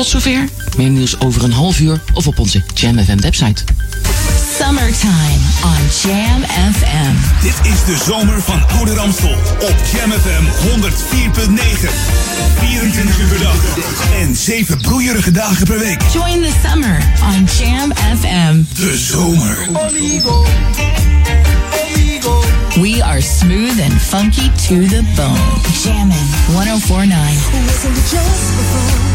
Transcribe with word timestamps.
Tot 0.00 0.08
zover. 0.08 0.48
Meer 0.76 0.90
nieuws 0.90 1.20
over 1.20 1.44
een 1.44 1.52
half 1.52 1.80
uur 1.80 2.00
of 2.14 2.26
op 2.26 2.38
onze 2.38 2.62
Jam 2.74 2.98
FM 2.98 3.20
website. 3.20 3.64
Summertime 4.58 5.38
on 5.64 5.78
Jam 6.02 6.42
FM. 6.72 7.14
Dit 7.42 7.54
is 7.72 7.84
de 7.84 7.96
zomer 8.06 8.42
van 8.42 8.68
Oude 8.68 8.94
Ramstel 8.94 9.36
op 9.60 9.76
Jam 9.92 10.10
FM 10.10 10.44
104.9. 10.68 11.90
24 12.58 13.20
uur 13.20 13.28
per 13.28 13.38
dag 13.38 13.56
en 14.14 14.36
7 14.36 14.80
broeierige 14.80 15.30
dagen 15.30 15.66
per 15.66 15.78
week. 15.78 16.02
Join 16.12 16.42
the 16.42 16.52
summer 16.68 16.98
on 17.22 17.48
Jam 17.58 17.92
FM. 18.20 18.62
De 18.74 18.98
zomer. 18.98 19.68
We 22.80 23.04
are 23.04 23.20
smooth 23.20 23.80
and 23.90 24.02
funky 24.02 24.50
to 24.68 24.86
the 24.86 25.02
bone. 25.14 25.60
Jammin' 25.82 26.30
1049. 26.46 29.09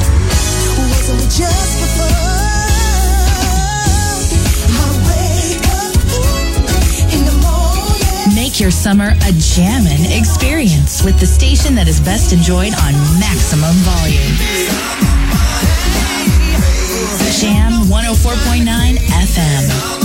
Your 8.60 8.72
summer 8.72 9.10
a 9.10 9.32
jammin' 9.34 10.12
experience 10.12 11.04
with 11.04 11.20
the 11.20 11.26
station 11.26 11.76
that 11.76 11.88
is 11.88 12.00
best 12.00 12.34
enjoyed 12.34 12.74
on 12.74 12.94
maximum 13.20 13.76
volume. 13.84 14.38
Jam 17.38 17.84
104.9 17.92 18.96
FM. 18.96 20.05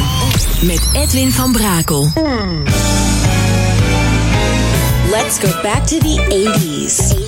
Met 0.61 0.89
Edwin 0.93 1.31
van 1.31 1.51
Brakel. 1.51 2.11
Let's 5.11 5.39
go 5.39 5.61
back 5.61 5.85
to 5.85 5.99
the 5.99 6.25
80s. 6.29 7.13
80s. 7.13 7.20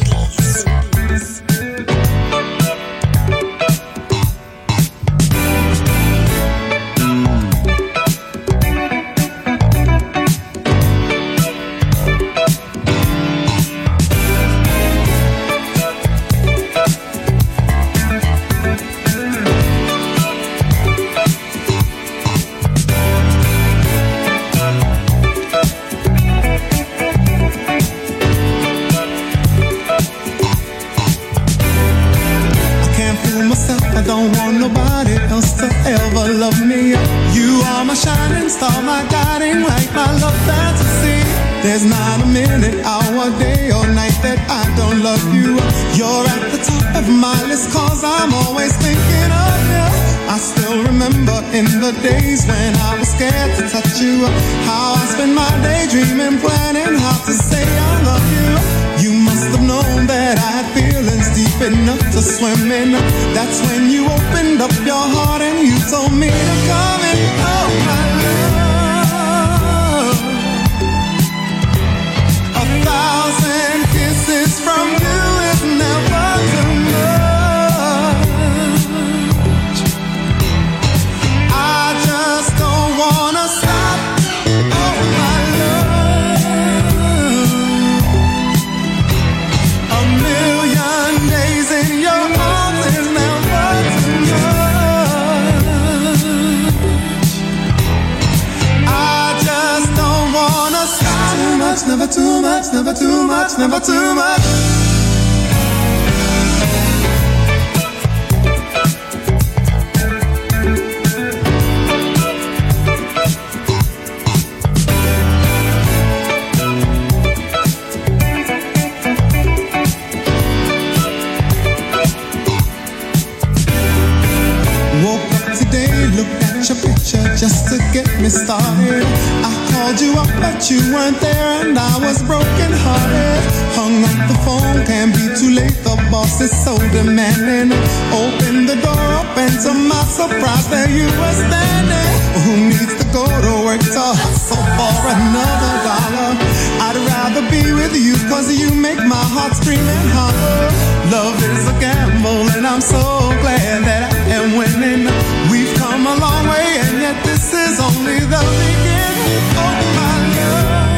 To 140.16 140.28
my 140.28 140.30
surprise, 140.30 140.68
there 140.68 140.90
you 140.90 141.06
were 141.06 141.34
standing. 141.34 142.12
Who 142.44 142.54
needs 142.70 142.96
to 143.02 143.06
go 143.12 143.26
to 143.26 143.66
work 143.66 143.82
to 143.82 144.06
hustle 144.22 144.58
for 144.58 144.96
another 145.10 145.74
dollar? 145.86 146.38
I'd 146.86 146.98
rather 147.08 147.44
be 147.50 147.74
with 147.74 147.96
you, 147.96 148.16
cause 148.30 148.52
you 148.54 148.70
make 148.74 148.98
my 148.98 149.26
heart 149.34 149.56
scream 149.56 149.80
and 149.80 150.10
holler. 150.14 150.72
Love 151.12 151.38
is 151.44 151.68
a 151.68 151.76
gamble, 151.80 152.50
and 152.56 152.66
I'm 152.66 152.82
so 152.82 153.02
glad 153.42 153.86
that 153.86 154.14
I 154.14 154.16
am 154.38 154.58
winning. 154.58 155.08
We've 155.52 155.74
come 155.78 156.06
a 156.08 156.16
long 156.16 156.48
way, 156.48 156.68
and 156.86 157.02
yet 157.02 157.24
this 157.24 157.54
is 157.54 157.80
only 157.80 158.20
the 158.20 158.44
beginning. 158.62 159.44
Oh, 159.58 159.78
my 159.98 160.16
love. 160.38 160.94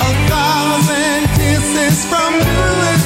A 0.00 0.12
thousand 0.28 1.20
kisses 1.36 2.04
from 2.08 2.32
you 2.34 2.99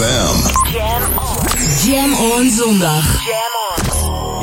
FM. 0.00 0.36
Jam 1.90 2.14
on 2.14 2.50
zondag. 2.50 3.04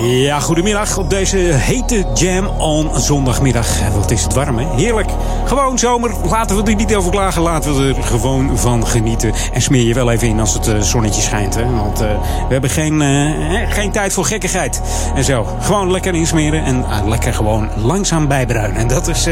Ja, 0.02 0.40
goedemiddag 0.40 0.98
op 0.98 1.10
deze 1.10 1.38
hete 1.38 2.06
Jam 2.14 2.48
on 2.48 3.00
zondagmiddag. 3.00 3.82
En 3.82 3.94
Wat 3.94 4.12
is 4.12 4.24
het 4.24 4.34
warm, 4.34 4.58
hè? 4.58 4.76
Heerlijk. 4.76 5.10
Gewoon 5.48 5.80
zomer. 5.80 6.12
Laten 6.30 6.56
we 6.56 6.72
er 6.72 6.76
niet 6.76 6.96
over 6.96 7.12
klagen. 7.12 7.42
Laten 7.42 7.78
we 7.78 7.94
er 7.94 8.04
gewoon 8.04 8.58
van 8.58 8.88
genieten. 8.88 9.34
En 9.54 9.62
smeer 9.62 9.84
je 9.84 9.94
wel 9.94 10.12
even 10.12 10.28
in 10.28 10.40
als 10.40 10.54
het 10.54 10.68
eh, 10.68 10.82
zonnetje 10.82 11.22
schijnt, 11.22 11.56
hè? 11.56 11.74
Want 11.76 12.02
eh, 12.02 12.08
we 12.48 12.52
hebben 12.52 12.70
geen, 12.70 13.02
eh, 13.02 13.72
geen 13.72 13.92
tijd 13.92 14.14
voor 14.14 14.26
gekkigheid. 14.26 14.82
En 15.16 15.24
zo. 15.24 15.48
Gewoon 15.62 15.92
lekker 15.92 16.14
insmeren 16.16 16.64
en 16.64 16.86
lekker 17.06 17.34
gewoon 17.34 17.70
langzaam 17.76 18.28
bijbruinen. 18.28 18.78
En 18.78 18.88
dat 18.88 19.08
is 19.08 19.26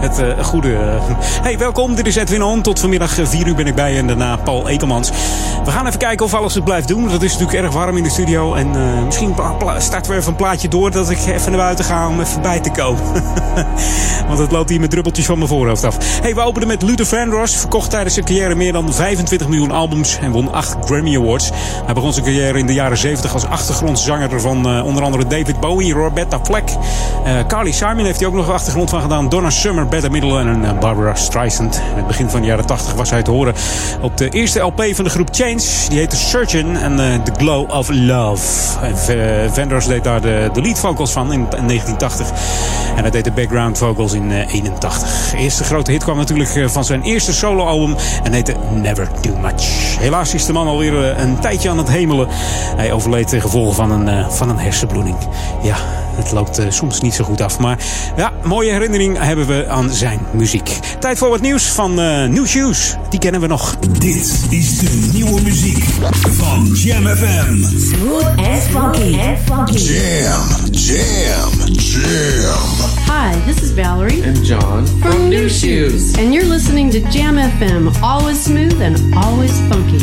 het 0.00 0.22
goede. 0.40 1.00
Hey, 1.42 1.58
welkom. 1.58 1.94
Dit 1.94 2.06
is 2.06 2.16
Edwin 2.16 2.42
On. 2.42 2.62
Tot 2.62 2.80
vanmiddag 2.80 3.10
4 3.22 3.46
uur 3.46 3.54
ben 3.54 3.66
ik 3.66 3.74
bij 3.74 3.98
en 3.98 4.06
daarna 4.06 4.36
Paul 4.36 4.68
Ekelmans. 4.68 5.10
We 5.64 5.70
gaan 5.70 5.86
even 5.86 5.98
kijken 5.98 6.26
of 6.26 6.34
alles 6.34 6.54
het 6.54 6.64
blijft 6.64 6.88
doen. 6.88 7.08
Dat 7.08 7.22
is 7.22 7.32
natuurlijk 7.32 7.64
erg 7.64 7.72
warm 7.72 7.96
in 7.96 8.02
de 8.02 8.10
studio. 8.10 8.54
En 8.54 8.70
misschien 9.04 9.34
starten 9.78 10.12
we 10.12 10.18
even 10.18 10.30
een 10.30 10.36
plaatje 10.36 10.68
door 10.68 10.90
dat 10.90 11.10
ik 11.10 11.26
even 11.26 11.52
naar 11.52 11.60
buiten 11.60 11.84
ga 11.84 12.08
om 12.08 12.20
even 12.20 12.42
bij 12.42 12.60
te 12.60 12.70
komen. 12.70 13.02
Want 14.28 14.38
het 14.38 14.50
loopt 14.50 14.70
hier 14.70 14.80
met 14.80 14.90
druppeltjes 14.90 15.26
van 15.26 15.36
mijn 15.36 15.48
Hey, 16.22 16.34
we 16.34 16.40
openen 16.40 16.68
met 16.68 16.82
Luther 16.82 17.06
Vandross. 17.06 17.56
Verkocht 17.56 17.90
tijdens 17.90 18.14
zijn 18.14 18.26
carrière 18.26 18.54
meer 18.54 18.72
dan 18.72 18.92
25 18.92 19.48
miljoen 19.48 19.70
albums 19.70 20.18
en 20.18 20.30
won 20.30 20.52
8 20.52 20.76
Grammy 20.84 21.16
Awards. 21.16 21.50
Hij 21.84 21.94
begon 21.94 22.12
zijn 22.12 22.24
carrière 22.24 22.58
in 22.58 22.66
de 22.66 22.72
jaren 22.72 22.96
70 22.96 23.32
als 23.32 23.46
achtergrondzanger 23.46 24.40
van 24.40 24.68
eh, 24.68 24.84
onder 24.84 25.02
andere 25.02 25.26
David 25.26 25.60
Bowie, 25.60 25.92
Roberta 25.94 26.40
Fleck. 26.42 26.68
Eh, 27.24 27.46
Carly 27.46 27.72
Simon 27.72 28.04
heeft 28.04 28.18
hij 28.18 28.28
ook 28.28 28.34
nog 28.34 28.50
achtergrond 28.50 28.90
van 28.90 29.00
gedaan. 29.00 29.28
Donna 29.28 29.50
Summer, 29.50 29.88
Bette 29.88 30.10
Midler 30.10 30.46
en 30.46 30.64
eh, 30.64 30.78
Barbara 30.78 31.14
Streisand. 31.14 31.74
In 31.90 31.96
het 31.96 32.06
begin 32.06 32.30
van 32.30 32.40
de 32.40 32.46
jaren 32.46 32.66
80 32.66 32.94
was 32.94 33.10
hij 33.10 33.22
te 33.22 33.30
horen 33.30 33.54
op 34.00 34.16
de 34.16 34.28
eerste 34.28 34.60
LP 34.60 34.84
van 34.92 35.04
de 35.04 35.10
groep 35.10 35.28
Change. 35.30 35.62
Die 35.88 35.98
heette 35.98 36.16
Surgeon 36.16 36.76
en 36.76 36.96
The 37.24 37.32
Glow 37.36 37.70
of 37.70 37.88
Love. 37.90 38.42
Vandross 39.52 39.86
deed 39.86 40.04
daar 40.04 40.20
de, 40.20 40.50
de 40.52 40.60
lead 40.62 40.78
vocals 40.78 41.12
van 41.12 41.32
in, 41.32 41.40
in 41.40 41.66
1980. 41.66 42.30
En 42.96 43.02
hij 43.02 43.10
deed 43.10 43.24
de 43.24 43.32
background 43.32 43.78
vocals 43.78 44.12
in 44.12 44.32
eh, 44.32 44.54
81. 44.54 45.30
De 45.30 45.36
eerste 45.52 45.74
grote 45.74 45.90
hit 45.90 46.02
kwam 46.02 46.16
natuurlijk 46.16 46.54
eh, 46.54 46.68
van 46.68 46.84
zijn 46.84 47.02
eerste 47.02 47.32
soloalbum 47.32 47.96
en 48.22 48.32
heette 48.32 48.54
Never 48.74 49.08
Too 49.20 49.36
Much. 49.36 49.96
Helaas 49.98 50.34
is 50.34 50.46
de 50.46 50.52
man 50.52 50.66
alweer 50.66 51.10
eh, 51.10 51.22
een 51.22 51.38
tijdje 51.38 51.70
aan 51.70 51.78
het 51.78 51.88
hemelen. 51.88 52.28
Hij 52.76 52.92
overleed 52.92 53.28
ten 53.28 53.40
gevolge 53.40 53.74
van 53.74 53.90
een, 53.90 54.08
eh, 54.08 54.28
van 54.28 54.48
een 54.48 54.58
hersenbloeding. 54.58 55.16
Ja, 55.62 55.76
het 56.14 56.32
loopt 56.32 56.58
eh, 56.58 56.66
soms 56.68 57.00
niet 57.00 57.14
zo 57.14 57.24
goed 57.24 57.40
af. 57.40 57.58
Maar 57.58 57.78
ja, 58.16 58.32
mooie 58.44 58.72
herinnering 58.72 59.18
hebben 59.18 59.46
we 59.46 59.68
aan 59.68 59.90
zijn 59.90 60.20
muziek. 60.32 60.78
Tijd 60.98 61.18
voor 61.18 61.28
wat 61.28 61.40
nieuws 61.40 61.64
van 61.64 62.00
eh, 62.00 62.28
New 62.28 62.46
Shoes. 62.46 62.96
Die 63.10 63.18
kennen 63.18 63.40
we 63.40 63.46
nog. 63.46 63.76
Dit 63.98 64.46
is 64.50 64.78
de 64.78 65.10
nieuwe 65.12 65.40
muziek 65.40 65.84
van 66.30 66.66
Jam 66.66 67.06
FM. 67.06 67.64
Smooth 67.78 68.24
and 68.24 68.62
funky. 68.70 69.18
And 69.18 69.38
funky. 69.44 69.76
Jam, 69.76 70.42
jam, 70.70 71.74
jam. 71.74 72.92
Hi, 73.06 73.34
this 73.46 73.62
is 73.62 73.72
Valerie 73.72 74.22
and 74.24 74.46
John 74.46 74.86
from 74.86 75.28
New 75.28 75.48
Shoes, 75.48 76.16
and 76.18 76.32
you're 76.32 76.48
listening 76.48 76.90
to 76.90 77.00
Jam 77.10 77.36
FM, 77.36 77.92
always 78.02 78.42
smooth 78.42 78.80
and 78.80 79.14
always 79.14 79.52
funky. 79.68 80.00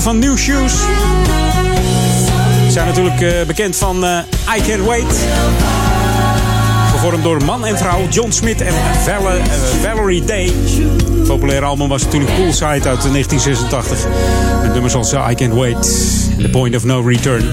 Van 0.00 0.18
New 0.18 0.36
Shoes. 0.36 0.72
Ze 2.64 2.70
zijn 2.70 2.86
natuurlijk 2.86 3.20
eh, 3.20 3.46
bekend 3.46 3.76
van 3.76 4.04
eh, 4.04 4.18
I 4.56 4.60
Can't 4.60 4.84
Wait. 4.84 5.26
Gevormd 6.90 7.22
door 7.22 7.44
man 7.44 7.66
en 7.66 7.78
vrouw 7.78 8.08
John 8.08 8.30
Smith 8.30 8.60
en 8.60 8.74
eh, 8.74 9.14
Valerie 9.82 10.24
Day. 10.24 10.52
Het 11.12 11.26
populaire 11.26 11.66
album 11.66 11.88
was 11.88 12.04
natuurlijk 12.04 12.34
Poolside 12.34 12.66
uit 12.66 12.82
1986. 12.82 14.06
Met 14.62 14.72
nummers 14.72 14.94
als 14.94 15.12
I 15.12 15.34
Can't 15.34 15.54
Wait 15.54 16.06
en 16.36 16.42
The 16.42 16.50
Point 16.50 16.76
of 16.76 16.84
No 16.84 17.00
Return. 17.00 17.44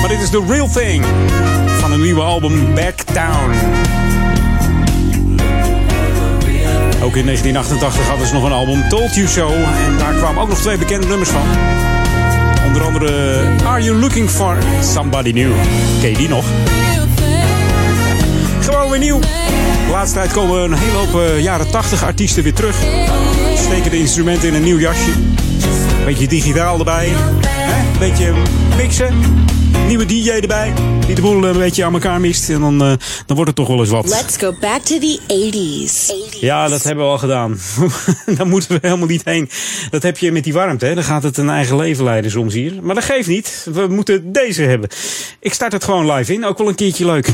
Maar 0.00 0.08
dit 0.08 0.20
is 0.20 0.30
The 0.30 0.44
Real 0.48 0.68
Thing 0.68 1.04
van 1.80 1.92
een 1.92 2.00
nieuwe 2.00 2.22
album 2.22 2.74
Back 2.74 3.14
Down. 3.14 3.77
Ook 7.08 7.16
in 7.16 7.24
1988 7.24 8.08
hadden 8.08 8.26
ze 8.26 8.34
nog 8.34 8.44
een 8.44 8.52
album 8.52 8.88
Told 8.88 9.14
You 9.14 9.28
So. 9.28 9.48
En 9.48 9.98
daar 9.98 10.14
kwamen 10.14 10.42
ook 10.42 10.48
nog 10.48 10.58
twee 10.60 10.78
bekende 10.78 11.06
nummers 11.06 11.30
van. 11.30 11.42
Onder 12.66 12.82
andere 12.82 13.40
Are 13.64 13.82
You 13.82 13.98
Looking 13.98 14.30
For 14.30 14.58
Somebody 14.82 15.30
New? 15.30 15.50
Ken 16.00 16.10
je 16.10 16.16
die 16.16 16.28
nog? 16.28 16.44
Gewoon 18.60 18.90
weer 18.90 18.98
nieuw. 18.98 19.20
De 19.20 19.90
laatste 19.90 20.18
tijd 20.18 20.32
komen 20.32 20.60
een 20.60 20.78
hele 20.78 20.96
hoop 20.96 21.20
eh, 21.20 21.42
jaren 21.42 21.70
80 21.70 22.04
artiesten 22.04 22.42
weer 22.42 22.54
terug. 22.54 22.76
Steken 23.54 23.90
de 23.90 23.98
instrumenten 23.98 24.48
in 24.48 24.54
een 24.54 24.62
nieuw 24.62 24.78
jasje. 24.78 25.10
Beetje 26.04 26.28
digitaal 26.28 26.78
erbij. 26.78 27.08
Hè? 27.46 27.98
Beetje 27.98 28.32
mixen. 28.76 29.14
Nieuwe 29.86 30.06
DJ 30.06 30.30
erbij. 30.30 30.72
Die 31.06 31.14
de 31.14 31.20
boel 31.20 31.44
een 31.44 31.58
beetje 31.58 31.84
aan 31.84 31.92
elkaar 31.92 32.20
mist. 32.20 32.50
En 32.50 32.60
dan, 32.60 32.82
eh, 32.82 32.92
dan 33.26 33.36
wordt 33.36 33.46
het 33.46 33.54
toch 33.54 33.68
wel 33.68 33.78
eens 33.78 33.88
wat. 33.88 34.08
Let's 34.08 34.36
go 34.36 34.54
back 34.60 34.82
to 34.82 34.98
the 34.98 35.18
80s. 35.26 36.12
Ja, 36.40 36.68
dat 36.68 36.82
hebben 36.82 37.04
we 37.04 37.10
al 37.10 37.18
gedaan. 37.18 37.58
Daar 38.36 38.46
moeten 38.46 38.70
we 38.70 38.78
helemaal 38.82 39.06
niet 39.06 39.24
heen. 39.24 39.50
Dat 39.90 40.02
heb 40.02 40.18
je 40.18 40.32
met 40.32 40.44
die 40.44 40.52
warmte. 40.52 40.86
Hè? 40.86 40.94
Dan 40.94 41.04
gaat 41.04 41.22
het 41.22 41.36
een 41.36 41.50
eigen 41.50 41.76
leven 41.76 42.04
leiden 42.04 42.30
soms 42.30 42.54
hier. 42.54 42.72
Maar 42.82 42.94
dat 42.94 43.04
geeft 43.04 43.28
niet. 43.28 43.66
We 43.72 43.86
moeten 43.86 44.32
deze 44.32 44.62
hebben. 44.62 44.88
Ik 45.40 45.52
start 45.54 45.72
het 45.72 45.84
gewoon 45.84 46.12
live 46.12 46.32
in. 46.32 46.44
Ook 46.44 46.58
wel 46.58 46.68
een 46.68 46.74
keertje 46.74 47.04
leuk. 47.04 47.32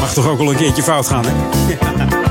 Mag 0.00 0.12
toch 0.12 0.28
ook 0.28 0.38
wel 0.38 0.50
een 0.50 0.56
keertje 0.56 0.82
fout 0.82 1.06
gaan, 1.06 1.24
hè? 1.26 1.32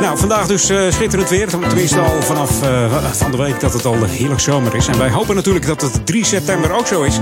Nou, 0.00 0.18
vandaag 0.18 0.46
dus 0.46 0.70
uh, 0.70 0.90
schitterend 0.90 1.30
weer. 1.30 1.48
Tenminste 1.48 2.00
al 2.00 2.22
vanaf 2.22 2.62
uh, 2.62 2.94
van 3.12 3.30
de 3.30 3.36
week 3.36 3.60
dat 3.60 3.72
het 3.72 3.84
al 3.84 4.04
heerlijk 4.04 4.40
zomer 4.40 4.74
is. 4.74 4.86
En 4.86 4.98
wij 4.98 5.10
hopen 5.10 5.34
natuurlijk 5.34 5.66
dat 5.66 5.80
het 5.80 6.06
3 6.06 6.24
september 6.24 6.72
ook 6.72 6.86
zo 6.86 7.02
is. 7.02 7.18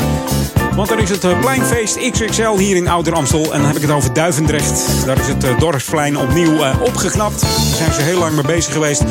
Want 0.75 0.91
er 0.91 0.99
is 0.99 1.11
het 1.11 1.25
uh, 1.25 1.41
pleinfeest 1.41 2.11
XXL 2.11 2.57
hier 2.57 2.77
in 2.77 2.89
Ouder 2.89 3.15
Amstel. 3.15 3.53
En 3.53 3.59
dan 3.59 3.67
heb 3.67 3.77
ik 3.77 3.83
het 3.83 3.91
over 3.91 4.13
Duivendrecht. 4.13 5.07
Daar 5.07 5.19
is 5.19 5.27
het 5.27 5.59
dorpsplein 5.59 6.19
opnieuw 6.19 6.53
opgeknapt. 6.81 7.41
Daar 7.41 7.77
zijn 7.77 7.93
ze 7.93 8.01
heel 8.01 8.19
lang 8.19 8.35
mee 8.35 8.45
bezig 8.45 8.73
geweest. 8.73 9.03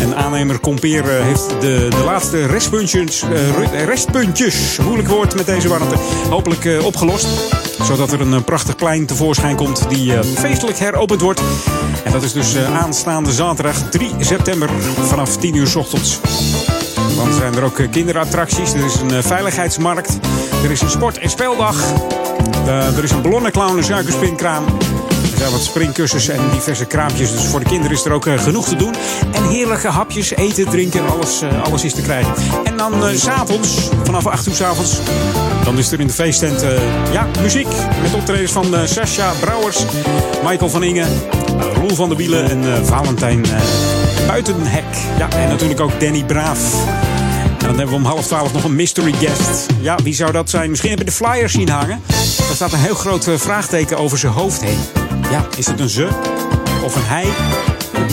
En 0.00 0.16
aannemer 0.16 0.60
Compeer 0.60 1.04
heeft 1.08 1.48
de, 1.60 1.86
de 1.90 2.02
laatste 2.04 2.46
restpuntjes, 2.46 3.24
restpuntjes, 3.86 4.78
moeilijk 4.78 5.08
woord 5.08 5.34
met 5.34 5.46
deze 5.46 5.68
warmte, 5.68 5.94
hopelijk 6.30 6.68
opgelost. 6.82 7.26
Zodat 7.82 8.12
er 8.12 8.20
een 8.20 8.44
prachtig 8.44 8.76
plein 8.76 9.06
tevoorschijn 9.06 9.56
komt 9.56 9.88
die 9.88 10.12
feestelijk 10.22 10.78
heropend 10.78 11.20
wordt. 11.20 11.40
En 12.04 12.12
dat 12.12 12.22
is 12.22 12.32
dus 12.32 12.54
aanstaande 12.66 13.32
zaterdag 13.32 13.76
3 13.90 14.14
september 14.20 14.70
vanaf 15.06 15.36
10 15.36 15.54
uur 15.54 15.66
s 15.66 15.76
ochtends. 15.76 16.20
Dan 17.16 17.32
zijn 17.32 17.54
er 17.54 17.64
ook 17.64 17.80
kinderattracties. 17.90 18.72
Er 18.72 18.84
is 18.84 18.94
een 18.94 19.22
veiligheidsmarkt. 19.22 20.18
Er 20.64 20.70
is 20.70 20.80
een 20.80 20.90
sport- 20.90 21.18
en 21.18 21.30
speeldag. 21.30 21.76
er 22.66 23.04
is 23.04 23.10
een 23.10 23.22
ballonnenclown, 23.22 23.76
een 23.76 23.84
suikerspinkraam. 23.84 24.64
Er 25.32 25.38
zijn 25.38 25.50
wat 25.50 25.62
springkussens 25.62 26.28
en 26.28 26.40
diverse 26.52 26.84
kraampjes. 26.84 27.32
Dus 27.32 27.44
voor 27.44 27.60
de 27.60 27.66
kinderen 27.66 27.96
is 27.96 28.04
er 28.04 28.12
ook 28.12 28.26
genoeg 28.36 28.68
te 28.68 28.76
doen. 28.76 28.94
En 29.32 29.48
heerlijke 29.48 29.88
hapjes, 29.88 30.30
eten, 30.30 30.68
drinken, 30.68 31.08
alles, 31.08 31.42
alles 31.64 31.84
is 31.84 31.94
te 31.94 32.02
krijgen. 32.02 32.34
En 32.64 32.76
dan 32.76 32.92
s 33.14 33.22
s'avonds, 33.22 33.88
vanaf 34.04 34.26
8 34.26 34.46
uur 34.46 34.54
s 34.54 34.60
avonds, 34.60 34.98
dan 35.64 35.78
is 35.78 35.92
er 35.92 36.00
in 36.00 36.06
de 36.06 36.12
feesttent 36.12 36.64
ja, 37.12 37.26
muziek. 37.42 37.68
Met 38.02 38.14
optredens 38.14 38.52
van 38.52 38.74
Sascha 38.84 39.32
Brouwers, 39.40 39.84
Michael 40.44 40.70
van 40.70 40.82
Ingen, 40.82 41.08
Roel 41.74 41.94
van 41.94 42.08
der 42.08 42.18
Wielen 42.18 42.50
en 42.50 42.62
uh, 42.62 42.82
Valentijn 42.82 43.38
uh, 43.46 44.26
Buitenhek. 44.26 44.84
Ja, 45.18 45.28
en 45.30 45.48
natuurlijk 45.48 45.80
ook 45.80 46.00
Danny 46.00 46.24
Braaf. 46.24 46.58
Dan 47.58 47.68
hebben 47.68 47.88
we 47.88 47.94
om 47.94 48.04
half 48.04 48.26
twaalf 48.26 48.52
nog 48.52 48.64
een 48.64 48.74
mystery 48.74 49.12
guest. 49.12 49.66
Ja, 49.80 49.98
wie 50.02 50.14
zou 50.14 50.32
dat 50.32 50.50
zijn? 50.50 50.70
Misschien 50.70 50.90
heb 50.90 50.98
je 50.98 51.04
de 51.04 51.12
flyers 51.12 51.52
zien 51.52 51.68
hangen. 51.68 52.00
Daar 52.36 52.54
staat 52.54 52.72
een 52.72 52.78
heel 52.78 52.94
groot 52.94 53.28
vraagteken 53.34 53.98
over 53.98 54.18
zijn 54.18 54.32
hoofd 54.32 54.60
heen. 54.60 54.78
Ja, 55.30 55.46
is 55.56 55.66
het 55.66 55.80
een 55.80 55.88
ze 55.88 56.08
of 56.84 56.96
een 56.96 57.04
hij? 57.04 57.26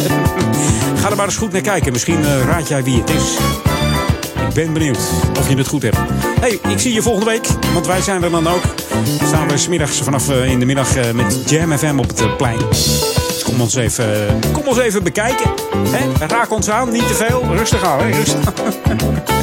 Ga 1.02 1.10
er 1.10 1.16
maar 1.16 1.26
eens 1.26 1.38
goed 1.38 1.52
naar 1.52 1.62
kijken. 1.62 1.92
Misschien 1.92 2.24
raad 2.24 2.68
jij 2.68 2.84
wie 2.84 3.00
het 3.00 3.10
is. 3.10 3.38
Ik 4.48 4.54
ben 4.54 4.74
benieuwd 4.74 5.00
of 5.40 5.50
je 5.50 5.56
het 5.56 5.68
goed 5.68 5.82
hebt. 5.82 5.98
Hey, 6.40 6.60
ik 6.72 6.80
zie 6.80 6.94
je 6.94 7.02
volgende 7.02 7.32
week, 7.32 7.48
want 7.74 7.88
wij 7.88 8.02
zijn 8.02 8.24
er 8.24 8.32
dan 8.32 8.48
ook. 8.48 8.64
Dan 9.20 9.28
staan 9.28 9.48
we 9.48 9.88
vanaf 10.04 10.30
in 10.30 10.60
de 10.60 10.66
middag 10.66 11.14
met 11.14 11.50
Jam 11.50 11.78
FM 11.78 12.00
op 12.00 12.08
het 12.08 12.38
plein. 12.38 13.17
Kom 13.58 13.66
ons 13.66 13.76
even, 13.76 14.40
kom 14.52 14.68
ons 14.68 14.78
even 14.78 15.04
bekijken. 15.04 15.52
Hè? 15.90 16.26
Raak 16.28 16.52
ons 16.52 16.70
aan, 16.70 16.92
niet 16.92 17.08
te 17.08 17.14
veel. 17.14 17.44
Rustig 17.56 17.84
aan, 17.84 18.00
hè? 18.00 18.10
Rustig. 18.10 18.54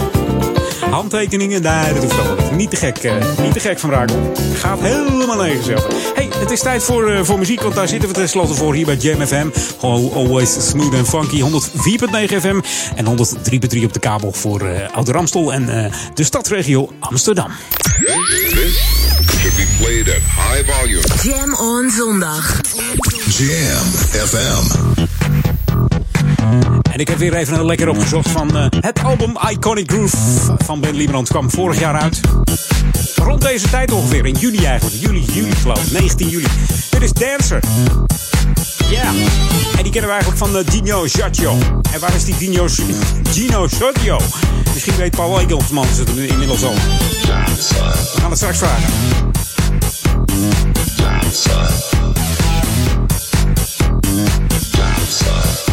Handtekeningen, 0.91 1.63
nee, 1.63 1.93
dat 1.93 2.03
hoeft 2.03 2.17
wel 2.17 2.53
niet. 2.53 2.71
Te 2.71 2.77
gek, 2.77 3.03
uh, 3.03 3.13
niet 3.43 3.53
te 3.53 3.61
gek 3.61 3.79
van 3.79 3.91
Rakel. 3.91 4.33
Gaat 4.55 4.81
helemaal 4.81 5.37
nergens 5.37 5.69
over. 5.69 5.91
Hey, 6.15 6.29
het 6.39 6.51
is 6.51 6.61
tijd 6.61 6.83
voor, 6.83 7.11
uh, 7.11 7.21
voor 7.23 7.39
muziek, 7.39 7.61
want 7.61 7.75
daar 7.75 7.89
zitten 7.89 8.09
we 8.09 8.15
tenslotte 8.15 8.55
voor 8.55 8.75
hier 8.75 8.87
bij 8.87 8.97
Jam 8.97 9.27
FM. 9.27 9.47
Always 9.81 10.69
smooth 10.69 10.95
and 10.95 11.09
funky. 11.09 11.41
104.9 11.41 12.41
FM 12.41 12.61
en 12.95 13.07
103.3 13.07 13.85
op 13.85 13.93
de 13.93 14.01
kabel 14.01 14.33
voor 14.33 14.63
uh, 14.63 14.89
Ouder 14.93 15.17
Amstel 15.17 15.53
en 15.53 15.93
de 16.15 16.25
stadsregio 16.25 16.93
Amsterdam. 17.01 17.51
should 19.45 19.57
be 19.57 19.67
played 19.79 20.09
at 20.09 20.23
high 20.23 20.63
volume. 20.65 21.03
Jam 21.23 21.55
on 21.55 21.91
zondag. 21.91 22.61
Jam 22.95 23.87
FM. 24.27 24.65
En 26.93 27.01
ik 27.01 27.09
heb 27.09 27.19
weer 27.19 27.35
even 27.35 27.59
een 27.59 27.67
lekker 27.67 27.89
opgezocht 27.89 28.29
van 28.29 28.57
uh, 28.57 28.67
het 28.81 29.03
album 29.03 29.39
Iconic 29.51 29.91
Groove 29.91 30.17
van 30.65 30.81
Ben 30.81 30.95
Liebrand 30.95 31.29
kwam 31.29 31.51
vorig 31.51 31.79
jaar 31.79 32.01
uit. 32.01 32.21
Rond 33.15 33.43
deze 33.43 33.71
tijd 33.71 33.93
ongeveer, 33.93 34.27
in 34.27 34.35
juli 34.35 34.65
eigenlijk. 34.65 35.01
Juli, 35.01 35.25
juli 35.33 35.55
geloof 35.55 35.87
ik, 35.87 35.93
19 35.93 36.29
juli. 36.29 36.47
Dit 36.91 37.03
is 37.03 37.13
Dancer. 37.13 37.61
Ja, 38.79 38.87
yeah. 38.91 39.15
en 39.77 39.83
die 39.83 39.93
kennen 39.93 40.11
we 40.11 40.17
eigenlijk 40.17 40.39
van 40.39 40.57
uh, 40.57 40.67
Dino 40.67 41.03
Giacchio. 41.07 41.59
En 41.93 42.01
waar 42.01 42.15
is 42.15 42.25
die 42.25 42.37
Dino, 42.37 42.67
Gino? 43.33 43.69
Misschien 44.73 44.97
weet 44.97 45.17
Paul 45.17 45.41
Egelsman 45.41 45.87
het 45.87 46.09
inmiddels 46.09 46.65
al. 46.65 46.75
We 46.75 48.21
gaan 48.21 48.31
het 48.31 48.39
straks 48.39 48.59
vragen. 48.59 48.93
En 51.07 52.04
Side. 55.15 55.64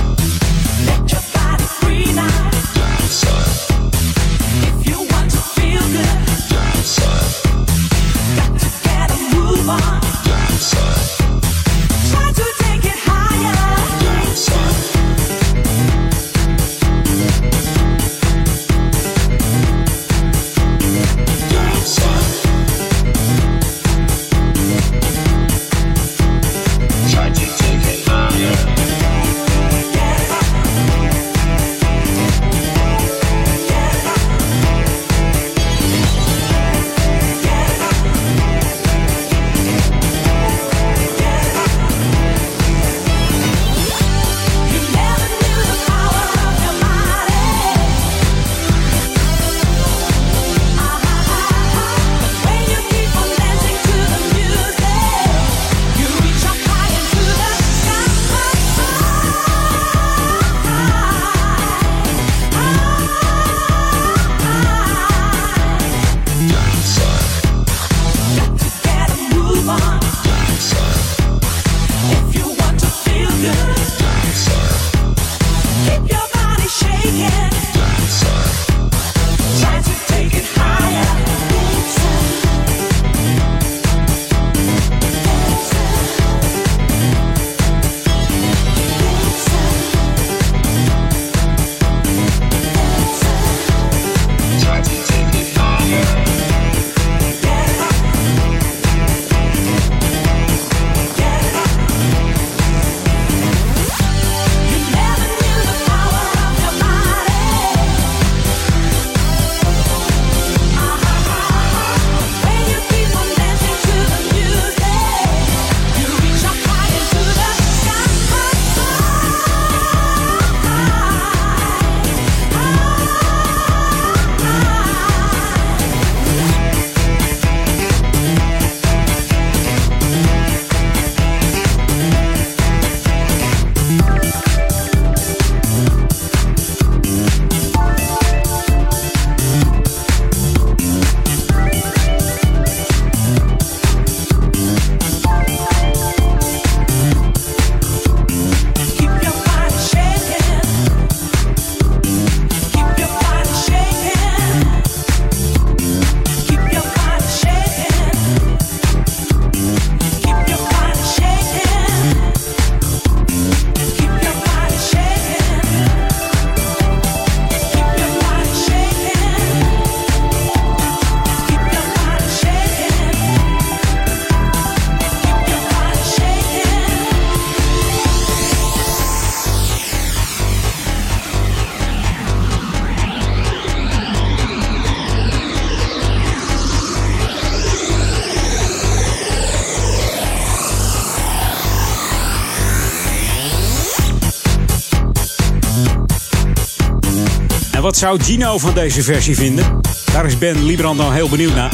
Wat 197.92 198.00
zou 198.00 198.24
Gino 198.24 198.58
van 198.58 198.74
deze 198.74 199.04
versie 199.04 199.36
vinden? 199.36 199.80
Daar 200.12 200.26
is 200.26 200.38
Ben 200.38 200.64
Liebrand 200.64 200.98
nou 200.98 201.14
heel 201.14 201.30
benieuwd 201.30 201.56
naar. 201.56 201.72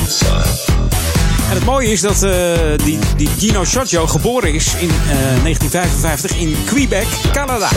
En 1.49 1.55
het 1.55 1.65
mooie 1.65 1.91
is 1.91 2.01
dat 2.01 2.23
eh, 2.23 2.31
die, 2.83 2.99
die 3.17 3.29
Gino 3.37 3.63
Giorgio 3.63 4.07
geboren 4.07 4.53
is 4.53 4.65
in 4.73 4.89
eh, 4.89 5.43
1955 5.43 6.37
in 6.37 6.55
Quebec, 6.65 7.07
Canada. 7.31 7.69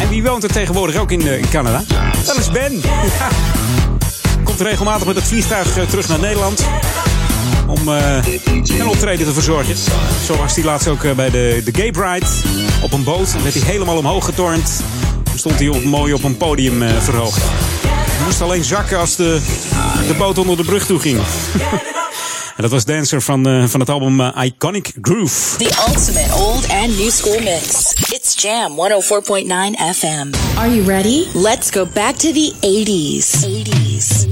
En 0.00 0.08
wie 0.08 0.22
woont 0.22 0.44
er 0.44 0.52
tegenwoordig 0.52 0.96
ook 0.96 1.10
in, 1.10 1.28
eh, 1.28 1.44
Canada? 1.50 1.84
Dat 2.24 2.36
is 2.36 2.50
Ben. 2.50 2.80
Komt 4.44 4.60
regelmatig 4.60 5.06
met 5.06 5.16
het 5.16 5.24
vliegtuig 5.24 5.76
eh, 5.76 5.84
terug 5.84 6.08
naar 6.08 6.20
Nederland. 6.20 6.66
Om 7.66 7.88
eh, 7.88 8.16
een 8.78 8.88
optreden 8.88 9.26
te 9.26 9.32
verzorgen. 9.32 9.76
Zo 10.26 10.36
was 10.36 10.54
hij 10.54 10.64
laatst 10.64 10.88
ook 10.88 11.04
eh, 11.04 11.12
bij 11.12 11.30
de, 11.30 11.60
de 11.64 11.74
Gay 11.74 11.90
Pride. 11.90 12.26
Op 12.82 12.92
een 12.92 13.04
boot. 13.04 13.32
Dan 13.32 13.42
werd 13.42 13.54
hij 13.54 13.62
helemaal 13.64 13.96
omhoog 13.96 14.24
getornd. 14.24 14.82
Stond 15.38 15.58
hij 15.58 15.68
op, 15.68 15.84
mooi 15.84 16.12
op 16.12 16.24
een 16.24 16.36
podium 16.36 16.82
eh, 16.82 17.02
verhoogd. 17.02 17.42
Hij 17.86 18.24
moest 18.24 18.40
alleen 18.40 18.64
zakken 18.64 18.98
als 18.98 19.16
de, 19.16 19.40
de 20.06 20.14
boot 20.14 20.38
onder 20.38 20.56
de 20.56 20.64
brug 20.64 20.86
toe 20.86 20.98
ging. 20.98 21.18
en 22.56 22.62
dat 22.62 22.70
was 22.70 22.84
Dancer 22.84 23.22
van, 23.22 23.48
eh, 23.48 23.64
van 23.64 23.80
het 23.80 23.88
album 23.88 24.20
eh, 24.20 24.44
Iconic 24.44 24.92
Groove. 25.02 25.56
The 25.56 25.84
ultimate 25.88 26.34
old 26.34 26.68
and 26.68 26.98
new 26.98 27.10
school 27.10 27.40
mix. 27.40 27.92
It's 28.10 28.42
Jam 28.42 28.72
104.9 28.76 29.94
FM. 29.94 30.58
Are 30.58 30.74
you 30.74 30.84
ready? 30.86 31.24
Let's 31.34 31.70
go 31.70 31.86
back 31.94 32.16
to 32.16 32.32
the 32.32 32.52
80s. 32.60 33.44
80s. 33.44 34.26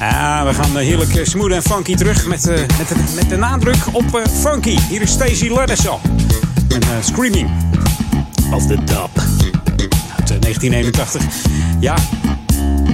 Ja, 0.00 0.44
we 0.46 0.54
gaan 0.54 0.76
heerlijk 0.76 1.20
smooth 1.22 1.52
en 1.52 1.62
funky 1.62 1.94
terug 1.94 2.26
met, 2.26 2.48
eh, 2.48 2.56
met, 2.78 2.88
de, 2.88 2.94
met 3.14 3.28
de 3.28 3.36
nadruk 3.36 3.76
op 3.92 4.14
eh, 4.14 4.26
funky. 4.40 4.78
Hier 4.88 5.02
is 5.02 5.10
Stacey 5.10 5.50
Laddersaw. 5.50 5.98
En 6.68 6.82
eh, 6.82 6.88
Screaming 7.00 7.69
of 8.52 8.66
the 8.66 8.84
Dub. 8.84 9.10
Uit 10.18 10.30
eh, 10.30 10.40
1981. 10.40 11.22
Ja, 11.80 11.94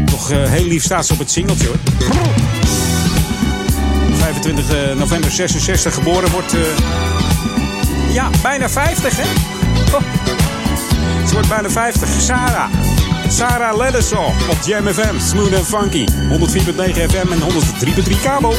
toch 0.05 0.31
eh, 0.31 0.39
heel 0.51 0.67
lief 0.67 0.83
staat 0.85 1.07
ze 1.07 1.13
op 1.13 1.19
het 1.19 1.31
singeltje 1.31 1.67
hoor. 1.67 1.77
25 4.17 4.97
november 4.97 5.31
66 5.31 5.95
geboren 5.95 6.31
wordt. 6.31 6.55
eh, 6.55 6.61
ja, 8.13 8.31
bijna 8.43 8.69
50 8.69 9.17
hè? 9.17 9.23
Oh. 9.97 10.03
Ze 11.27 11.33
wordt 11.33 11.49
bijna 11.49 11.71
50. 11.71 12.09
Sarah. 12.21 12.71
Sarah 13.29 13.77
Leddersaw 13.77 14.27
op 14.51 14.57
Jam 14.65 14.87
FM. 14.87 15.19
Smooth 15.21 15.55
and 15.57 15.67
funky. 15.67 16.05
104.9 16.29 17.11
FM 17.11 17.33
en 17.33 17.41
103.3 17.41 18.23
kabel. 18.23 18.55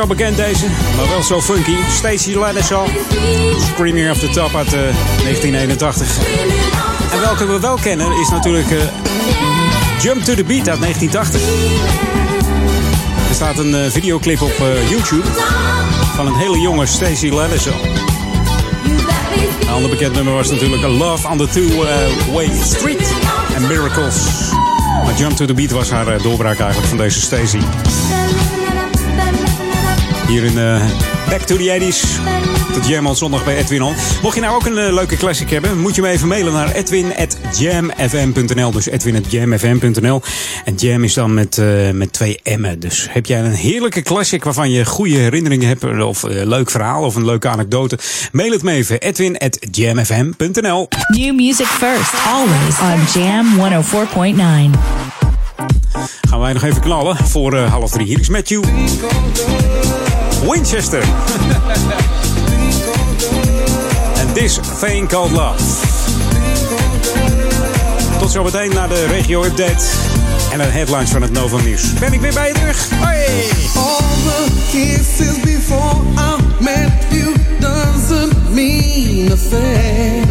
Zo 0.00 0.06
bekend 0.06 0.36
deze, 0.36 0.66
maar 0.96 1.08
wel 1.08 1.22
zo 1.22 1.40
funky. 1.40 1.74
Stacey 1.90 2.34
Laddersaw. 2.34 2.88
Screaming 3.72 4.10
of 4.10 4.18
the 4.18 4.28
Top 4.28 4.54
uit 4.54 4.72
eh, 4.72 4.80
1981. 5.22 6.18
En 7.12 7.20
welke 7.20 7.46
we 7.46 7.60
wel 7.60 7.78
kennen 7.82 8.12
is 8.20 8.28
natuurlijk 8.28 8.70
eh, 8.70 8.78
Jump 10.02 10.24
to 10.24 10.34
the 10.34 10.44
Beat 10.44 10.68
uit 10.68 10.80
1980. 10.80 11.40
Er 13.28 13.34
staat 13.34 13.58
een 13.58 13.74
eh, 13.74 13.90
videoclip 13.90 14.42
op 14.42 14.52
eh, 14.60 14.90
YouTube 14.90 15.26
van 16.14 16.26
een 16.26 16.36
hele 16.36 16.58
jonge 16.58 16.86
Stacey 16.86 17.30
Laddersaw. 17.30 17.84
Een 19.60 19.68
ander 19.68 19.90
bekend 19.90 20.14
nummer 20.14 20.34
was 20.34 20.50
natuurlijk 20.50 20.82
Love 20.82 21.28
on 21.28 21.38
the 21.38 21.48
Two-Way 21.48 22.50
Street 22.62 23.12
en 23.54 23.66
Miracles. 23.66 24.16
Maar 25.04 25.14
Jump 25.14 25.36
to 25.36 25.44
the 25.44 25.54
Beat 25.54 25.70
was 25.70 25.90
haar 25.90 26.08
eh, 26.08 26.22
doorbraak 26.22 26.58
eigenlijk 26.58 26.88
van 26.88 26.98
deze 26.98 27.20
Stacey. 27.20 27.60
Hier 30.30 30.44
in 30.44 30.58
eh, 30.58 30.82
Back 31.28 31.40
to 31.40 31.56
the 31.56 31.78
80s. 31.80 32.20
Tot 32.72 32.88
Jam 32.88 33.06
on 33.06 33.16
zondag 33.16 33.44
bij 33.44 33.56
Edwin. 33.56 33.80
Mocht 34.22 34.34
je 34.34 34.40
nou 34.40 34.54
ook 34.54 34.66
een 34.66 34.78
eh, 34.78 34.92
leuke 34.92 35.16
classic 35.16 35.50
hebben, 35.50 35.78
moet 35.78 35.94
je 35.94 36.02
me 36.02 36.08
even 36.08 36.28
mailen 36.28 36.52
naar 36.52 36.72
edwin.jamfm.nl. 36.72 38.70
Dus 38.70 38.86
edwin.jamfm.nl. 38.86 40.22
En 40.64 40.74
Jam 40.74 41.04
is 41.04 41.14
dan 41.14 41.34
met, 41.34 41.58
eh, 41.58 41.90
met 41.90 42.12
twee 42.12 42.40
M'en. 42.56 42.80
Dus 42.80 43.06
heb 43.10 43.26
jij 43.26 43.40
een 43.40 43.52
heerlijke 43.52 44.02
classic 44.02 44.44
waarvan 44.44 44.70
je 44.70 44.84
goede 44.84 45.16
herinneringen 45.16 45.68
hebt, 45.68 46.02
of 46.02 46.22
een 46.22 46.48
leuk 46.48 46.70
verhaal 46.70 47.02
of 47.04 47.14
een 47.14 47.24
leuke 47.24 47.48
anekdote? 47.48 47.98
Mail 48.32 48.52
het 48.52 48.62
me 48.62 48.72
even: 48.72 49.00
edwin.jamfm.nl. 49.00 50.88
New 51.16 51.34
music 51.34 51.66
first, 51.66 52.12
always 52.26 52.78
on 52.80 52.98
Jam 53.22 53.46
104.9. 53.56 54.78
Gaan 56.28 56.40
wij 56.40 56.52
nog 56.52 56.62
even 56.62 56.80
knallen 56.80 57.16
voor 57.16 57.56
half 57.56 57.90
drie. 57.90 58.06
Hier 58.06 58.20
is 58.20 58.28
Matthew. 58.28 58.62
Winchester. 60.48 61.02
En 64.18 64.32
This 64.32 64.58
Thing 64.80 65.08
Called 65.08 65.30
Love. 65.30 65.62
Tot 68.18 68.30
zo 68.30 68.42
meteen 68.42 68.70
naar 68.74 68.88
de 68.88 69.06
regio-update 69.06 69.84
en 70.52 70.58
de 70.58 70.64
headlines 70.64 71.10
van 71.10 71.22
het 71.22 71.32
Novo 71.32 71.58
Nieuws. 71.58 71.92
Ben 71.92 72.12
ik 72.12 72.20
weer 72.20 72.34
bij 72.34 72.48
je 72.48 72.54
terug? 72.54 72.88
Hoi! 73.00 73.16
All 73.74 73.98
the 74.24 74.46
kisses 74.70 75.40
before 75.40 75.96
I 76.16 76.62
met 76.62 76.90
you 77.10 77.34
doesn't 77.58 78.50
mean 78.50 79.32
a 79.32 79.36
thing. 79.36 80.28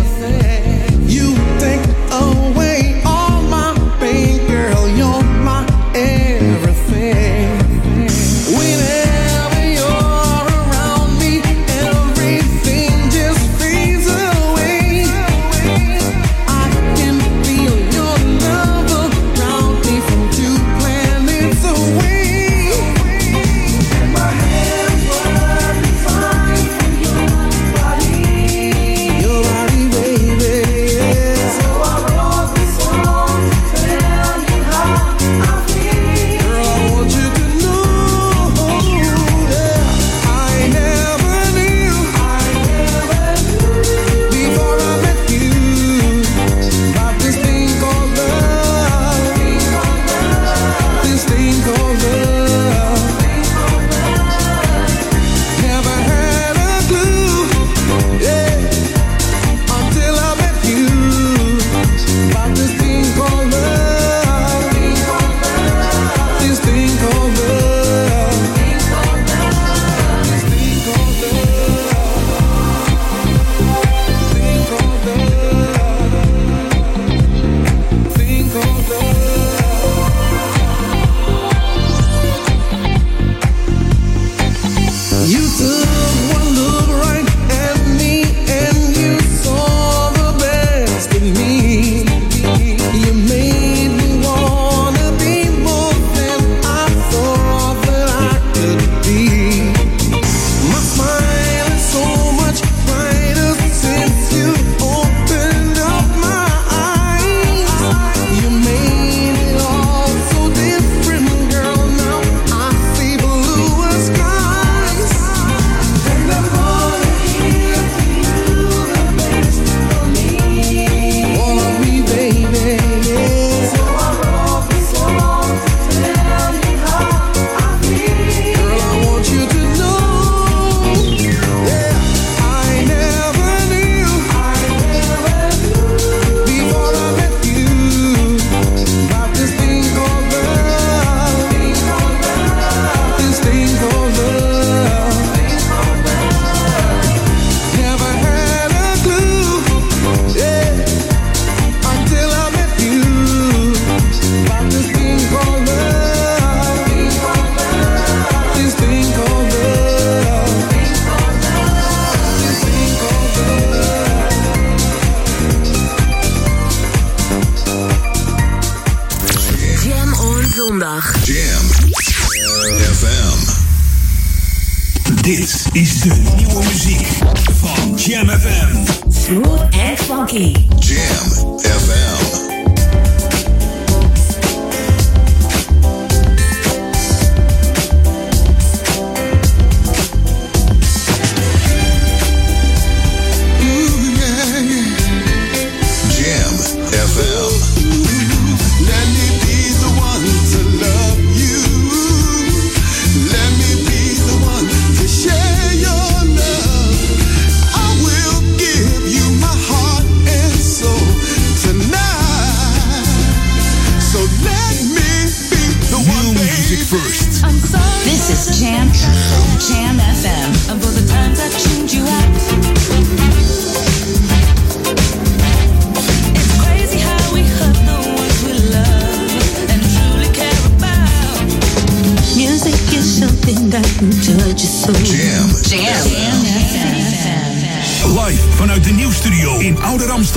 You 1.05 1.33
take 1.57 1.81
away 2.09 2.68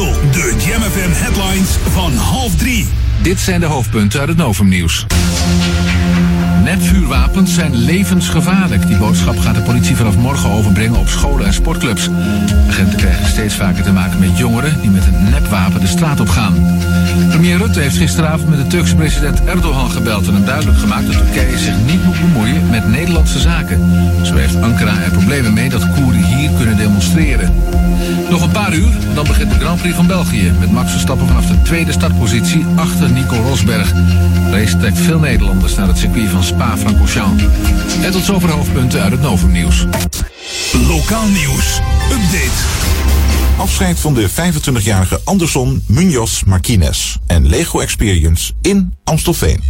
De 0.02 0.54
Jam 0.66 0.82
FM 0.82 1.10
headlines 1.12 1.68
van 1.90 2.12
half 2.12 2.56
drie. 2.56 2.88
Dit 3.22 3.40
zijn 3.40 3.60
de 3.60 3.66
hoofdpunten 3.66 4.20
uit 4.20 4.28
het 4.28 4.38
Novumnieuws. 4.38 5.06
nieuws 5.08 6.01
Nepvuurwapens 6.62 7.54
zijn 7.54 7.74
levensgevaarlijk. 7.74 8.86
Die 8.86 8.96
boodschap 8.96 9.38
gaat 9.38 9.54
de 9.54 9.60
politie 9.60 9.96
vanaf 9.96 10.16
morgen 10.16 10.50
overbrengen 10.50 10.98
op 10.98 11.08
scholen 11.08 11.46
en 11.46 11.52
sportclubs. 11.52 12.08
Agenten 12.68 12.96
krijgen 12.96 13.26
steeds 13.26 13.54
vaker 13.54 13.82
te 13.84 13.92
maken 13.92 14.18
met 14.18 14.38
jongeren 14.38 14.80
die 14.80 14.90
met 14.90 15.06
een 15.06 15.30
nepwapen 15.30 15.80
de 15.80 15.86
straat 15.86 16.20
op 16.20 16.28
gaan. 16.28 16.78
Premier 17.28 17.56
Rutte 17.56 17.80
heeft 17.80 17.96
gisteravond 17.96 18.48
met 18.48 18.58
de 18.58 18.66
Turkse 18.66 18.96
president 18.96 19.44
Erdogan 19.44 19.90
gebeld 19.90 20.26
en 20.26 20.34
hem 20.34 20.44
duidelijk 20.44 20.78
gemaakt 20.78 21.06
dat 21.06 21.16
Turkije 21.16 21.58
zich 21.58 21.74
niet 21.86 22.04
moet 22.04 22.20
bemoeien 22.20 22.70
met 22.70 22.88
Nederlandse 22.88 23.38
zaken. 23.38 23.80
Zo 24.22 24.34
heeft 24.34 24.62
Ankara 24.62 25.02
er 25.02 25.10
problemen 25.10 25.52
mee 25.52 25.68
dat 25.68 25.92
Koerden 25.92 26.24
hier 26.24 26.50
kunnen 26.50 26.76
demonstreren. 26.76 27.52
Nog 28.30 28.42
een 28.42 28.50
paar 28.50 28.74
uur, 28.74 28.92
dan 29.14 29.26
begint 29.26 29.50
de 29.50 29.58
Grand 29.58 29.80
Prix 29.80 29.96
van 29.96 30.06
België. 30.06 30.52
Met 30.60 30.72
Max 30.72 30.90
Verstappen 30.90 31.26
vanaf 31.26 31.46
de 31.46 31.62
tweede 31.62 31.92
startpositie 31.92 32.66
achter 32.74 33.10
Nico 33.10 33.34
Rosberg. 33.34 33.92
De 33.92 34.50
race 34.50 34.76
trekt 34.76 34.98
veel 34.98 35.18
Nederlanders 35.18 35.74
naar 35.74 35.88
het 35.88 35.98
circuit 35.98 36.28
van 36.28 36.44
Spa-Francorchamps. 36.52 37.44
En 38.02 38.12
tot 38.12 38.24
zover 38.24 38.50
hoofdpunten 38.50 39.02
uit 39.02 39.12
het 39.12 39.20
Novum 39.20 39.52
Nieuws. 39.52 39.84
Lokaal 40.88 41.26
nieuws. 41.26 41.80
Update. 42.10 42.50
Afscheid 43.56 44.00
van 44.00 44.14
de 44.14 44.30
25-jarige 44.30 45.20
Anderson 45.24 45.84
Munoz 45.86 46.42
Martinez 46.42 47.16
en 47.26 47.48
Lego 47.48 47.80
Experience 47.80 48.52
in 48.60 48.94
Amstelveen. 49.04 49.62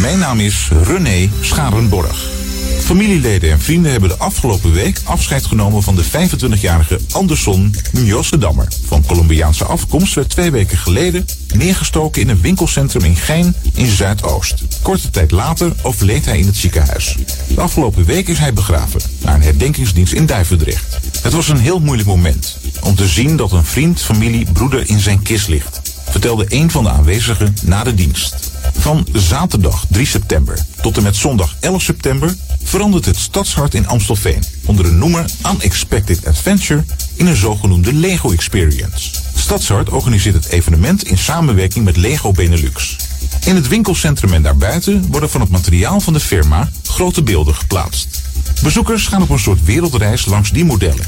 Mijn 0.00 0.18
naam 0.18 0.40
is 0.40 0.70
René 0.84 1.28
Scharenborg. 1.40 2.43
Familieleden 2.84 3.50
en 3.50 3.60
vrienden 3.60 3.90
hebben 3.90 4.08
de 4.08 4.16
afgelopen 4.16 4.72
week 4.72 5.00
afscheid 5.04 5.44
genomen 5.44 5.82
van 5.82 5.94
de 5.94 6.04
25-jarige 6.04 7.00
Anderson 7.10 7.74
Munoz 7.92 8.30
de 8.30 8.38
Dammer. 8.38 8.68
Van 8.86 9.04
Colombiaanse 9.06 9.64
afkomst 9.64 10.14
werd 10.14 10.30
twee 10.30 10.50
weken 10.50 10.78
geleden 10.78 11.26
neergestoken 11.54 12.22
in 12.22 12.28
een 12.28 12.40
winkelcentrum 12.40 13.04
in 13.04 13.16
Gein 13.16 13.54
in 13.74 13.86
Zuidoost. 13.86 14.62
Korte 14.82 15.10
tijd 15.10 15.30
later 15.30 15.72
overleed 15.82 16.24
hij 16.24 16.38
in 16.38 16.46
het 16.46 16.56
ziekenhuis. 16.56 17.16
De 17.48 17.60
afgelopen 17.60 18.04
week 18.04 18.28
is 18.28 18.38
hij 18.38 18.52
begraven 18.52 19.00
naar 19.22 19.34
een 19.34 19.42
herdenkingsdienst 19.42 20.12
in 20.12 20.26
Duivendrecht. 20.26 20.98
Het 21.22 21.32
was 21.32 21.48
een 21.48 21.58
heel 21.58 21.80
moeilijk 21.80 22.08
moment 22.08 22.58
om 22.82 22.94
te 22.94 23.08
zien 23.08 23.36
dat 23.36 23.52
een 23.52 23.64
vriend, 23.64 24.00
familie, 24.00 24.52
broeder 24.52 24.88
in 24.88 25.00
zijn 25.00 25.22
kist 25.22 25.48
ligt, 25.48 25.80
vertelde 26.10 26.46
een 26.48 26.70
van 26.70 26.84
de 26.84 26.90
aanwezigen 26.90 27.54
na 27.62 27.84
de 27.84 27.94
dienst. 27.94 28.52
Van 28.78 29.06
zaterdag 29.12 29.84
3 29.88 30.06
september 30.06 30.66
tot 30.82 30.96
en 30.96 31.02
met 31.02 31.16
zondag 31.16 31.56
11 31.60 31.82
september 31.82 32.34
verandert 32.62 33.04
het 33.04 33.16
stadshart 33.16 33.74
in 33.74 33.86
Amstelveen 33.86 34.44
onder 34.64 34.84
de 34.84 34.90
noemer 34.90 35.24
Unexpected 35.52 36.26
Adventure 36.26 36.84
in 37.14 37.26
een 37.26 37.36
zogenoemde 37.36 37.92
Lego 37.92 38.30
Experience. 38.30 39.10
Stadshart 39.34 39.88
organiseert 39.88 40.34
het 40.34 40.46
evenement 40.46 41.04
in 41.04 41.18
samenwerking 41.18 41.84
met 41.84 41.96
Lego 41.96 42.32
Benelux. 42.32 42.96
In 43.44 43.54
het 43.54 43.68
winkelcentrum 43.68 44.32
en 44.32 44.42
daarbuiten 44.42 45.06
worden 45.10 45.30
van 45.30 45.40
het 45.40 45.50
materiaal 45.50 46.00
van 46.00 46.12
de 46.12 46.20
firma 46.20 46.70
grote 46.82 47.22
beelden 47.22 47.54
geplaatst. 47.54 48.22
Bezoekers 48.62 49.06
gaan 49.06 49.22
op 49.22 49.30
een 49.30 49.38
soort 49.38 49.64
wereldreis 49.64 50.26
langs 50.26 50.50
die 50.50 50.64
modellen 50.64 51.06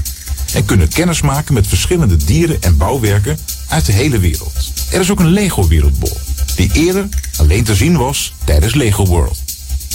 en 0.55 0.65
kunnen 0.65 0.89
kennis 0.89 1.21
maken 1.21 1.55
met 1.55 1.67
verschillende 1.67 2.17
dieren 2.17 2.63
en 2.63 2.77
bouwwerken 2.77 3.39
uit 3.69 3.87
de 3.87 3.93
hele 3.93 4.19
wereld. 4.19 4.73
Er 4.91 5.01
is 5.01 5.11
ook 5.11 5.21
een 5.21 5.27
Lego 5.27 5.69
Wereldbol, 5.69 6.17
die 6.57 6.71
eerder 6.73 7.09
alleen 7.37 7.65
te 7.65 7.75
zien 7.75 7.97
was 7.97 8.35
tijdens 8.45 8.75
Lego 8.75 9.07
World. 9.07 9.39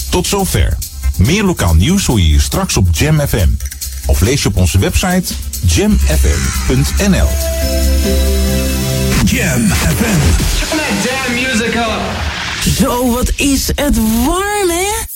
Tot 0.10 0.28
zover. 0.28 0.78
Meer 1.18 1.44
lokaal 1.44 1.76
nieuws 1.76 2.06
hoor 2.06 2.20
je 2.20 2.26
hier 2.26 2.42
straks 2.42 2.78
op 2.78 2.88
Jam 2.92 3.20
FM. 3.28 3.50
Of 4.06 4.22
lees 4.22 4.42
je 4.42 4.48
op 4.48 4.58
onze 4.58 4.80
website 4.80 5.34
jamfm.nl. 5.66 7.28
Jam 9.26 9.68
FM. 9.68 10.20
Turn 10.60 10.78
that 10.78 11.04
damn 11.04 11.34
music 11.34 11.76
up. 11.76 12.30
Zo, 12.78 13.12
wat 13.12 13.32
is 13.36 13.68
het 13.76 13.98
warm, 14.26 14.70
hè? 14.70 15.10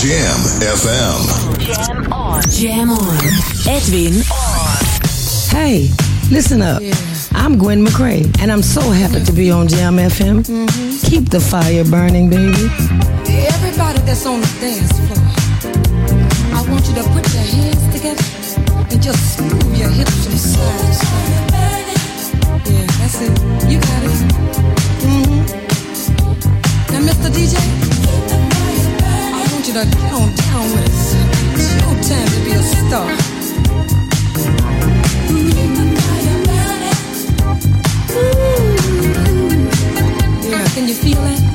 Jam 0.00 0.38
FM. 0.76 1.20
Jam 1.58 2.12
on. 2.12 2.40
Jam 2.50 2.90
on. 2.90 3.18
Edwin 3.66 4.14
on. 4.14 5.00
Hey, 5.56 5.90
listen 6.30 6.62
up. 6.62 6.82
I'm 7.32 7.58
Gwen 7.58 7.84
McCrae, 7.84 8.24
and 8.40 8.52
I'm 8.52 8.62
so 8.62 8.80
happy 8.80 9.24
to 9.24 9.32
be 9.32 9.50
on 9.50 9.68
Jam 9.68 9.96
FM. 9.96 10.44
Keep 11.08 11.30
the 11.30 11.40
fire 11.40 11.84
burning, 11.84 12.28
baby. 12.30 12.68
Everybody 13.48 14.00
that's 14.00 14.26
on 14.26 14.40
the 14.40 14.46
dance 14.60 14.92
floor, 15.06 15.18
I 16.54 16.62
want 16.68 16.86
you 16.88 16.94
to 16.94 17.02
put 17.10 17.24
your 17.32 17.42
hands 17.42 17.84
together 17.94 18.24
and 18.90 19.02
just 19.02 19.40
move 19.40 19.76
your 19.76 19.88
hips 19.88 20.24
from 20.24 20.36
side 20.36 20.80
to 20.80 20.92
side. 20.94 21.52
Yeah, 22.66 22.86
that's 23.00 23.20
it. 23.20 23.32
You 23.70 23.78
got 23.80 24.02
it. 24.04 24.18
Mm-hmm. 25.02 25.40
Now, 26.92 27.00
Mr. 27.00 27.28
DJ, 27.32 27.56
I 29.32 29.48
want 29.52 29.66
you 29.66 29.74
to 29.74 29.84
get 29.84 30.12
on 30.12 30.28
down 30.36 30.66
with 30.72 30.88
us. 30.88 31.14
It's 31.54 31.68
your 31.80 31.94
time 32.08 32.28
to 32.28 32.38
be 32.44 32.52
a 32.52 32.62
star. 32.62 33.41
Can 40.82 40.88
you 40.88 40.94
feel 40.96 41.24
it? 41.26 41.51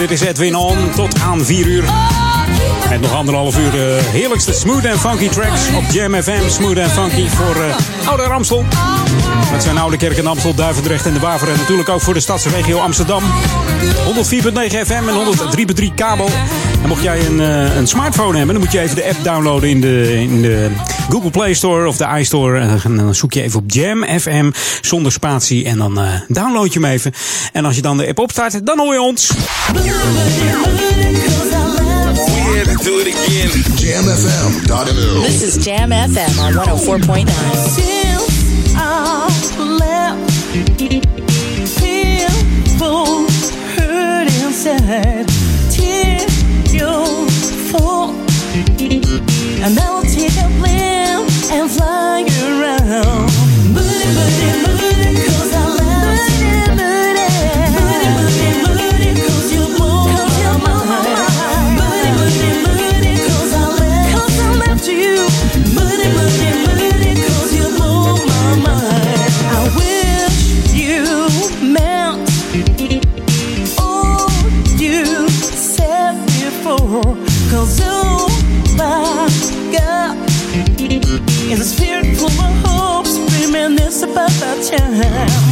Dit 0.00 0.10
is 0.10 0.20
Edwin 0.20 0.54
On. 0.54 0.90
Tot 0.94 1.20
aan 1.20 1.44
vier 1.44 1.66
uur. 1.66 1.84
Met 2.88 3.00
nog 3.00 3.12
anderhalf 3.12 3.58
uur 3.58 3.69
smooth 4.52 4.84
en 4.84 4.98
funky 4.98 5.28
tracks 5.28 5.60
op 5.76 5.84
Jam 5.92 6.22
FM. 6.22 6.48
Smooth 6.48 6.76
en 6.76 6.90
funky 6.90 7.28
voor 7.28 7.56
uh, 7.56 8.08
Oude 8.08 8.22
Ramstel. 8.22 8.64
Dat 9.52 9.62
zijn 9.62 9.78
Oude 9.78 9.96
Kerk 9.96 10.18
en 10.18 10.26
Amstel, 10.26 10.54
Duivendrecht 10.54 11.06
en 11.06 11.12
de 11.12 11.20
Waver. 11.20 11.48
En 11.48 11.56
natuurlijk 11.56 11.88
ook 11.88 12.00
voor 12.00 12.14
de 12.14 12.20
stadsregio 12.20 12.78
Amsterdam. 12.78 13.22
104.9 13.22 13.28
FM 14.86 15.08
en 15.08 15.36
103.3 15.80 15.94
kabel. 15.94 16.30
En 16.82 16.88
mocht 16.88 17.02
jij 17.02 17.26
een, 17.26 17.40
uh, 17.40 17.76
een 17.76 17.86
smartphone 17.86 18.36
hebben, 18.36 18.54
dan 18.54 18.64
moet 18.64 18.72
je 18.72 18.80
even 18.80 18.96
de 18.96 19.04
app 19.04 19.24
downloaden 19.24 19.68
in 19.68 19.80
de, 19.80 20.12
in 20.20 20.42
de 20.42 20.70
Google 21.10 21.30
Play 21.30 21.54
Store 21.54 21.88
of 21.88 21.96
de 21.96 22.18
iStore. 22.18 22.78
En 22.84 22.96
dan 22.96 23.14
zoek 23.14 23.32
je 23.32 23.42
even 23.42 23.58
op 23.58 23.70
Jam 23.70 24.04
FM 24.20 24.50
zonder 24.80 25.12
spatie. 25.12 25.64
En 25.64 25.78
dan 25.78 25.98
uh, 25.98 26.12
download 26.28 26.72
je 26.72 26.80
hem 26.80 26.90
even. 26.90 27.12
En 27.52 27.64
als 27.64 27.76
je 27.76 27.82
dan 27.82 27.96
de 27.96 28.08
app 28.08 28.18
opstart, 28.18 28.66
dan 28.66 28.78
hoor 28.78 28.92
je 28.92 29.00
ons. 29.00 29.30
Do 32.50 32.98
it 32.98 33.06
again. 33.06 33.50
JamFM.nl. 33.78 35.22
This 35.22 35.42
is 35.42 35.64
Jam 35.64 35.90
FM 35.90 36.38
on 36.40 36.54
104.9. 36.54 37.90
And 49.62 49.78
I'll 49.78 50.02
take 50.02 50.32
a 50.38 50.48
plane 50.58 51.28
and 51.52 51.70
fly 51.70 52.24
around. 52.42 53.30
Booty, 53.74 54.08
booty, 54.16 54.50
booty, 54.64 55.14
cause 55.26 55.52
I 55.52 55.56
love 55.68 55.89
time. 85.02 85.49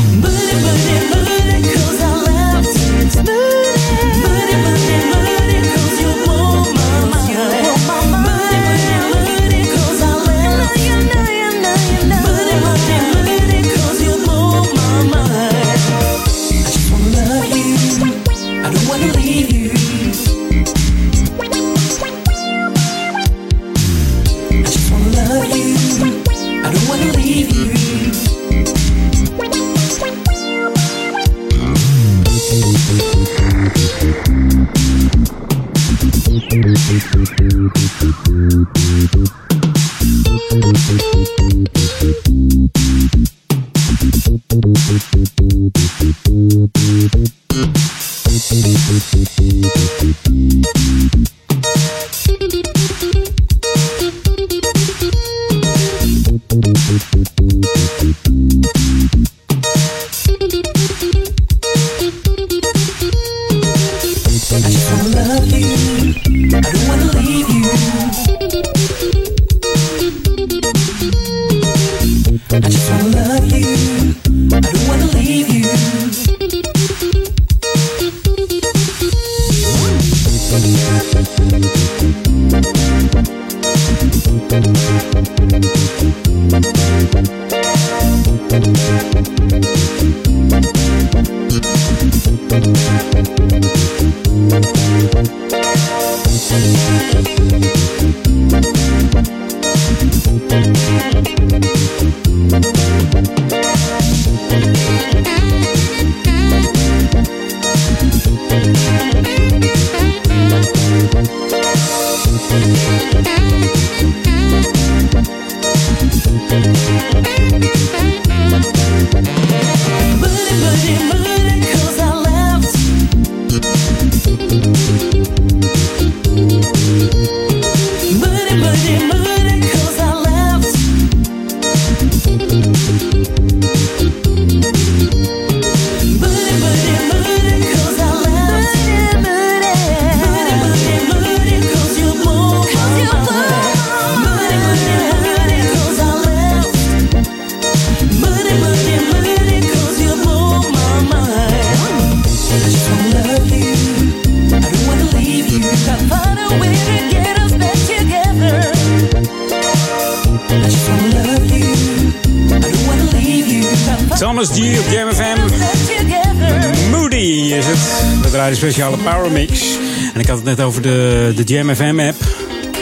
Net 170.48 170.60
over 170.60 170.82
de, 170.82 171.32
de 171.36 171.42
Jam 171.42 171.74
FM 171.74 172.00
app. 172.08 172.16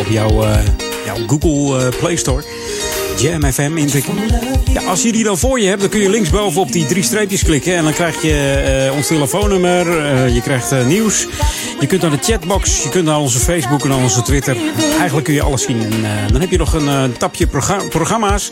Op 0.01 0.07
jouw, 0.09 0.43
eh, 0.43 0.59
jouw 1.05 1.17
Google 1.27 1.87
eh, 1.87 1.99
Play 1.99 2.17
Store. 2.17 2.43
Jam 3.19 3.53
FM 3.53 3.77
in 3.77 3.89
Ja, 4.73 4.83
als 4.83 5.03
je 5.03 5.13
die 5.13 5.25
dan 5.25 5.39
voor 5.39 5.61
je 5.61 5.67
hebt, 5.67 5.81
dan 5.81 5.91
kun 5.91 6.01
je 6.01 6.11
linksboven 6.11 6.61
op 6.61 6.73
die 6.73 6.87
drie 6.87 7.03
streepjes 7.03 7.43
klikken. 7.43 7.77
En 7.77 7.85
dan 7.85 7.93
krijg 7.93 8.23
je 8.23 8.63
eh, 8.89 8.97
ons 8.97 9.07
telefoonnummer. 9.07 9.87
je 10.29 10.41
krijgt 10.41 10.87
nieuws. 10.87 11.27
Je 11.81 11.87
kunt 11.87 12.03
naar 12.03 12.11
de 12.11 12.19
chatbox. 12.21 12.83
Je 12.83 12.89
kunt 12.89 13.05
naar 13.05 13.19
onze 13.19 13.39
Facebook 13.39 13.83
en 13.83 13.89
naar 13.89 14.03
onze 14.03 14.23
Twitter. 14.23 14.57
Eigenlijk 14.99 15.25
kun 15.25 15.35
je 15.35 15.43
alles 15.43 15.63
zien. 15.63 15.83
En 15.83 16.33
dan 16.33 16.41
heb 16.41 16.51
je 16.51 16.59
nog 16.59 16.73
een 16.73 17.17
tapje 17.19 17.47
progra- 17.47 17.83
programma's 17.89 18.51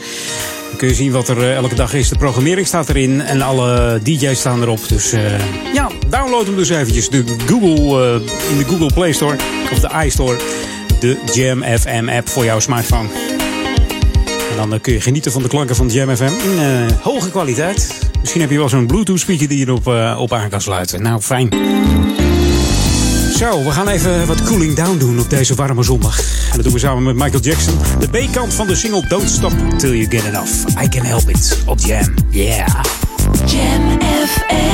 je 0.87 0.95
zien 0.95 1.13
wat 1.13 1.29
er 1.29 1.39
eh, 1.39 1.55
elke 1.55 1.75
dag 1.75 1.95
is. 1.95 2.09
De 2.09 2.19
programmering 2.19 2.67
staat 2.67 2.89
erin 2.89 3.21
en 3.21 3.43
alle 3.43 4.01
DJ's 4.03 4.39
staan 4.39 4.63
erop. 4.63 4.89
Dus 4.89 5.13
eh, 5.13 5.23
ja, 5.75 5.91
download 6.09 6.47
hem 6.47 6.57
dus 6.57 6.69
eventjes. 6.69 7.09
De 7.09 7.25
Google, 7.47 8.05
eh, 8.05 8.51
in 8.51 8.59
de 8.59 8.65
Google 8.65 8.91
Play 8.95 9.13
Store 9.13 9.37
of 9.73 9.81
de 9.81 10.05
iStore. 10.05 10.37
De 11.01 11.19
Jam 11.33 11.63
FM 11.63 12.09
app 12.09 12.29
voor 12.29 12.45
jouw 12.45 12.61
smartphone. 12.61 13.09
En 14.51 14.69
dan 14.69 14.81
kun 14.81 14.93
je 14.93 15.01
genieten 15.01 15.33
van 15.33 15.43
de 15.43 15.49
klanken 15.49 15.77
van 15.77 15.89
Jam 15.89 16.17
FM 16.17 16.23
in 16.23 16.89
hoge 17.03 17.31
kwaliteit. 17.31 17.99
Misschien 18.21 18.41
heb 18.41 18.51
je 18.51 18.59
wel 18.59 18.69
zo'n 18.69 18.87
Bluetooth 18.87 19.21
speaker 19.21 19.49
die 19.49 19.59
je 19.59 19.67
erop 19.67 20.19
op 20.19 20.33
aan 20.33 20.49
kan 20.49 20.61
sluiten. 20.61 21.03
Nou, 21.03 21.21
fijn. 21.21 21.49
Zo, 23.39 23.65
we 23.65 23.71
gaan 23.71 23.89
even 23.89 24.27
wat 24.27 24.43
cooling 24.43 24.75
down 24.75 24.99
doen 24.99 25.21
op 25.21 25.31
deze 25.31 25.55
warme 25.55 25.83
zondag. 25.83 26.19
En 26.19 26.55
dat 26.55 26.63
doen 26.63 26.73
we 26.73 26.79
samen 26.79 27.03
met 27.03 27.15
Michael 27.15 27.43
Jackson. 27.43 27.79
De 27.99 28.09
B-kant 28.09 28.55
van 28.55 28.67
de 28.67 28.75
single 28.75 29.09
Don't 29.09 29.29
Stop 29.31 29.53
Till 29.79 29.93
You 29.95 30.11
Get 30.11 30.25
Enough. 30.25 30.83
I 30.85 30.89
Can 30.89 31.05
Help 31.05 31.29
It 31.29 31.63
op 31.67 31.79
Jam. 31.79 32.15
Yeah. 32.31 32.83
Jam 33.47 33.99
FM. 34.01 34.74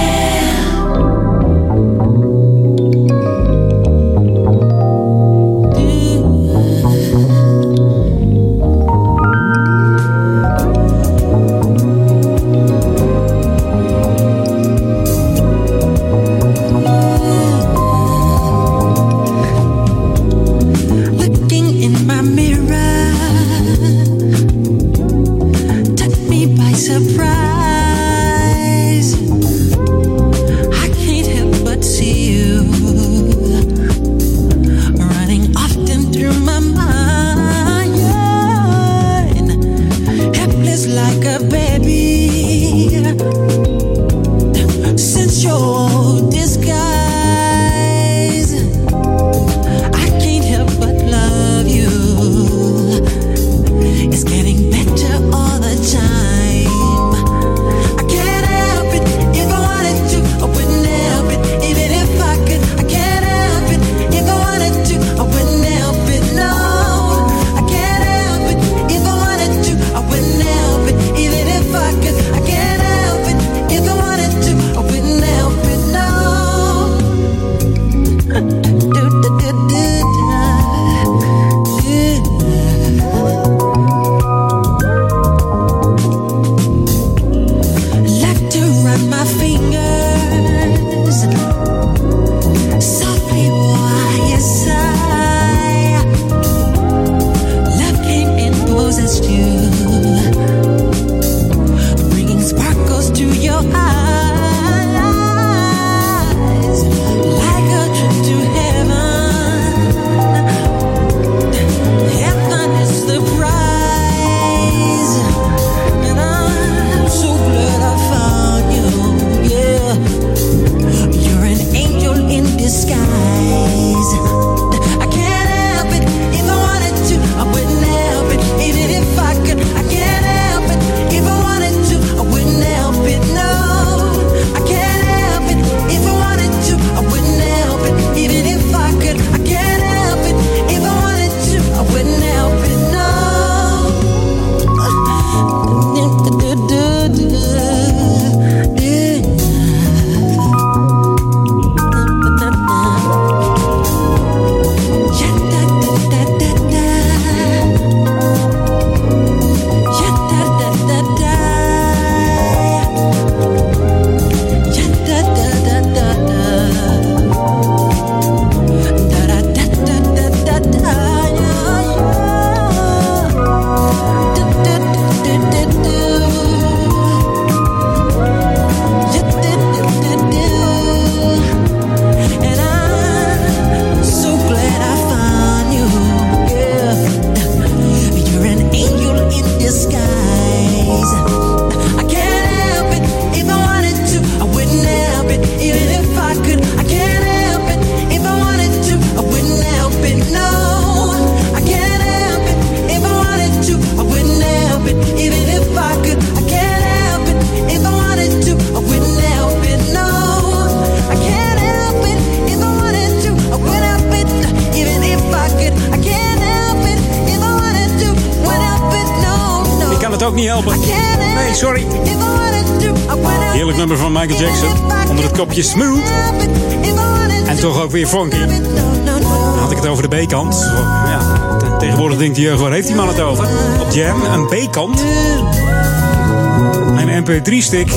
MP3-stick. 237.31 237.91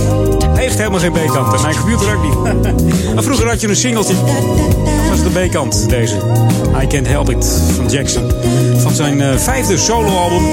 Heeft 0.53 0.77
helemaal 0.77 0.99
geen 0.99 1.11
B-kant. 1.11 1.53
En 1.53 1.61
mijn 1.61 1.75
computer 1.75 2.15
ook 2.15 2.23
niet. 2.23 2.63
maar 3.13 3.23
vroeger 3.23 3.47
had 3.47 3.61
je 3.61 3.67
een 3.67 3.75
singeltje. 3.75 4.13
Dat 5.09 5.09
was 5.09 5.34
de 5.34 5.47
B-kant, 5.47 5.89
deze. 5.89 6.15
I 6.84 6.88
Can't 6.88 7.07
Help 7.07 7.29
It 7.29 7.63
van 7.75 7.89
Jackson. 7.89 8.31
Van 8.77 8.93
zijn 8.93 9.21
eh, 9.21 9.38
vijfde 9.38 9.77
soloalbum. 9.77 10.43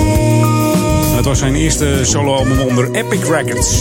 Het 1.16 1.24
was 1.24 1.38
zijn 1.38 1.54
eerste 1.54 1.98
soloalbum 2.02 2.60
onder 2.60 2.90
Epic 2.90 3.28
Records. 3.28 3.76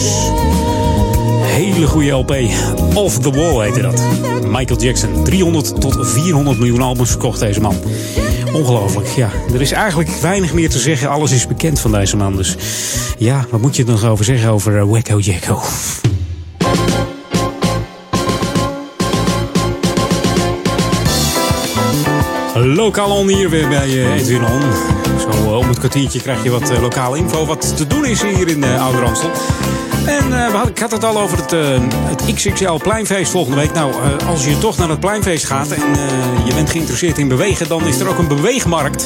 Hele 1.41 1.87
goede 1.87 2.09
LP. 2.09 2.35
Off 2.93 3.19
the 3.19 3.31
Wall 3.31 3.63
heette 3.65 3.81
dat. 3.81 4.01
Michael 4.47 4.79
Jackson. 4.79 5.23
300 5.23 5.81
tot 5.81 5.97
400 6.01 6.57
miljoen 6.57 6.81
albums 6.81 7.09
verkocht, 7.09 7.39
deze 7.39 7.61
man. 7.61 7.75
Ongelooflijk, 8.53 9.07
ja. 9.07 9.29
Er 9.53 9.61
is 9.61 9.71
eigenlijk 9.71 10.09
weinig 10.09 10.53
meer 10.53 10.69
te 10.69 10.79
zeggen. 10.79 11.09
Alles 11.09 11.31
is 11.31 11.47
bekend 11.47 11.79
van 11.79 11.91
deze 11.91 12.17
man. 12.17 12.35
Dus 12.35 12.55
ja, 13.17 13.45
wat 13.49 13.61
moet 13.61 13.75
je 13.75 13.83
er 13.83 13.91
nog 13.91 14.05
over 14.05 14.25
zeggen 14.25 14.49
over 14.49 14.77
eh, 14.77 14.83
Wacko 14.83 15.19
Jacko? 15.19 15.61
Lokaal 22.53 23.17
On 23.17 23.27
hier 23.27 23.49
weer 23.49 23.67
bij 23.67 23.87
eh, 23.87 24.15
Edwin 24.15 24.43
On. 24.43 24.61
Zo 25.19 25.29
eh, 25.29 25.57
om 25.57 25.67
het 25.67 25.79
kwartiertje 25.79 26.21
krijg 26.21 26.43
je 26.43 26.49
wat 26.49 26.79
lokale 26.81 27.17
info 27.17 27.45
wat 27.45 27.77
te 27.77 27.87
doen 27.87 28.05
is 28.05 28.21
hier 28.21 28.47
in 28.47 28.63
Ouder 28.63 29.05
Amstel. 29.05 29.29
En 30.05 30.33
eh, 30.33 30.53
hadden- 30.53 30.71
ik 30.71 30.79
had 30.79 30.91
het 30.91 31.03
al 31.03 31.19
over 31.21 31.37
het, 31.37 31.53
eh, 31.53 31.59
het 31.91 32.33
XXL 32.33 32.73
Pleinfeest 32.73 33.31
volgende 33.31 33.57
week. 33.57 33.73
Nou, 33.73 33.91
eh, 33.93 34.27
als 34.27 34.45
je 34.45 34.57
toch 34.57 34.77
naar 34.77 34.89
het 34.89 34.99
Pleinfeest 34.99 35.45
gaat 35.45 35.71
en 35.71 35.81
je 36.45 36.53
bent 36.53 36.69
geïnteresseerd 36.69 37.17
in 37.17 37.27
bewegen... 37.27 37.67
dan 37.67 37.87
is 37.87 37.99
er 37.99 38.07
ook 38.09 38.17
een 38.17 38.27
beweegmarkt. 38.27 39.05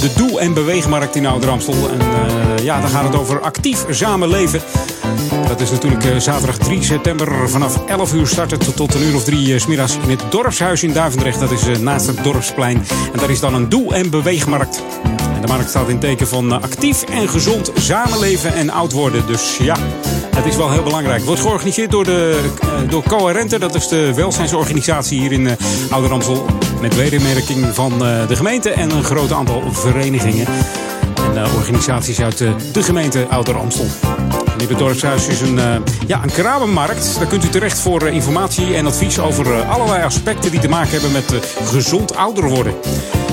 De 0.00 0.12
Doe- 0.16 0.40
en 0.40 0.54
Beweegmarkt 0.54 1.16
in 1.16 1.26
Ouder 1.26 1.50
Amstel. 1.50 1.74
En 1.74 2.00
eh, 2.00 2.64
ja, 2.64 2.80
dan 2.80 2.90
gaat 2.90 3.04
het 3.04 3.16
over 3.16 3.40
actief 3.40 3.84
samenleven. 3.90 4.60
Dat 5.48 5.60
is 5.60 5.70
natuurlijk 5.70 6.04
zaterdag 6.18 6.58
3 6.58 6.82
september 6.84 7.48
vanaf 7.48 7.80
11 7.86 8.12
uur 8.12 8.26
starten 8.26 8.58
tot, 8.58 8.76
tot 8.76 8.94
een 8.94 9.02
uur 9.02 9.14
of 9.14 9.24
drie 9.24 9.54
eh, 9.54 9.60
's 9.60 9.66
middags 9.66 9.96
in 10.02 10.10
het 10.10 10.22
dorpshuis 10.30 10.82
in 10.82 10.92
Duivendrecht. 10.92 11.40
Dat 11.40 11.50
is 11.50 11.78
naast 11.80 12.06
het 12.06 12.24
dorpsplein. 12.24 12.84
En 13.12 13.18
daar 13.18 13.30
is 13.30 13.40
dan 13.40 13.54
een 13.54 13.68
doe- 13.68 13.94
en 13.94 14.10
beweegmarkt. 14.10 14.82
En 15.34 15.40
de 15.40 15.46
markt 15.48 15.68
staat 15.70 15.88
in 15.88 15.98
teken 15.98 16.28
van 16.28 16.62
actief 16.62 17.02
en 17.02 17.28
gezond 17.28 17.70
samenleven 17.78 18.54
en 18.54 18.70
oud 18.70 18.92
worden. 18.92 19.26
Dus 19.26 19.56
ja, 19.60 19.76
het 20.36 20.44
is 20.44 20.56
wel 20.56 20.70
heel 20.70 20.82
belangrijk. 20.82 21.16
Het 21.16 21.26
wordt 21.26 21.40
georganiseerd 21.40 21.90
door, 21.90 22.04
de, 22.04 22.40
eh, 22.60 22.68
door 22.90 23.02
Coherente. 23.02 23.58
Dat 23.58 23.74
is 23.74 23.88
de 23.88 24.14
welzijnsorganisatie 24.14 25.20
hier 25.20 25.32
in 25.32 25.48
eh 25.48 25.54
Ouder 25.90 26.12
Amstel. 26.12 26.46
Met 26.80 26.96
wedermerking 26.96 27.66
van 27.72 27.92
eh, 27.92 28.28
de 28.28 28.36
gemeente 28.36 28.70
en 28.70 28.90
een 28.90 29.04
groot 29.04 29.32
aantal 29.32 29.62
verenigingen. 29.72 30.46
En 31.34 31.44
organisaties 31.56 32.20
uit 32.20 32.38
de 32.72 32.82
gemeente 32.82 33.26
Ouder 33.30 33.58
Amstel. 33.58 33.86
Het 34.68 34.78
dorpshuis 34.78 35.26
is 35.26 35.40
een, 35.40 35.60
ja, 36.06 36.22
een 36.22 36.32
kramenmarkt. 36.32 37.16
Daar 37.18 37.26
kunt 37.26 37.44
u 37.44 37.48
terecht 37.48 37.80
voor 37.80 38.08
informatie 38.08 38.74
en 38.74 38.86
advies 38.86 39.18
over 39.18 39.62
allerlei 39.62 40.04
aspecten 40.04 40.50
die 40.50 40.60
te 40.60 40.68
maken 40.68 40.90
hebben 40.90 41.12
met 41.12 41.34
gezond 41.64 42.16
ouder 42.16 42.48
worden. 42.48 42.74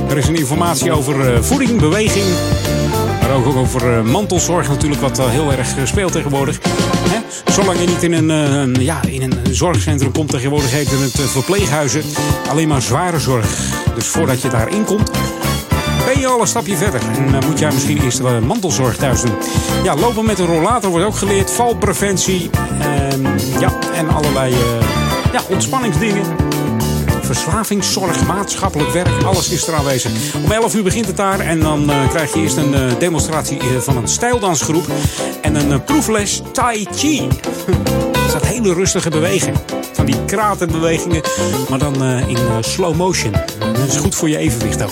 Er 0.09 0.17
is 0.17 0.27
een 0.27 0.35
informatie 0.35 0.91
over 0.91 1.43
voeding, 1.43 1.79
beweging, 1.79 2.25
maar 3.27 3.35
ook 3.35 3.55
over 3.55 3.97
eh, 3.97 4.03
mantelzorg 4.03 4.67
natuurlijk, 4.67 5.01
wat 5.01 5.17
wel 5.17 5.29
heel 5.29 5.51
erg 5.51 5.77
eh, 5.77 5.85
speelt 5.85 6.11
tegenwoordig. 6.11 6.59
Zolang 7.53 7.79
je 7.79 7.87
niet 7.87 8.03
in 8.03 8.13
een, 8.13 8.31
eh, 8.75 8.85
ja, 8.85 8.99
in 9.07 9.21
een 9.21 9.55
zorgcentrum 9.55 10.11
komt, 10.11 10.29
tegenwoordig 10.29 10.71
heet 10.71 10.91
het 10.91 11.19
eh, 11.19 11.25
verpleeghuizen 11.25 12.03
alleen 12.49 12.67
maar 12.67 12.81
zware 12.81 13.19
zorg. 13.19 13.57
Dus 13.95 14.07
voordat 14.07 14.41
je 14.41 14.49
daarin 14.49 14.83
komt, 14.83 15.11
ben 16.05 16.19
je 16.19 16.27
al 16.27 16.41
een 16.41 16.47
stapje 16.47 16.77
verder. 16.77 17.01
En 17.17 17.47
moet 17.47 17.59
jij 17.59 17.71
misschien 17.71 18.01
eerst 18.03 18.19
wel 18.19 18.41
mantelzorg 18.41 18.95
thuis 18.97 19.21
doen. 19.21 19.35
Ja, 19.83 19.95
lopen 19.95 20.25
met 20.25 20.39
een 20.39 20.45
rollator 20.45 20.89
wordt 20.89 21.05
ook 21.05 21.15
geleerd. 21.15 21.51
Valpreventie. 21.51 22.49
ehm, 22.79 23.25
ja, 23.59 23.73
en 23.93 24.09
allerlei 24.09 24.53
eh, 24.53 24.59
ja, 25.31 25.41
ontspanningsdingen. 25.49 26.52
Verslavingszorg, 27.25 28.25
maatschappelijk 28.25 28.91
werk, 28.91 29.23
alles 29.23 29.49
is 29.49 29.67
er 29.67 29.73
aanwezig. 29.73 30.35
Om 30.43 30.51
11 30.51 30.75
uur 30.75 30.83
begint 30.83 31.05
het 31.07 31.17
daar 31.17 31.39
en 31.39 31.59
dan 31.59 31.89
eh, 31.89 32.09
krijg 32.09 32.33
je 32.33 32.39
eerst 32.39 32.57
een 32.57 32.73
eh, 32.73 32.99
demonstratie 32.99 33.59
eh, 33.59 33.65
van 33.77 33.97
een 33.97 34.07
stijldansgroep 34.07 34.85
en 35.41 35.55
een 35.55 35.83
proefles 35.83 36.41
Tai 36.51 36.87
Chi. 36.95 37.27
Dat 38.11 38.29
staat 38.29 38.45
hele 38.45 38.73
rustige 38.73 39.09
bewegen. 39.09 39.53
Van 39.93 40.05
die 40.05 40.25
kratenbewegingen, 40.25 41.21
maar 41.69 41.79
dan 41.79 42.03
in 42.03 42.37
slow 42.61 42.95
motion. 42.95 43.33
Dat 43.73 43.87
is 43.87 43.95
goed 43.95 44.15
voor 44.15 44.29
je 44.29 44.37
evenwicht 44.37 44.83
ook. 44.83 44.91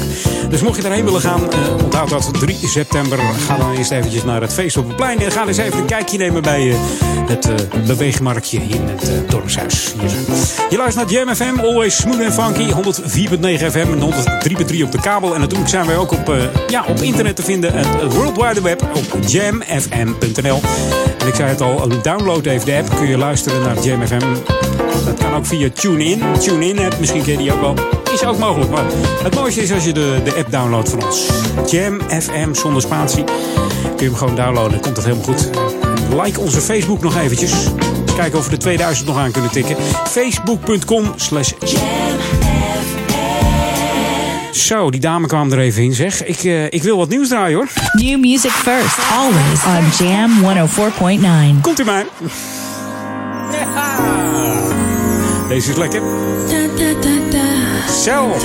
Dus 0.50 0.62
mocht 0.62 0.76
je 0.76 0.82
daarheen 0.82 1.06
willen 1.06 1.22
gaan, 1.22 1.52
eh, 1.52 1.84
onthoud 1.84 2.10
dat 2.10 2.30
3 2.40 2.58
september. 2.68 3.20
Ga 3.48 3.58
dan 3.58 3.76
eerst 3.76 3.92
eventjes 3.92 4.24
naar 4.24 4.42
het 4.42 4.54
feest 4.54 4.78
op 4.78 4.88
het 4.88 4.96
plein. 4.96 5.20
En 5.20 5.32
ga 5.32 5.48
eens 5.48 5.58
even 5.58 5.80
een 5.80 5.86
kijkje 5.86 6.18
nemen 6.18 6.42
bij 6.42 6.70
eh, 6.70 6.78
het 7.28 7.50
eh, 7.50 7.56
beweegmarktje 7.86 8.58
in 8.58 8.82
het 8.88 9.30
dorpshuis. 9.30 9.94
Je 10.70 10.78
luistert 10.78 11.12
naar 11.12 11.20
Jam 11.26 11.36
FM, 11.36 11.60
always 11.60 11.96
smooth 11.96 12.20
en 12.20 12.34
funky. 12.34 12.72
104.9 12.72 13.72
FM 13.72 13.78
en 13.78 14.00
103.3 14.00 14.84
op 14.84 14.92
de 14.92 15.00
kabel. 15.02 15.34
En 15.34 15.40
natuurlijk 15.40 15.70
zijn 15.70 15.86
wij 15.86 15.98
ook 15.98 16.12
op, 16.12 16.36
ja, 16.68 16.86
op 16.88 17.00
internet 17.00 17.36
te 17.36 17.44
vinden. 17.44 17.74
Het 17.74 18.14
World 18.14 18.36
Wide 18.36 18.62
Web 18.62 18.82
op 18.82 19.24
jamfm.nl. 19.28 20.62
En 21.18 21.28
ik 21.28 21.36
zei 21.36 21.50
het 21.50 21.62
al, 21.62 22.02
download 22.02 22.46
even 22.46 22.66
de 22.66 22.76
app. 22.76 22.96
Kun 22.96 23.08
je 23.08 23.18
luisteren 23.18 23.62
naar 23.62 23.84
Jam 23.84 24.08
FM. 24.08 24.61
Dat 25.06 25.18
kan 25.20 25.34
ook 25.34 25.45
via 25.45 25.70
TuneIn. 25.74 26.22
TuneIn 26.39 26.80
app, 26.80 26.99
misschien 26.99 27.24
ken 27.24 27.32
je 27.32 27.38
die 27.38 27.54
ook 27.54 27.62
wel. 27.62 27.76
Is 28.14 28.24
ook 28.24 28.38
mogelijk. 28.38 28.72
Maar 28.72 28.86
het 29.24 29.36
mooiste 29.36 29.62
is 29.62 29.72
als 29.72 29.84
je 29.84 29.93
de, 29.93 30.22
de 30.24 30.36
app 30.36 30.52
downloadt 30.52 30.89
van 30.89 31.04
ons. 31.04 31.30
Jam 31.70 32.02
FM 32.22 32.54
zonder 32.54 32.82
spatie. 32.82 33.24
Kun 33.24 33.95
je 33.97 34.06
hem 34.06 34.16
gewoon 34.16 34.36
downloaden. 34.36 34.80
Komt 34.80 34.95
dat 34.95 35.04
helemaal 35.04 35.26
goed. 35.26 35.49
Like 36.24 36.39
onze 36.39 36.62
Facebook 36.62 37.02
nog 37.02 37.18
eventjes. 37.18 37.52
Eens 37.52 38.16
kijken 38.16 38.39
of 38.39 38.45
we 38.45 38.52
de 38.52 38.58
2000 38.58 39.08
nog 39.08 39.18
aan 39.18 39.32
kunnen 39.32 39.52
tikken. 39.52 39.76
Facebook.com 40.10 41.14
slash 41.16 41.52
Zo, 44.52 44.89
die 44.91 44.99
dame 44.99 45.28
kwam 45.28 45.52
er 45.52 45.60
even 45.60 45.84
in, 45.84 45.93
zeg. 45.93 46.24
Ik, 46.26 46.43
eh, 46.43 46.66
ik 46.66 46.84
wil 46.84 46.97
wat 46.97 47.10
nieuws 47.10 47.28
draaien, 47.28 47.58
hoor. 47.58 47.68
New 47.93 48.20
music 48.20 48.52
first, 48.52 48.97
always 49.12 49.64
on 49.66 50.06
Jam 50.06 50.32
104.9. 51.56 51.62
Komt 51.62 51.80
u 51.80 51.84
maar. 51.84 52.06
Deze 55.52 55.70
is 55.70 55.78
lekker. 55.78 56.02
Zelf. 57.88 58.43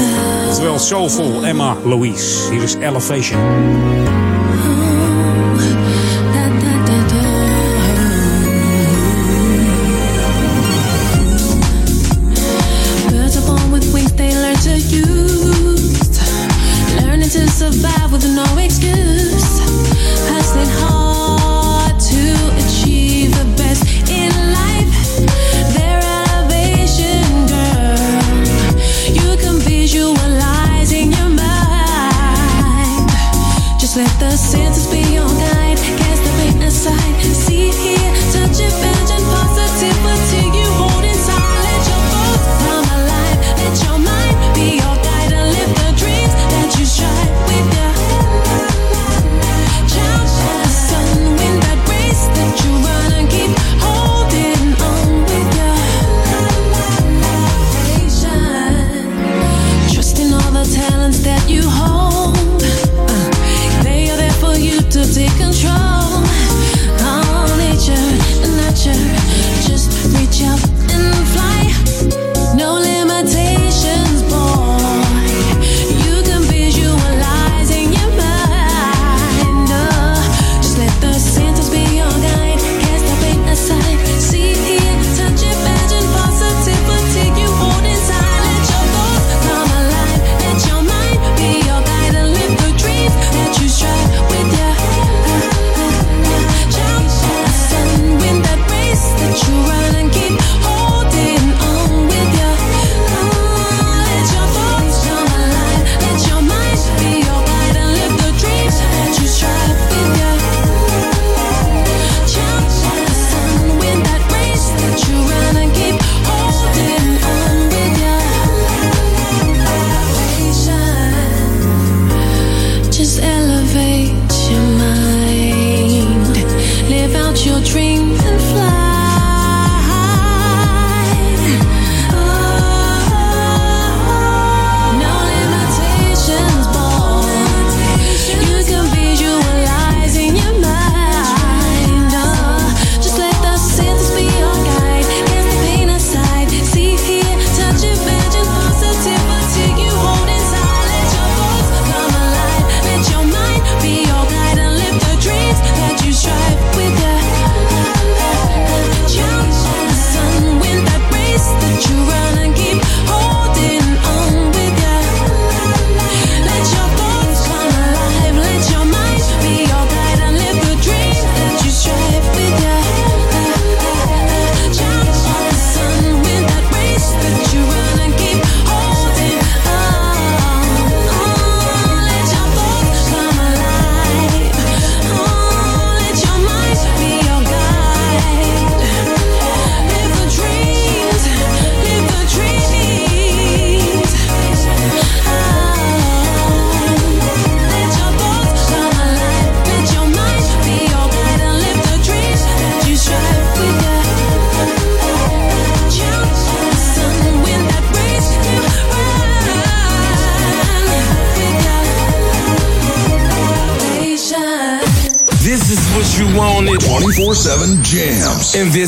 Oftewel 0.49 0.79
Soulful 0.79 1.45
Emma 1.45 1.77
Louise. 1.85 2.51
Hier 2.51 2.63
is 2.63 2.75
Elevation. 2.75 3.41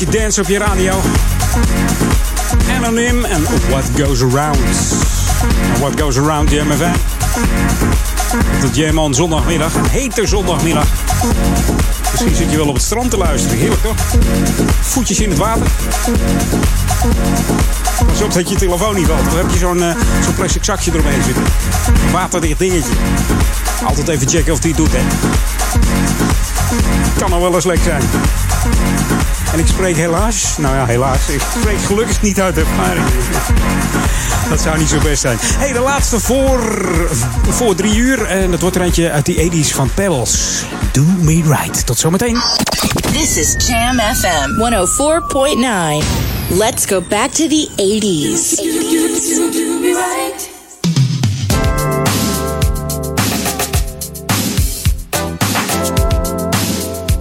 Beetje 0.00 0.18
dance 0.18 0.40
op 0.40 0.48
je 0.48 0.58
radio. 0.58 1.00
Anonym 2.76 3.24
en 3.24 3.42
What 3.68 3.84
Goes 3.96 4.22
Around. 4.22 4.58
What 5.78 6.00
Goes 6.00 6.18
Around, 6.18 6.50
Jam 6.50 6.70
FM. 6.70 6.92
Het 8.36 8.76
Jam 8.76 8.98
on 8.98 9.14
zondagmiddag. 9.14 9.74
Een 9.74 9.88
hete 9.88 10.26
zondagmiddag. 10.26 10.86
Misschien 12.10 12.34
zit 12.34 12.50
je 12.50 12.56
wel 12.56 12.68
op 12.68 12.74
het 12.74 12.82
strand 12.82 13.10
te 13.10 13.16
luisteren. 13.16 13.58
Heerlijk 13.58 13.82
toch? 13.82 13.96
Voetjes 14.80 15.20
in 15.20 15.30
het 15.30 15.38
water. 15.38 15.66
Pas 18.06 18.22
op 18.22 18.32
dat 18.32 18.48
je 18.50 18.56
telefoon 18.56 18.94
niet 18.94 19.06
valt. 19.06 19.24
Dan 19.24 19.36
heb 19.36 19.50
je 19.50 19.58
zo'n 19.58 19.82
eh, 19.82 19.96
zo'n 20.24 20.34
plastic 20.34 20.64
zakje 20.64 20.90
eromheen 20.92 21.22
zitten. 21.22 21.42
Waterdicht 22.12 22.58
dingetje. 22.58 22.92
Altijd 23.84 24.08
even 24.08 24.28
checken 24.28 24.52
of 24.52 24.60
die 24.60 24.70
het 24.70 24.80
doet, 24.80 24.92
hè. 24.92 25.02
Kan 27.18 27.30
nog 27.30 27.40
wel 27.40 27.54
eens 27.54 27.64
lek 27.64 27.80
zijn. 27.82 28.02
En 29.52 29.58
ik 29.58 29.66
spreek 29.66 29.96
helaas, 29.96 30.56
nou 30.58 30.74
ja, 30.74 30.86
helaas, 30.86 31.28
ik 31.28 31.42
spreek 31.60 31.78
gelukkig 31.80 32.22
niet 32.22 32.40
uit 32.40 32.58
ervaring. 32.58 33.06
Dat 34.48 34.60
zou 34.60 34.78
niet 34.78 34.88
zo 34.88 34.98
best 34.98 35.20
zijn. 35.20 35.38
hey, 35.40 35.72
de 35.72 35.80
laatste 35.80 36.20
voor, 36.20 36.60
voor 37.48 37.74
drie 37.74 37.96
uur. 37.96 38.24
En 38.24 38.50
dat 38.50 38.60
wordt 38.60 38.76
er 38.76 38.82
eentje 38.82 39.10
uit 39.10 39.26
die 39.26 39.50
80s 39.50 39.74
van 39.74 39.90
Pebbles. 39.94 40.64
Do 40.92 41.02
me 41.02 41.42
right. 41.42 41.86
Tot 41.86 41.98
zometeen. 41.98 42.40
This 43.12 43.36
is 43.36 43.66
Jam 43.66 43.98
FM 43.98 44.50
104.9. 46.00 46.56
Let's 46.58 46.86
go 46.86 47.02
back 47.08 47.30
to 47.30 47.46
the 47.46 47.68
80s. 47.76 48.58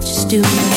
Just 0.02 0.30
do 0.30 0.69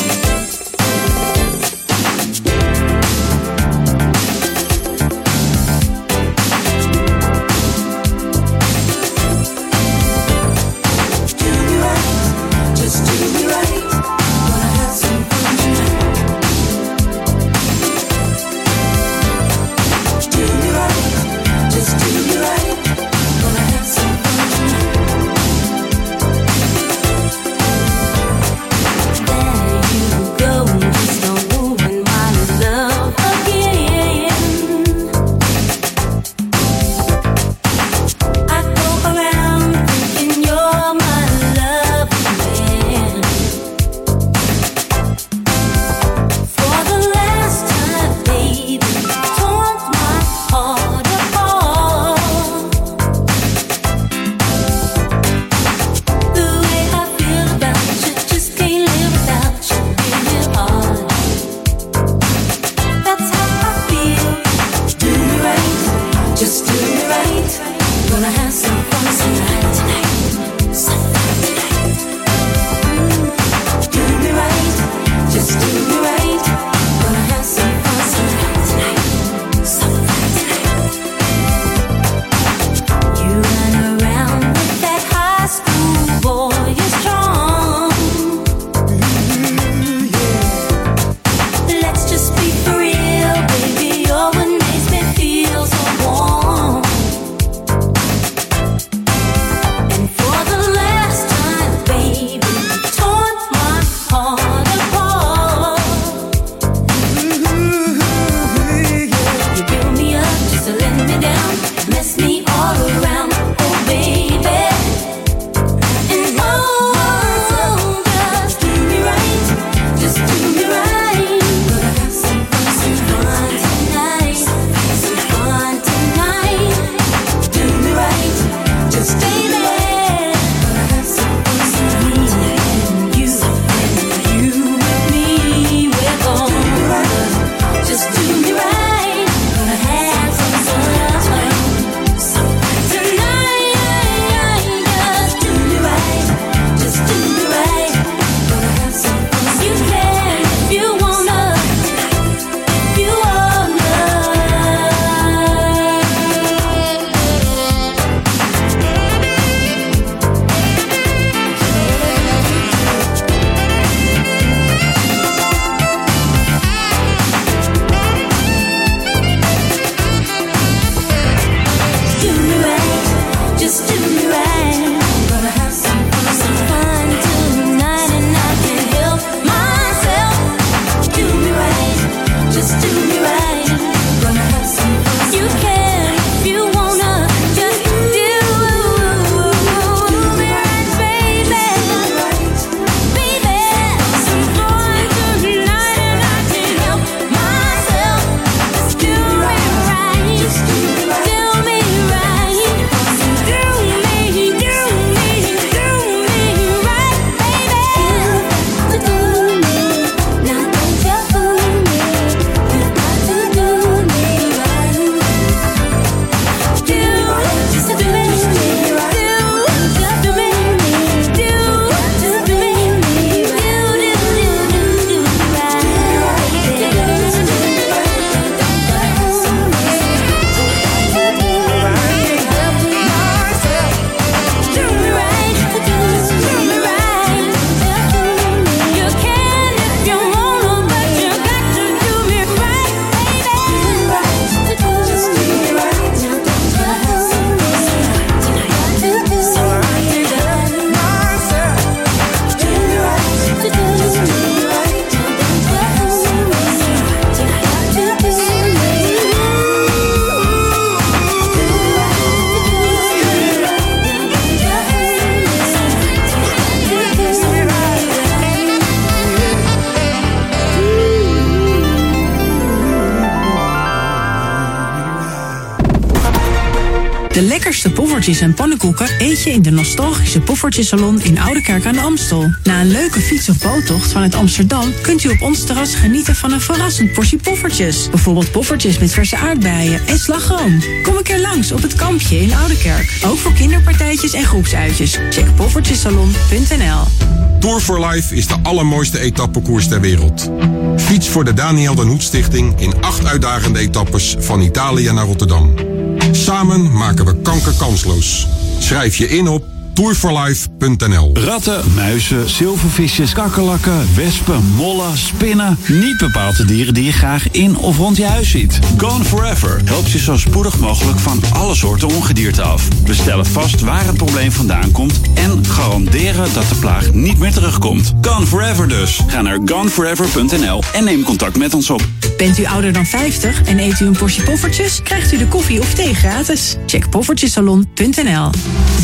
en 278.23 278.53
pannenkoeken 278.53 279.07
eet 279.19 279.43
je 279.43 279.49
in 279.49 279.61
de 279.61 279.71
nostalgische 279.71 280.39
Poffertjesalon 280.39 281.21
in 281.21 281.39
Oudekerk 281.39 281.85
aan 281.85 281.93
de 281.93 282.01
Amstel. 282.01 282.53
Na 282.63 282.81
een 282.81 282.91
leuke 282.91 283.19
fiets- 283.19 283.49
of 283.49 283.57
boottocht 283.57 284.11
vanuit 284.11 284.35
Amsterdam 284.35 284.93
kunt 285.01 285.23
u 285.23 285.29
op 285.29 285.41
ons 285.41 285.63
terras 285.63 285.95
genieten 285.95 286.35
van 286.35 286.51
een 286.51 286.61
verrassend 286.61 287.13
portie 287.13 287.37
poffertjes. 287.37 288.09
Bijvoorbeeld 288.09 288.51
poffertjes 288.51 288.97
met 288.99 289.11
verse 289.11 289.37
aardbeien 289.37 290.07
en 290.07 290.19
slagroom. 290.19 290.83
Kom 291.03 291.15
een 291.15 291.23
keer 291.23 291.39
langs 291.39 291.71
op 291.71 291.81
het 291.81 291.95
kampje 291.95 292.41
in 292.41 292.53
Oudekerk. 292.53 293.19
Ook 293.25 293.37
voor 293.37 293.53
kinderpartijtjes 293.53 294.33
en 294.33 294.45
groepsuitjes. 294.45 295.17
Check 295.29 295.55
poffertjesalon.nl 295.55 297.29
Tour 297.59 297.79
for 297.79 298.05
Life 298.05 298.35
is 298.35 298.47
de 298.47 298.55
allermooiste 298.63 299.19
etappekoers 299.19 299.87
ter 299.87 300.01
wereld. 300.01 300.51
Fiets 300.95 301.29
voor 301.29 301.45
de 301.45 301.53
Daniel 301.53 301.95
Den 301.95 302.07
Hoed 302.07 302.23
Stichting 302.23 302.79
in 302.79 302.93
acht 303.01 303.25
uitdagende 303.25 303.79
etappes 303.79 304.35
van 304.39 304.61
Italië 304.61 305.11
naar 305.11 305.25
Rotterdam. 305.25 305.92
Samen 306.31 306.91
maken 306.91 307.25
we 307.25 307.35
kanker 307.35 307.73
kansloos. 307.73 308.47
Schrijf 308.79 309.15
je 309.15 309.27
in 309.27 309.47
op 309.47 309.72
tourforlife.nl. 309.93 311.31
Ratten, 311.33 311.83
muizen, 311.95 312.49
zilvervisjes, 312.49 313.33
kakkerlakken, 313.33 314.15
wespen, 314.15 314.65
mollen, 314.75 315.17
spinnen. 315.17 315.77
Niet 315.87 316.17
bepaald 316.17 316.57
de 316.57 316.65
dieren 316.65 316.93
die 316.93 317.03
je 317.03 317.11
graag 317.11 317.51
in 317.51 317.77
of 317.77 317.97
rond 317.97 318.17
je 318.17 318.25
huis 318.25 318.49
ziet. 318.49 318.79
Gone 318.97 319.23
Forever 319.23 319.81
helpt 319.85 320.11
je 320.11 320.19
zo 320.19 320.37
spoedig 320.37 320.79
mogelijk 320.79 321.19
van 321.19 321.41
alle 321.53 321.75
soorten 321.75 322.07
ongedierte 322.07 322.61
af. 322.61 322.87
We 323.05 323.13
stellen 323.13 323.45
vast 323.45 323.81
waar 323.81 324.05
het 324.05 324.17
probleem 324.17 324.51
vandaan 324.51 324.91
komt 324.91 325.19
en 325.33 325.65
garanderen 325.65 326.53
dat 326.53 326.69
de 326.69 326.75
plaag 326.75 327.13
niet 327.13 327.39
meer 327.39 327.51
terugkomt. 327.51 328.13
Gone 328.21 328.45
Forever 328.45 328.87
dus. 328.87 329.21
Ga 329.27 329.41
naar 329.41 329.59
goneforever.nl 329.65 330.83
en 330.93 331.03
neem 331.03 331.23
contact 331.23 331.57
met 331.57 331.73
ons 331.73 331.89
op. 331.89 332.07
Bent 332.37 332.57
u 332.57 332.65
ouder 332.65 332.93
dan 332.93 333.05
50 333.05 333.63
en 333.63 333.79
eet 333.79 333.99
u 333.99 334.05
een 334.05 334.17
portie 334.17 334.43
poffertjes? 334.43 335.01
Krijgt 335.03 335.33
u 335.33 335.37
de 335.37 335.47
koffie 335.47 335.79
of 335.79 335.93
thee 335.93 336.13
gratis. 336.13 336.75
Check 336.85 337.09
poffertjesalon.nl 337.09 338.49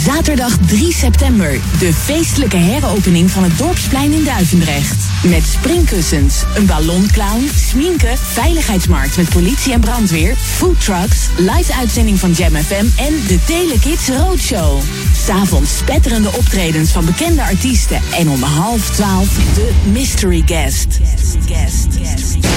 Zaterdag 0.05 0.57
3 0.67 0.78
september. 0.88 1.59
De 1.80 1.93
feestelijke 1.93 2.57
heropening 2.57 3.32
van 3.32 3.43
het 3.43 3.57
Dorpsplein 3.57 4.11
in 4.11 4.23
Duivendrecht. 4.23 5.05
Met 5.23 5.43
springkussens, 5.43 6.36
een 6.55 6.65
ballonclown, 6.65 7.49
sminken, 7.69 8.17
veiligheidsmarkt 8.17 9.17
met 9.17 9.30
politie 9.30 9.73
en 9.73 9.80
brandweer, 9.80 10.36
foodtrucks, 10.36 11.27
live 11.38 11.73
uitzending 11.73 12.19
van 12.19 12.32
Jam 12.32 12.55
FM 12.55 12.86
en 12.95 13.13
de 13.27 13.39
Telekids 13.45 14.07
Roadshow. 14.07 14.80
S'avonds 15.25 15.77
spetterende 15.77 16.30
optredens 16.38 16.91
van 16.91 17.05
bekende 17.05 17.41
artiesten 17.41 18.01
en 18.17 18.30
om 18.30 18.41
half 18.41 18.89
twaalf 18.89 19.30
de 19.53 19.69
mystery 19.91 20.43
guest. 20.45 20.99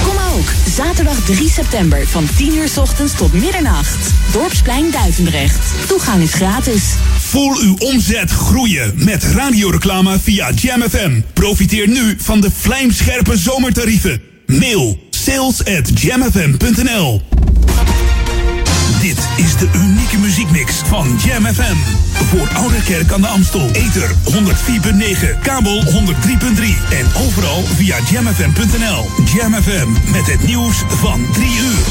Kom 0.03 0.15
ook, 0.35 0.51
zaterdag 0.75 1.25
3 1.25 1.49
september 1.49 2.07
van 2.07 2.27
10 2.35 2.55
uur 2.55 2.67
's 2.67 2.77
ochtends 2.77 3.13
tot 3.15 3.33
middernacht. 3.33 4.11
Dorpsplein 4.31 4.91
Duivendrecht. 4.91 5.87
Toegang 5.87 6.23
is 6.23 6.33
gratis. 6.33 6.83
Voel 7.19 7.57
uw 7.61 7.75
omzet 7.79 8.12
groeien 8.21 8.93
met 8.95 9.23
radioreclame 9.23 10.19
via 10.19 10.51
Jam 10.51 10.81
FM. 10.89 11.21
Profiteer 11.33 11.87
nu 11.87 12.15
van 12.17 12.41
de 12.41 12.51
vlijmscherpe 12.51 13.37
zomertarieven. 13.37 14.21
Mail 14.45 15.07
sales 15.09 15.59
at 15.59 15.89
Dit 19.01 19.27
is 19.37 19.57
de 19.57 19.69
unieke 19.75 20.17
muziekmix 20.17 20.73
van 20.75 21.19
Jam 21.25 21.45
FM. 21.45 21.75
Voor 22.25 22.49
Ouderkerk 22.53 23.11
aan 23.11 23.21
de 23.21 23.27
Amstel. 23.27 23.69
Ether 23.71 24.15
104.9, 24.31 25.39
kabel 25.41 25.83
103.3 25.83 25.91
en 26.89 27.05
overal 27.25 27.63
via 27.63 27.97
jamfm.nl. 28.11 29.05
Jam 29.35 29.53
FM 29.53 30.11
met 30.11 30.31
het 30.31 30.45
nieuws 30.45 30.83
van 30.87 31.25
3 31.33 31.47
uur. 31.47 31.83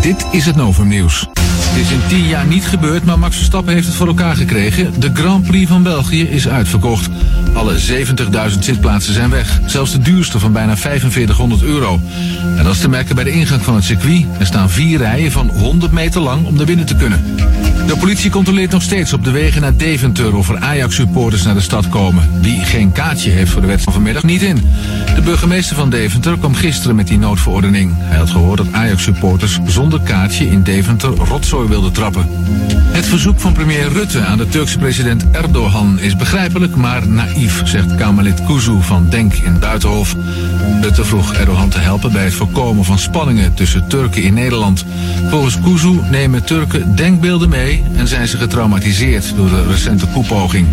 Dit 0.00 0.26
is 0.30 0.46
het 0.46 0.56
Novum 0.56 0.88
Nieuws. 0.88 1.28
Het 1.72 1.80
is 1.80 1.90
in 1.90 2.00
tien 2.08 2.26
jaar 2.26 2.46
niet 2.46 2.64
gebeurd, 2.64 3.04
maar 3.04 3.18
Max 3.18 3.36
Verstappen 3.36 3.74
heeft 3.74 3.86
het 3.86 3.96
voor 3.96 4.06
elkaar 4.06 4.36
gekregen. 4.36 5.00
De 5.00 5.10
Grand 5.14 5.46
Prix 5.46 5.70
van 5.70 5.82
België 5.82 6.22
is 6.22 6.48
uitverkocht. 6.48 7.08
Alle 7.52 7.74
70.000 8.52 8.58
zitplaatsen 8.58 9.14
zijn 9.14 9.30
weg. 9.30 9.60
Zelfs 9.66 9.92
de 9.92 9.98
duurste 9.98 10.38
van 10.38 10.52
bijna 10.52 10.76
4500 10.76 11.62
euro. 11.62 12.00
En 12.56 12.64
dat 12.64 12.74
is 12.74 12.80
te 12.80 12.88
merken 12.88 13.14
bij 13.14 13.24
de 13.24 13.30
ingang 13.30 13.62
van 13.62 13.74
het 13.74 13.84
circuit. 13.84 14.24
Er 14.38 14.46
staan 14.46 14.70
vier 14.70 14.98
rijen 14.98 15.32
van 15.32 15.48
100 15.48 15.92
meter 15.92 16.20
lang 16.20 16.46
om 16.46 16.56
naar 16.56 16.66
binnen 16.66 16.86
te 16.86 16.96
kunnen. 16.96 17.24
De 17.86 17.96
politie 17.98 18.30
controleert 18.30 18.70
nog 18.70 18.82
steeds 18.82 19.12
op 19.12 19.24
de 19.24 19.30
wegen 19.30 19.60
naar 19.60 19.76
Deventer 19.76 20.36
of 20.36 20.48
er 20.48 20.58
Ajax-supporters 20.58 21.42
naar 21.42 21.54
de 21.54 21.60
stad 21.60 21.88
komen. 21.88 22.30
Wie 22.40 22.64
geen 22.64 22.92
kaartje 22.92 23.30
heeft 23.30 23.50
voor 23.50 23.60
de 23.60 23.66
wedstrijd 23.66 23.96
vanmiddag 23.96 24.22
niet 24.22 24.42
in. 24.42 24.56
De 25.14 25.22
burgemeester 25.22 25.76
van 25.76 25.90
Deventer 25.90 26.38
kwam 26.38 26.54
gisteren 26.54 26.96
met 26.96 27.06
die 27.06 27.18
noodverordening. 27.18 27.92
Hij 27.96 28.18
had 28.18 28.30
gehoord 28.30 28.56
dat 28.56 28.72
Ajax-supporters 28.72 29.58
zonder 29.66 30.00
kaartje 30.00 30.50
in 30.50 30.62
Deventer 30.62 31.10
rotzooi 31.10 31.68
wilden 31.68 31.92
trappen. 31.92 32.26
Het 32.92 33.06
verzoek 33.06 33.40
van 33.40 33.52
premier 33.52 33.88
Rutte 33.88 34.20
aan 34.20 34.38
de 34.38 34.48
Turkse 34.48 34.78
president 34.78 35.24
Erdogan 35.30 35.98
is 35.98 36.16
begrijpelijk, 36.16 36.76
maar 36.76 37.08
naïef, 37.08 37.60
zegt 37.64 37.94
Kamerlid 37.94 38.44
Kuzu 38.44 38.76
van 38.80 39.06
Denk 39.08 39.34
in 39.34 39.58
Buitenhof. 39.58 40.16
Rutte 40.80 41.04
vroeg 41.04 41.34
Erdogan 41.34 41.68
te 41.68 41.78
helpen 41.78 42.12
bij 42.12 42.24
het 42.24 42.34
voorkomen 42.34 42.84
van 42.84 42.98
spanningen 42.98 43.54
tussen 43.54 43.88
Turken 43.88 44.22
in 44.22 44.34
Nederland. 44.34 44.84
Volgens 45.30 45.60
Kuzu 45.60 46.00
nemen 46.10 46.44
Turken 46.44 46.96
denkbeelden 46.96 47.48
mee 47.48 47.71
en 47.96 48.08
zijn 48.08 48.28
ze 48.28 48.36
getraumatiseerd 48.36 49.32
door 49.36 49.48
de 49.48 49.66
recente 49.66 50.06
koepoging. 50.06 50.66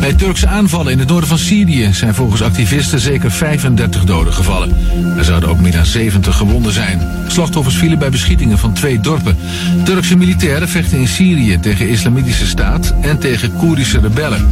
Bij 0.00 0.14
Turkse 0.14 0.46
aanvallen 0.46 0.92
in 0.92 0.98
het 0.98 1.08
noorden 1.08 1.28
van 1.28 1.38
Syrië 1.38 1.92
zijn 1.92 2.14
volgens 2.14 2.42
activisten 2.42 3.00
zeker 3.00 3.30
35 3.30 4.04
doden 4.04 4.32
gevallen. 4.32 4.76
Er 5.16 5.24
zouden 5.24 5.48
ook 5.48 5.60
meer 5.60 5.72
dan 5.72 5.86
70 5.86 6.36
gewonden 6.36 6.72
zijn. 6.72 7.00
Slachtoffers 7.26 7.76
vielen 7.76 7.98
bij 7.98 8.10
beschietingen 8.10 8.58
van 8.58 8.72
twee 8.72 9.00
dorpen. 9.00 9.36
Turkse 9.84 10.16
militairen 10.16 10.68
vechten 10.68 10.98
in 10.98 11.08
Syrië 11.08 11.58
tegen 11.60 11.88
islamitische 11.88 12.46
staat 12.46 12.94
en 13.00 13.18
tegen 13.18 13.56
Koerdische 13.56 14.00
rebellen. 14.00 14.48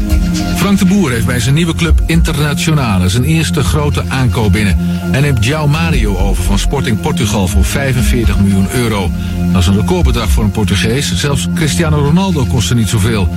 Frank 0.56 0.78
de 0.78 0.84
Boer 0.84 1.10
heeft 1.10 1.26
bij 1.26 1.40
zijn 1.40 1.54
nieuwe 1.54 1.74
club 1.74 2.02
Internationale 2.06 3.08
zijn 3.08 3.24
eerste 3.24 3.62
grote 3.62 4.04
aankoop 4.08 4.52
binnen. 4.52 4.76
Hij 5.10 5.20
neemt 5.20 5.46
João 5.46 5.70
Mario 5.70 6.16
over 6.16 6.44
van 6.44 6.58
Sporting 6.58 7.00
Portugal 7.00 7.48
voor 7.48 7.64
45 7.64 8.38
miljoen 8.38 8.70
euro. 8.70 9.10
Dat 9.52 9.60
is 9.60 9.66
een 9.66 9.76
recordbedrag 9.76 10.30
voor 10.30 10.44
een 10.44 10.50
Portugees. 10.50 11.14
Zelfs 11.14 11.46
Ronaldo 11.80 12.44
kostte 12.44 12.74
niet 12.74 12.88
zoveel. 12.88 13.28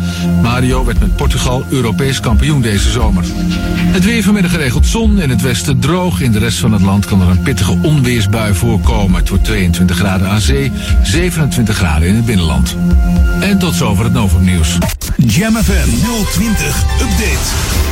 Mario 0.41 0.85
werd 0.85 0.99
met 0.99 1.15
Portugal 1.15 1.65
Europees 1.69 2.19
kampioen 2.19 2.61
deze 2.61 2.89
zomer. 2.91 3.23
Het 3.67 4.05
weer 4.05 4.23
vanmiddag 4.23 4.51
geregeld 4.51 4.85
zon, 4.85 5.19
in 5.19 5.29
het 5.29 5.41
westen 5.41 5.79
droog. 5.79 6.21
In 6.21 6.31
de 6.31 6.39
rest 6.39 6.57
van 6.57 6.73
het 6.73 6.81
land 6.81 7.05
kan 7.05 7.21
er 7.21 7.29
een 7.29 7.41
pittige 7.41 7.77
onweersbui 7.81 8.53
voorkomen. 8.53 9.19
Het 9.19 9.29
wordt 9.29 9.43
22 9.43 9.97
graden 9.97 10.29
aan 10.29 10.41
zee, 10.41 10.71
27 11.03 11.75
graden 11.75 12.07
in 12.07 12.15
het 12.15 12.25
binnenland. 12.25 12.75
En 13.39 13.59
tot 13.59 13.75
zover 13.75 14.03
het 14.03 14.13
Novum 14.13 14.43
Nieuws. 14.43 14.77
Jam 15.17 15.55
FM 15.55 15.89
020 16.31 16.83
Update. 17.01 17.83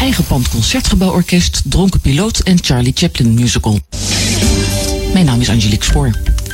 Eigen 0.00 0.24
pand 0.24 0.48
Concertgebouworkest, 0.48 1.62
Dronken 1.64 2.00
Piloot 2.00 2.38
en 2.38 2.58
Charlie 2.60 2.92
Chaplin 2.94 3.34
Musical. 3.34 3.80
Mijn 5.12 5.24
naam 5.24 5.40
is 5.40 5.48
Angelique 5.48 5.84
Spoor. 5.84 6.10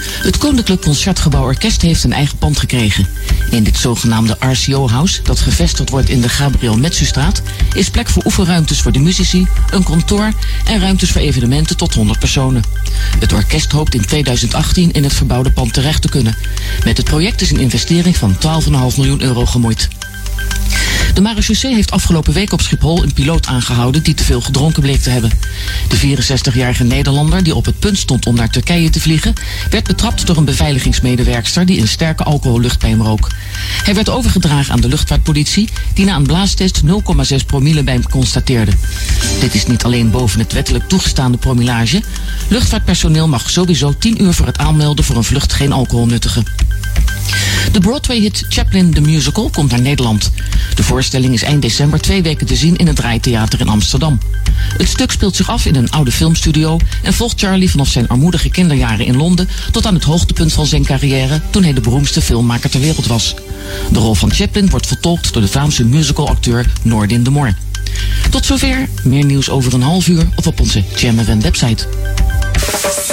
Het 0.09 0.39
Koninklijk 0.39 0.83
Concertgebouworkest 0.83 1.83
heeft 1.83 2.05
een 2.05 2.13
eigen 2.13 2.39
pand 2.39 2.59
gekregen. 2.59 3.09
In 3.51 3.63
dit 3.63 3.77
zogenaamde 3.77 4.37
RCO-house, 4.41 5.23
dat 5.23 5.41
gevestigd 5.41 5.91
wordt 5.91 6.09
in 6.09 6.21
de 6.21 6.29
Gabriel 6.29 6.77
Metsustraat, 6.77 7.43
is 7.75 7.91
plek 7.91 8.09
voor 8.09 8.25
oefenruimtes 8.25 8.81
voor 8.81 8.93
de 8.93 8.99
muzici, 8.99 9.47
een 9.71 9.83
kantoor 9.83 10.33
en 10.65 10.81
ruimtes 10.81 11.11
voor 11.11 11.21
evenementen 11.21 11.77
tot 11.77 11.95
100 11.95 12.19
personen. 12.19 12.63
Het 13.19 13.33
orkest 13.33 13.73
hoopt 13.73 13.95
in 13.95 14.07
2018 14.07 14.93
in 14.93 15.03
het 15.03 15.15
verbouwde 15.15 15.51
pand 15.51 15.73
terecht 15.73 16.03
te 16.03 16.09
kunnen. 16.09 16.37
Met 16.85 16.97
het 16.97 17.07
project 17.07 17.41
is 17.41 17.51
een 17.51 17.61
investering 17.61 18.17
van 18.17 18.35
12,5 18.35 18.97
miljoen 18.97 19.23
euro 19.23 19.47
gemoeid. 19.47 19.89
De 21.17 21.23
marechaussee 21.23 21.75
heeft 21.75 21.91
afgelopen 21.91 22.33
week 22.33 22.53
op 22.53 22.61
Schiphol 22.61 23.03
een 23.03 23.12
piloot 23.12 23.47
aangehouden 23.47 24.03
die 24.03 24.14
te 24.14 24.25
veel 24.25 24.41
gedronken 24.41 24.83
bleek 24.83 25.01
te 25.01 25.11
hebben. 25.11 25.31
De 25.89 25.97
64-jarige 25.97 26.85
Nederlander, 26.85 27.43
die 27.43 27.55
op 27.55 27.64
het 27.64 27.79
punt 27.79 27.99
stond 27.99 28.27
om 28.27 28.35
naar 28.35 28.51
Turkije 28.51 28.91
te 28.91 29.01
vliegen, 29.01 29.33
werd 29.71 29.87
betrapt 29.87 30.27
door 30.27 30.37
een 30.37 30.45
beveiligingsmedewerkster 30.45 31.67
die 31.67 31.81
een 31.81 31.89
sterke 31.89 32.25
alcoholluchtpijm 32.25 33.03
rook. 33.03 33.31
Hij 33.85 33.95
werd 33.95 34.09
overgedragen 34.09 34.73
aan 34.73 34.81
de 34.81 34.89
luchtvaartpolitie, 34.89 35.69
die 35.95 36.05
na 36.05 36.17
een 36.17 36.27
blaastest 36.27 36.83
0,6 36.85 37.47
promille 37.47 37.83
bij 37.83 37.95
hem 37.95 38.09
constateerde. 38.09 38.73
Dit 39.41 39.55
is 39.55 39.67
niet 39.67 39.85
alleen 39.85 40.11
boven 40.11 40.41
het 40.41 40.53
wettelijk 40.53 40.89
toegestaande 40.89 41.39
promillage. 41.39 42.03
Luchtvaartpersoneel 42.49 43.29
mag 43.29 43.51
sowieso 43.51 43.95
10 43.99 44.23
uur 44.23 44.33
voor 44.33 44.47
het 44.47 44.59
aanmelden 44.59 45.05
voor 45.05 45.17
een 45.17 45.25
vlucht 45.25 45.53
geen 45.53 45.73
alcohol 45.73 46.07
nuttigen. 46.07 46.45
De 47.73 47.81
Broadway-hit 47.81 48.45
Chaplin 48.49 48.95
the 48.95 49.01
Musical 49.01 49.51
komt 49.51 49.71
naar 49.71 49.81
Nederland. 49.81 50.31
De 50.77 50.83
voorstelling 50.83 51.35
is 51.35 51.43
eind 51.43 51.62
december 51.62 52.01
twee 52.01 52.22
weken 52.22 52.47
te 52.47 52.57
zien 52.57 52.77
in 52.77 52.87
het 52.87 52.97
Draaitheater 52.97 53.61
in 53.61 53.68
Amsterdam. 53.68 54.18
Het 54.77 54.89
stuk 54.89 55.11
speelt 55.11 55.37
zich 55.37 55.51
af 55.51 55.66
in 55.66 55.74
een 55.74 55.91
oude 55.91 56.12
filmstudio 56.12 56.79
en 57.03 57.12
volgt 57.12 57.41
Charlie 57.41 57.70
vanaf 57.70 57.89
zijn 57.89 58.09
armoedige 58.09 58.49
kinderjaren 58.49 59.07
in 59.07 59.16
Londen 59.16 59.49
tot 59.72 59.87
aan 59.87 59.95
het 59.95 60.05
hoogtepunt 60.05 60.53
van 60.53 60.66
zijn 60.66 60.85
carrière 60.85 61.41
toen 61.51 61.62
hij 61.62 61.72
de 61.72 61.81
beroemdste 61.81 62.20
filmmaker 62.20 62.70
ter 62.70 62.81
wereld 62.81 63.07
was. 63.07 63.35
De 63.93 63.99
rol 63.99 64.14
van 64.14 64.33
Chaplin 64.33 64.70
wordt 64.70 64.87
vertolkt 64.87 65.33
door 65.33 65.43
de 65.43 65.49
Vlaamse 65.49 65.85
musicalacteur 65.85 66.72
Noordin 66.83 67.22
de 67.22 67.31
Mor. 67.31 67.55
Tot 68.31 68.45
zover, 68.45 68.89
meer 69.03 69.24
nieuws 69.24 69.51
over 69.51 69.74
een 69.74 69.83
half 69.83 70.09
uur 70.09 70.29
of 70.35 70.47
op 70.47 70.61
onze 70.61 70.85
Jam 70.97 71.41
website. 71.41 71.87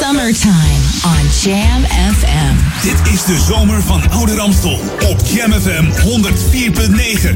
Summertime 0.03 0.83
on 1.05 1.23
Jam 1.41 1.83
FM. 1.85 2.55
Dit 2.81 3.13
is 3.13 3.25
de 3.25 3.39
zomer 3.47 3.81
van 3.81 4.01
Oude 4.11 4.35
Ramstel 4.35 4.79
op 5.09 5.21
Jam 5.25 5.51
FM 5.51 5.85
104.9. 6.01 7.35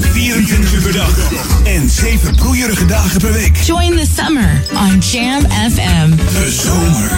24 0.00 0.72
uur 0.74 0.82
per 0.82 0.92
dag 0.92 1.30
en 1.64 1.90
7 1.90 2.34
broeierige 2.34 2.86
dagen 2.86 3.20
per 3.20 3.32
week. 3.32 3.56
Join 3.56 3.96
the 3.96 4.06
summer 4.16 4.62
on 4.72 4.98
Jam 4.98 5.42
FM. 5.70 6.16
De 6.16 6.50
zomer. 6.50 7.10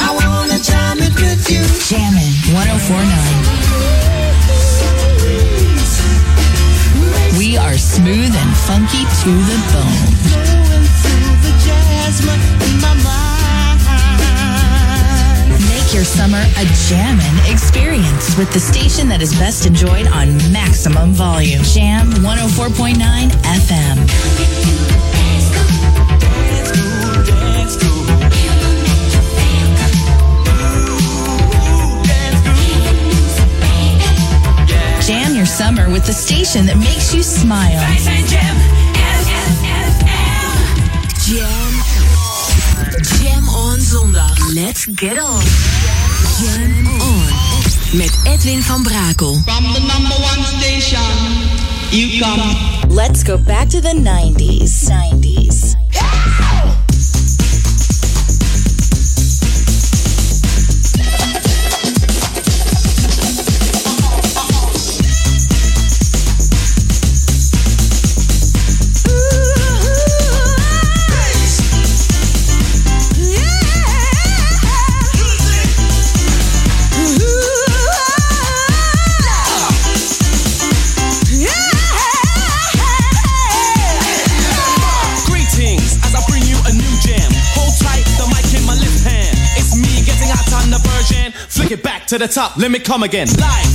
I 0.00 0.26
wanna 0.26 0.58
jam 0.62 0.98
it 0.98 1.14
with 1.20 1.48
you. 1.48 1.64
Jammin' 1.88 2.34
1049. 2.52 4.17
We 7.48 7.56
are 7.56 7.78
smooth 7.78 8.34
and 8.36 8.56
funky 8.68 9.04
to 9.22 9.30
the 9.48 9.56
bone. 9.72 10.12
Make 15.66 15.94
your 15.94 16.04
summer 16.04 16.44
a 16.58 16.64
jammin' 16.90 17.50
experience 17.50 18.36
with 18.36 18.52
the 18.52 18.60
station 18.60 19.08
that 19.08 19.22
is 19.22 19.32
best 19.32 19.64
enjoyed 19.64 20.08
on 20.08 20.36
maximum 20.52 21.12
volume. 21.12 21.62
Jam 21.62 22.10
104.9 22.20 23.30
FM. 23.30 25.17
Summer 35.48 35.88
with 35.90 36.04
the 36.04 36.12
station 36.12 36.66
that 36.66 36.76
makes 36.76 37.14
you 37.14 37.22
smile. 37.22 37.80
Jam. 41.24 41.72
Jam 43.18 43.48
on 43.48 43.80
zondag. 43.80 44.36
Let's 44.54 44.84
get 44.86 45.18
on. 45.18 45.42
Jam 46.38 46.86
on. 47.00 47.32
Met 47.96 48.12
Edwin 48.24 48.62
van 48.62 48.82
Brakel. 48.82 49.40
From 49.44 49.64
the 49.72 49.80
number 49.80 50.14
one 50.20 50.44
station, 50.44 51.00
you 51.90 52.20
come. 52.20 52.94
Let's 52.94 53.22
go 53.22 53.38
back 53.38 53.68
to 53.68 53.80
the 53.80 53.94
90s. 53.94 54.88
90s. 54.88 55.77
To 92.08 92.16
the 92.16 92.26
top, 92.26 92.56
let 92.56 92.70
me 92.70 92.78
come 92.78 93.02
again. 93.02 93.28
Live 93.38 93.67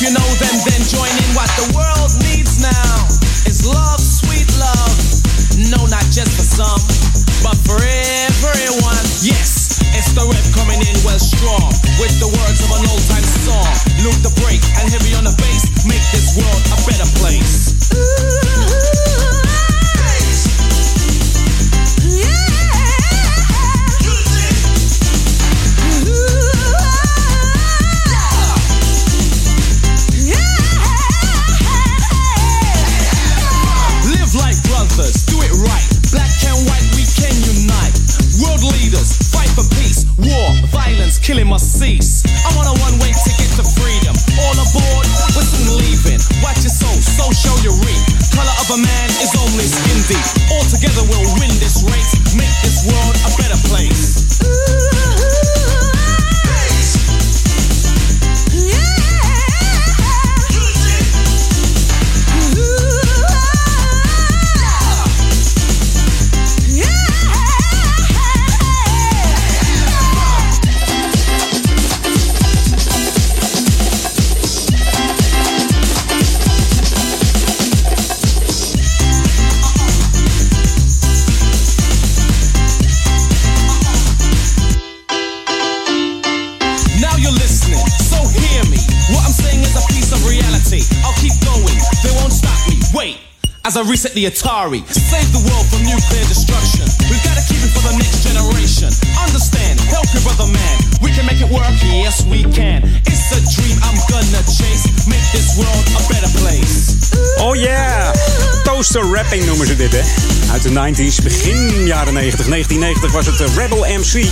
you 0.00 0.10
know 0.12 0.28
them, 0.40 0.56
then 0.64 0.80
join 0.88 1.12
in. 1.12 1.30
What 1.36 1.50
the 1.56 1.74
world 1.74 1.79
reset 94.00 94.16
the 94.16 94.24
Atari, 94.24 94.80
save 94.88 95.28
the 95.28 95.44
world 95.44 95.68
from 95.68 95.84
nuclear 95.84 96.24
destruction. 96.24 96.88
We've 97.12 97.20
got 97.20 97.36
to 97.36 97.44
keep 97.44 97.60
it 97.60 97.68
for 97.68 97.84
the 97.84 97.92
next 98.00 98.24
generation. 98.24 98.88
Understand, 99.20 99.76
help 99.92 100.08
your 100.16 100.24
brother 100.24 100.48
man. 100.48 100.76
We 101.04 101.12
can 101.12 101.28
make 101.28 101.44
it 101.44 101.50
work, 101.52 101.68
yes 101.84 102.24
we 102.24 102.48
can. 102.48 102.80
It's 103.04 103.28
a 103.36 103.40
dream 103.52 103.76
I'm 103.84 104.00
gonna 104.08 104.40
chase. 104.48 104.88
Make 105.04 105.20
this 105.36 105.52
world 105.60 105.84
a 105.92 106.02
better 106.08 106.32
place. 106.40 107.12
Oh 107.44 107.52
yeah! 107.52 108.16
Toaster 108.64 109.04
rapping 109.04 109.44
noemen 109.44 109.66
ze 109.66 109.76
dit, 109.76 109.92
hè? 109.92 110.02
Uit 110.52 110.62
de 110.62 110.72
90s, 110.72 111.20
begin 111.22 111.84
jaren 111.84 112.14
90. 112.14 112.46
1990 112.46 113.12
was 113.12 113.26
het 113.26 113.40
Rebel 113.56 113.84
MC 113.84 114.24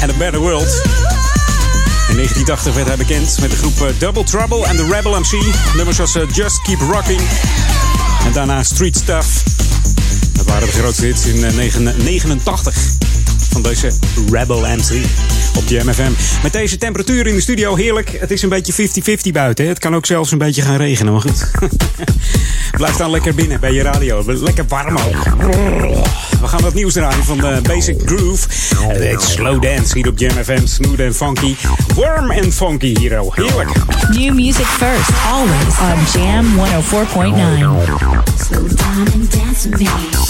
en 0.00 0.08
The 0.08 0.14
Better 0.18 0.40
World. 0.40 0.70
In 2.08 2.16
1980 2.16 2.74
werd 2.74 2.86
hij 2.86 2.96
bekend 2.96 3.40
met 3.40 3.50
de 3.50 3.56
groep 3.56 3.80
eh, 3.80 3.88
Double 3.98 4.24
Trouble 4.24 4.66
en 4.66 4.76
The 4.76 4.86
Rebel 4.90 5.18
MC. 5.20 5.32
Nummers 5.74 5.96
zoals 5.96 6.14
eh, 6.14 6.22
Just 6.32 6.62
Keep 6.62 6.80
Rocking. 6.80 7.20
En 8.26 8.32
daarna 8.32 8.62
Street 8.62 8.96
Stuff. 8.96 9.42
Dat 10.32 10.46
waren 10.46 10.66
de 10.66 10.72
grootste 10.72 11.04
hits 11.04 11.26
in 11.26 11.44
eh, 11.44 11.94
89. 12.04 12.74
van 13.50 13.62
deze 13.62 13.92
Rebel 14.30 14.60
MC 14.60 15.04
op 15.56 15.64
Jam 15.66 15.92
FM. 15.92 16.10
Met 16.42 16.52
deze 16.52 16.78
temperatuur 16.78 17.26
in 17.26 17.34
de 17.34 17.40
studio, 17.40 17.74
heerlijk. 17.74 18.16
Het 18.20 18.30
is 18.30 18.42
een 18.42 18.48
beetje 18.48 18.88
50-50 19.28 19.32
buiten. 19.32 19.68
Het 19.68 19.78
kan 19.78 19.94
ook 19.94 20.06
zelfs 20.06 20.32
een 20.32 20.38
beetje 20.38 20.62
gaan 20.62 20.76
regenen, 20.76 21.12
maar 21.12 21.22
goed. 21.22 21.50
Blijf 22.76 22.96
dan 22.96 23.10
lekker 23.10 23.34
binnen 23.34 23.60
bij 23.60 23.72
je 23.72 23.82
radio. 23.82 24.22
Lekker 24.26 24.64
warm 24.68 24.96
ook. 24.96 26.29
We 26.40 26.48
gaan 26.48 26.60
wat 26.60 26.74
nieuws 26.74 26.92
draaien 26.92 27.24
van 27.24 27.38
de 27.38 27.60
Basic 27.62 28.00
Groove. 28.04 28.48
Het 28.86 28.98
heet 28.98 29.22
Slow 29.22 29.62
Dance 29.62 29.94
hier 29.94 30.08
op 30.08 30.18
Jam 30.18 30.44
FM. 30.44 30.66
Smooth 30.66 30.98
en 30.98 31.14
funky. 31.14 31.54
Warm 31.94 32.30
en 32.30 32.52
funky 32.52 32.98
hier. 32.98 33.20
Heerlijk. 33.34 33.70
New 34.08 34.34
music 34.34 34.66
first, 34.66 35.10
always 35.32 35.78
on 35.80 36.20
Jam 36.20 36.46
104.9. 36.56 36.64
Slow 38.46 38.68
down 38.76 39.06
and 39.14 39.32
dance 39.32 39.68
with 39.68 39.78
me. 39.78 40.29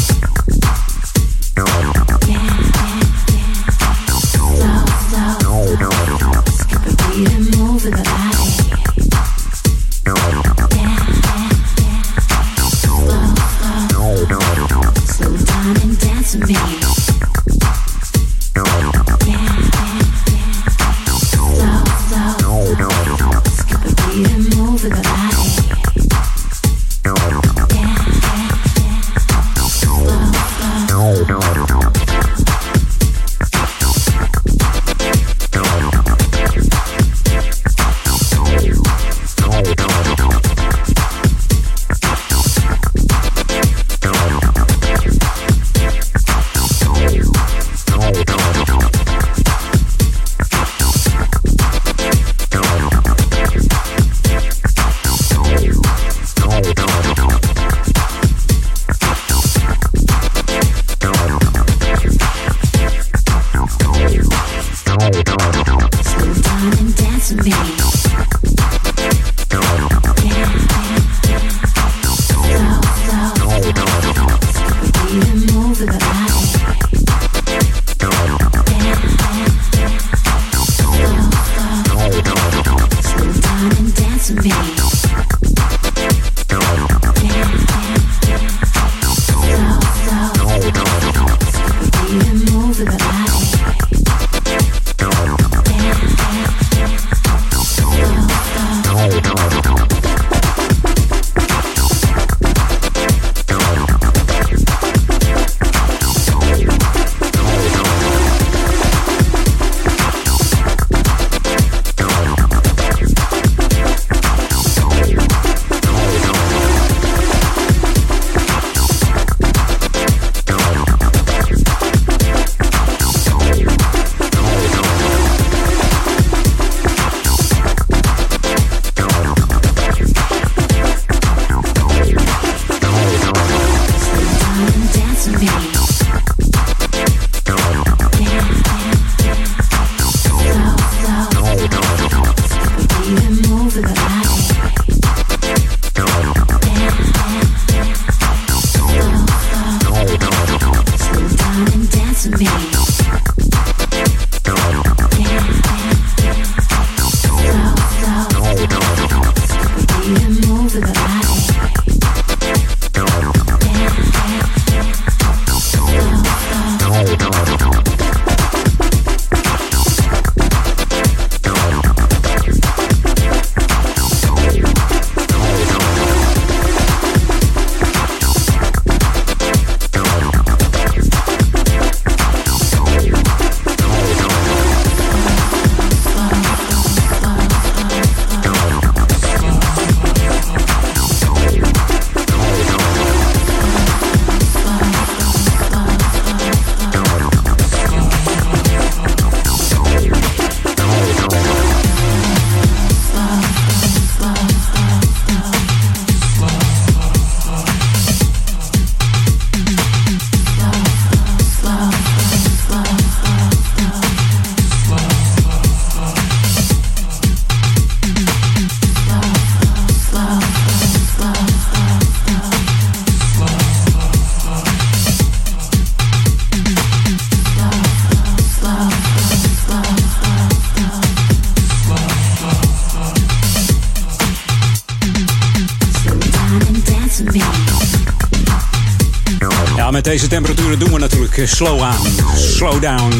Deze 240.10 240.26
temperaturen 240.26 240.78
doen 240.78 240.92
we 240.92 240.98
natuurlijk 240.98 241.38
eh, 241.38 241.46
slow 241.46 241.80
aan. 241.82 242.06
Slow 242.36 242.82
down. 242.82 243.12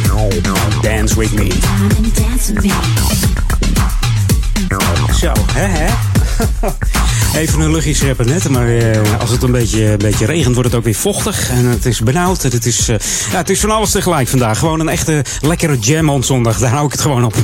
Dance 0.83 1.19
with 1.19 1.33
me. 1.33 1.49
Zo, 5.21 5.33
hè 5.53 5.67
hè? 5.67 5.89
Even 7.41 7.61
een 7.61 7.73
luchtje 7.73 7.95
scheppen 7.95 8.27
net, 8.27 8.49
maar 8.49 8.69
eh, 8.69 9.21
als 9.21 9.31
het 9.31 9.43
een 9.43 9.53
beetje, 9.53 9.85
een 9.85 9.99
beetje 9.99 10.27
regent 10.27 10.55
wordt 10.55 10.69
het 10.69 10.79
ook 10.79 10.85
weer 10.85 10.95
vochtig. 10.95 11.51
En 11.51 11.65
het 11.65 11.87
is 11.87 12.01
benauwd. 12.01 12.45
en 12.45 12.51
Het 12.51 12.67
is, 12.67 12.89
eh, 12.89 12.97
het 13.31 13.51
is 13.51 13.61
van 13.61 13.71
alles 13.71 13.91
tegelijk 13.91 14.29
vandaag. 14.29 14.59
Gewoon 14.59 14.81
een 14.81 14.89
echte 14.89 15.25
lekkere 15.41 15.79
jam 15.79 16.09
on 16.09 16.25
zondag. 16.25 16.59
Daar 16.59 16.71
hou 16.71 16.87
ik 16.87 16.93
het 16.93 17.01
gewoon 17.01 17.25
op. 17.25 17.35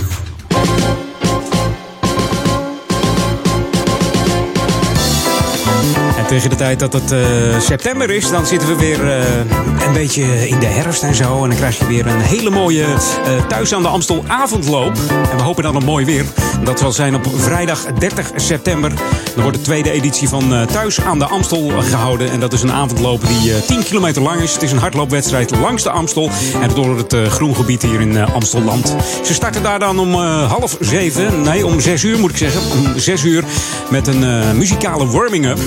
tegen 6.29 6.51
de 6.51 6.57
tijd 6.57 6.79
dat 6.79 6.93
het 6.93 7.13
eh, 7.13 7.21
september 7.61 8.11
is, 8.11 8.31
dan 8.31 8.47
zitten 8.47 8.69
we 8.69 8.77
weer 8.77 9.11
eh, 9.11 9.87
een 9.87 9.93
beetje 9.93 10.49
in 10.49 10.59
de 10.59 10.67
herfst 10.67 11.03
en 11.03 11.15
zo. 11.15 11.43
En 11.43 11.49
dan 11.49 11.59
krijg 11.59 11.79
je 11.79 11.87
weer 11.87 12.07
een 12.07 12.21
hele 12.21 12.51
mooie 12.51 12.85
eh, 12.85 13.47
Thuis 13.49 13.75
aan 13.75 13.83
de 13.83 13.89
Amstel 13.89 14.25
avondloop. 14.27 14.97
En 15.31 15.37
we 15.37 15.43
hopen 15.43 15.63
dan 15.63 15.77
op 15.77 15.85
mooi 15.85 16.05
weer. 16.05 16.25
Dat 16.65 16.79
zal 16.79 16.93
zijn 16.93 17.15
op 17.15 17.27
vrijdag 17.37 17.85
30 17.99 18.31
september. 18.37 18.93
Dan 19.35 19.43
wordt 19.43 19.57
de 19.57 19.65
tweede 19.65 19.91
editie 19.91 20.29
van 20.29 20.67
Thuis 20.73 21.01
aan 21.01 21.19
de 21.19 21.27
Amstel 21.27 21.73
gehouden. 21.81 22.31
En 22.31 22.41
dat 22.41 22.53
is 22.53 22.63
een 22.63 22.73
avondloop 22.73 23.27
die 23.27 23.55
eh, 23.55 23.61
10 23.61 23.83
kilometer 23.83 24.23
lang 24.23 24.41
is. 24.41 24.53
Het 24.53 24.63
is 24.63 24.73
een 24.73 24.79
hardloopwedstrijd 24.79 25.51
langs 25.51 25.83
de 25.83 25.91
Amstel. 25.91 26.31
En 26.61 26.71
door 26.75 26.97
het 26.97 27.17
groengebied 27.29 27.83
hier 27.83 28.01
in 28.01 28.19
Amstelland. 28.19 28.97
Ze 29.25 29.35
starten 29.35 29.63
daar 29.63 29.79
dan 29.79 29.99
om 29.99 30.15
half 30.15 30.77
zeven. 30.81 31.43
Nee, 31.43 31.67
om 31.67 31.81
zes 31.81 32.03
uur 32.03 32.19
moet 32.19 32.31
ik 32.31 32.37
zeggen. 32.37 32.61
Om 32.71 32.99
zes 32.99 33.25
uur 33.25 33.45
met 33.91 34.07
een 34.07 34.25
eh, 34.25 34.53
muzikale 34.53 35.07
warming-up. 35.07 35.59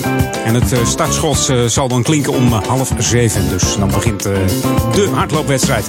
En 0.45 0.53
het 0.53 0.71
eh, 0.71 0.85
startschot 0.85 1.49
eh, 1.49 1.65
zal 1.65 1.87
dan 1.87 2.03
klinken 2.03 2.33
om 2.33 2.51
half 2.51 2.91
zeven. 2.97 3.49
Dus 3.49 3.75
dan 3.77 3.87
begint 3.87 4.23
de 4.23 5.09
hardloopwedstrijd. 5.13 5.87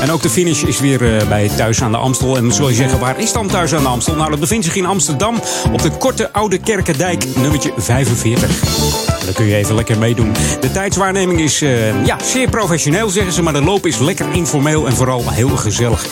En 0.00 0.10
ook 0.10 0.22
de 0.22 0.30
finish 0.30 0.62
is 0.62 0.80
weer 0.80 1.26
bij 1.28 1.50
Thuis 1.56 1.82
aan 1.82 1.92
de 1.92 1.98
Amstel. 1.98 2.36
En 2.36 2.52
zul 2.52 2.68
je 2.68 2.74
zeggen, 2.74 2.98
waar 2.98 3.20
is 3.20 3.32
dan 3.32 3.46
Thuis 3.46 3.74
aan 3.74 3.82
de 3.82 3.88
Amstel? 3.88 4.16
Nou, 4.16 4.30
dat 4.30 4.40
bevindt 4.40 4.64
zich 4.64 4.76
in 4.76 4.86
Amsterdam 4.86 5.40
op 5.72 5.82
de 5.82 5.90
Korte 5.90 6.32
Oude 6.32 6.58
Kerkendijk, 6.58 7.24
nummertje 7.36 7.72
45. 7.76 9.07
Dan 9.28 9.36
kun 9.36 9.46
je 9.46 9.56
even 9.56 9.74
lekker 9.74 9.98
meedoen. 9.98 10.32
De 10.60 10.70
tijdswaarneming 10.70 11.40
is 11.40 11.62
eh, 11.62 12.04
ja, 12.04 12.18
zeer 12.22 12.48
professioneel, 12.48 13.08
zeggen 13.08 13.32
ze. 13.32 13.42
Maar 13.42 13.52
de 13.52 13.62
loop 13.62 13.86
is 13.86 13.98
lekker 13.98 14.26
informeel 14.32 14.86
en 14.86 14.92
vooral 14.92 15.30
heel 15.30 15.48
gezellig. 15.48 16.06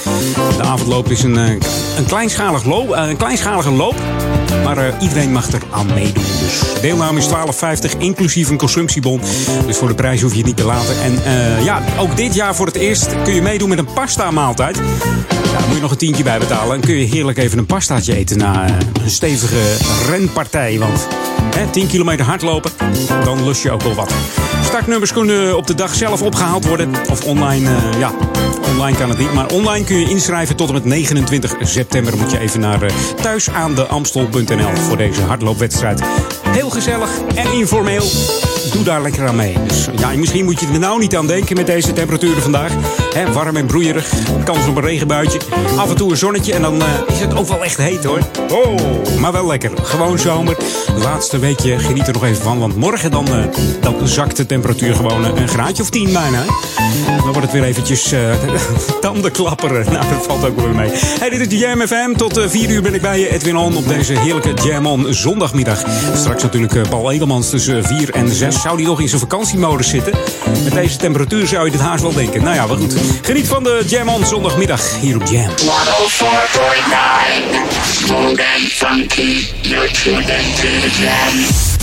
De 0.57 0.63
avondloop 0.63 1.11
is 1.11 1.23
een, 1.23 1.37
eh, 1.37 1.51
een, 1.97 2.07
kleinschalig 2.07 2.65
loop, 2.65 2.93
eh, 2.93 3.09
een 3.09 3.17
kleinschalige 3.17 3.71
loop. 3.71 3.95
Maar 4.65 5.03
iedereen 5.03 5.33
mag 5.33 5.53
er 5.53 5.63
aan 5.71 5.87
meedoen. 5.87 6.25
Dus 6.41 6.81
deelname 6.81 7.19
is 7.19 7.27
12,50 7.27 7.97
inclusief 7.99 8.49
een 8.49 8.59
consumptiebon. 8.59 9.21
Dus 9.67 9.77
voor 9.77 9.89
de 9.89 9.95
prijs 9.95 10.23
hoef 10.23 10.31
je 10.31 10.37
het 10.37 10.47
niet 10.47 10.57
te 10.57 10.65
laten. 10.65 10.95
En 11.03 11.21
ja, 11.65 11.83
ook 11.99 12.17
dit 12.17 12.35
jaar 12.35 12.55
voor 12.55 12.67
het 12.67 12.77
eerst 12.77 13.09
kun 13.25 13.35
je 13.35 13.43
meedoen 13.43 13.69
met 13.69 13.79
een 13.79 13.93
pasta 13.95 14.31
maaltijd. 14.31 14.81
Moet 15.67 15.75
je 15.75 15.81
nog 15.81 15.91
een 15.91 15.97
tientje 15.97 16.23
bij 16.23 16.39
betalen. 16.39 16.75
En 16.75 16.81
kun 16.81 16.95
je 16.95 17.07
heerlijk 17.07 17.39
even 17.39 17.59
een 17.59 17.67
pastaatje 17.67 18.17
eten 18.17 18.39
na 18.39 18.67
een 19.03 19.11
stevige 19.11 19.61
renpartij. 20.09 20.79
Want 20.79 21.07
hè, 21.57 21.70
10 21.70 21.87
kilometer 21.87 22.27
hardlopen, 22.27 22.70
dan 23.24 23.45
lust 23.45 23.62
je 23.62 23.70
ook 23.70 23.83
wel 23.83 23.95
wat. 23.95 24.12
Startnummers 24.65 25.12
kunnen 25.12 25.57
op 25.57 25.66
de 25.66 25.74
dag 25.74 25.95
zelf 25.95 26.23
opgehaald 26.23 26.66
worden. 26.66 26.91
Of 27.11 27.24
online, 27.24 27.69
eh, 27.69 27.99
ja, 27.99 28.12
online 28.73 28.97
kan 28.97 29.09
het 29.09 29.19
niet. 29.19 29.33
Maar 29.33 29.47
online 29.47 29.85
kun 29.85 29.97
je 29.97 30.09
inschrijven 30.09 30.57
tot 30.57 30.69
en 30.69 30.74
met 30.74 30.85
29 30.85 31.55
september. 31.61 32.16
Moet 32.16 32.31
je 32.31 32.39
even 32.39 32.61
naar 32.61 32.83
uh, 32.83 32.91
thuisaandeamstel.nl 33.23 34.77
voor 34.77 34.97
deze 34.97 35.23
hardloopwedstrijd. 35.23 36.03
Heel 36.49 36.70
gezellig 36.70 37.11
en 37.35 37.53
informeel. 37.53 38.05
Doe 38.73 38.85
daar 38.85 39.03
lekker 39.03 39.29
aan 39.29 39.37
mee. 39.37 39.57
Dus 39.67 39.89
ja, 39.99 40.09
misschien 40.09 40.45
moet 40.45 40.61
je 40.61 40.67
er 40.73 40.79
nou 40.79 40.99
niet 40.99 41.17
aan 41.17 41.27
denken 41.27 41.57
met 41.57 41.67
deze 41.67 41.93
temperaturen 41.93 42.43
vandaag. 42.43 42.73
Warm 43.33 43.57
en 43.57 43.67
broeierig. 43.67 44.13
Kans 44.45 44.67
op 44.67 44.77
een 44.77 44.83
regenbuitje. 44.83 45.39
Af 45.77 45.91
en 45.91 45.97
toe 45.97 46.11
een 46.11 46.17
zonnetje. 46.17 46.55
En 46.55 46.63
dan 46.63 46.83
eh, 46.83 46.89
is 47.07 47.21
het 47.21 47.37
ook 47.37 47.49
wel 47.49 47.65
echt 47.65 47.77
heet 47.77 48.05
hoor. 48.05 48.19
Oh, 48.51 48.81
maar 49.21 49.33
wel 49.33 49.47
lekker. 49.47 49.71
Gewoon 49.83 50.19
zomer. 50.19 50.57
Laatste 51.03 51.39
weekje 51.39 51.79
geniet 51.79 52.07
er 52.07 52.13
nog 52.13 52.25
even 52.25 52.43
van. 52.43 52.59
Want 52.59 52.77
morgen 52.77 53.11
dan, 53.11 53.27
eh, 53.27 53.45
dan 53.81 54.09
zakt 54.09 54.37
de 54.37 54.47
temperatuur 54.47 54.95
gewoon 54.95 55.25
eh, 55.25 55.41
een 55.41 55.49
graadje 55.49 55.83
of 55.83 55.91
10 55.91 56.13
bijna. 56.13 56.45
Dan 57.07 57.33
wordt 57.33 57.43
het 57.43 57.53
weer 57.53 57.65
eventjes 57.65 58.13
eh 58.13 58.21
tanden 59.01 59.33
klapperen. 59.33 59.85
Nou, 59.93 60.09
dat 60.09 60.27
valt 60.27 60.45
ook 60.45 60.57
wel 60.57 60.65
weer 60.65 60.75
mee. 60.75 60.91
Hey, 60.95 61.31
dit 61.31 61.41
is 61.41 61.49
de 61.49 61.59
Jam 61.59 61.81
FM. 61.81 62.13
Tot 62.17 62.41
4 62.47 62.71
uur 62.71 62.83
ben 62.83 62.95
ik 62.95 63.01
bij 63.01 63.21
je, 63.21 63.33
Edwin 63.33 63.57
On, 63.57 63.77
op 63.77 63.89
deze 63.89 64.19
heerlijke 64.19 64.55
Jam 64.63 64.87
On 64.87 65.07
zondagmiddag. 65.11 65.85
Straks 66.15 66.43
natuurlijk 66.43 66.89
Paul 66.89 67.11
Edelmans 67.11 67.51
tussen 67.51 67.85
4 67.85 68.11
en 68.11 68.35
6. 68.35 68.56
Zou 68.62 68.77
die 68.77 68.87
nog 68.87 69.01
in 69.01 69.09
zijn 69.09 69.20
vakantiemodus 69.20 69.89
zitten? 69.89 70.12
Met 70.65 70.73
deze 70.73 70.97
temperatuur 70.97 71.47
zou 71.47 71.65
je 71.65 71.70
dit 71.70 71.81
haast 71.81 72.03
wel 72.03 72.12
denken. 72.12 72.43
Nou 72.43 72.55
ja, 72.55 72.69
wel 72.69 72.77
goed. 72.77 72.97
Geniet 73.23 73.49
van 73.49 73.62
de 73.62 73.85
Jam 73.87 74.09
On 74.09 74.27
zondagmiddag 74.27 75.01
hier 75.01 75.16
op 75.16 75.27
Jam. 75.27 75.49
104.9 75.49 75.57
Smooth 78.07 78.41
and 78.41 78.73
funky, 78.73 79.47
you're 79.62 79.91
tuned 79.93 80.28
into 80.28 80.81
the 80.81 80.91
jam. 81.01 81.76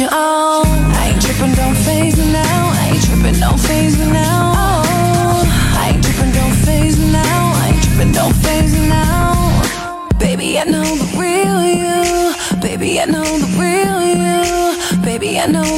You 0.00 0.06
on. 0.06 0.64
I 0.96 1.10
ain't 1.12 1.20
tripping, 1.20 1.52
don't 1.52 1.76
phase 1.76 2.16
me 2.16 2.32
now. 2.32 2.72
I 2.80 2.90
ain't 2.92 3.04
tripping, 3.04 3.38
don't 3.38 3.60
phase 3.60 3.98
me 3.98 4.06
now. 4.10 4.52
Oh, 4.56 5.44
I 5.76 5.90
ain't 5.92 6.02
tripping, 6.02 6.32
don't 6.32 6.56
phase 6.64 6.98
me 6.98 7.12
now. 7.12 7.52
I 7.62 7.72
ain't 7.72 7.82
tripping, 7.84 8.12
don't 8.12 8.34
phase 8.36 8.72
me 8.72 8.88
now. 8.88 9.62
Baby, 10.18 10.58
I 10.58 10.64
know 10.64 10.88
the 11.02 11.08
real 11.20 11.60
you. 11.64 12.60
Baby, 12.60 13.00
I 13.00 13.04
know 13.04 13.24
the 13.24 13.50
real 13.60 14.00
you. 14.00 15.02
Baby, 15.04 15.38
I 15.38 15.46
know 15.46 15.68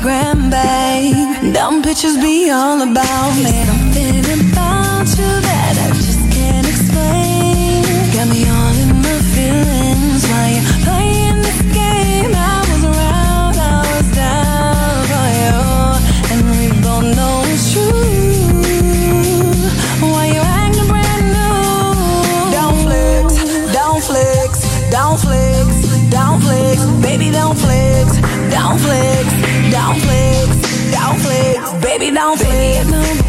for 0.00 0.08
the 0.08 0.12
gram, 0.12 0.50
babe. 0.50 1.54
Dumb 1.54 1.82
pictures 1.82 2.16
be 2.16 2.50
all 2.50 2.80
about 2.82 3.36
me. 3.36 3.64
Something 3.66 4.50
about 4.50 5.08
you 5.18 5.40
that 5.48 5.76
I 5.78 5.90
just 5.94 6.30
can't 6.32 6.66
explain. 6.66 7.84
Got 8.14 8.28
me 8.28 8.48
all 8.48 8.74
in 8.82 9.02
my 9.02 9.18
feelings 9.34 10.22
while 10.28 10.50
you're 10.50 10.70
playing 10.84 11.42
this 11.42 11.60
game. 11.72 12.32
I 12.34 12.60
was 12.68 12.82
around, 12.84 13.56
I 13.56 13.80
was 13.90 14.08
down 14.14 15.04
for 15.10 15.28
you, 15.40 15.60
and 16.32 16.40
we 16.50 16.66
both 16.82 17.06
know 17.16 17.44
it's 17.46 17.72
true. 17.72 17.90
Why 20.10 20.26
you 20.26 20.40
acting 20.40 20.88
brand 20.88 21.26
new? 21.36 22.52
Don't 22.56 22.78
flex, 22.84 23.26
don't 23.72 24.02
flex, 24.02 24.52
don't 24.90 25.18
flex, 25.18 25.68
don't 26.10 26.40
flex, 26.40 26.76
baby, 27.02 27.30
don't 27.30 27.59
don't 29.90 30.02
flex, 30.02 30.92
don't 30.92 31.18
flex, 31.18 31.84
baby, 31.84 32.10
don't 32.10 32.38
flex. 32.38 33.19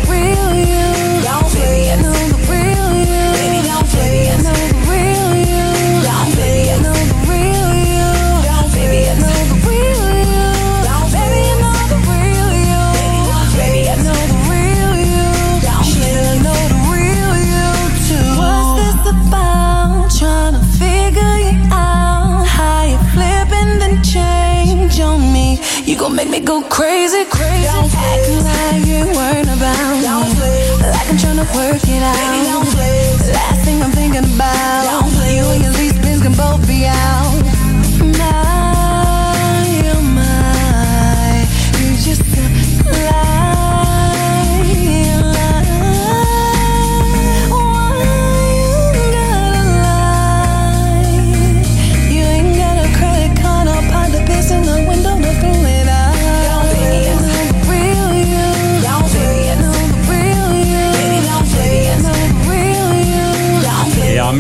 It 32.03 32.47
out. 32.47 32.50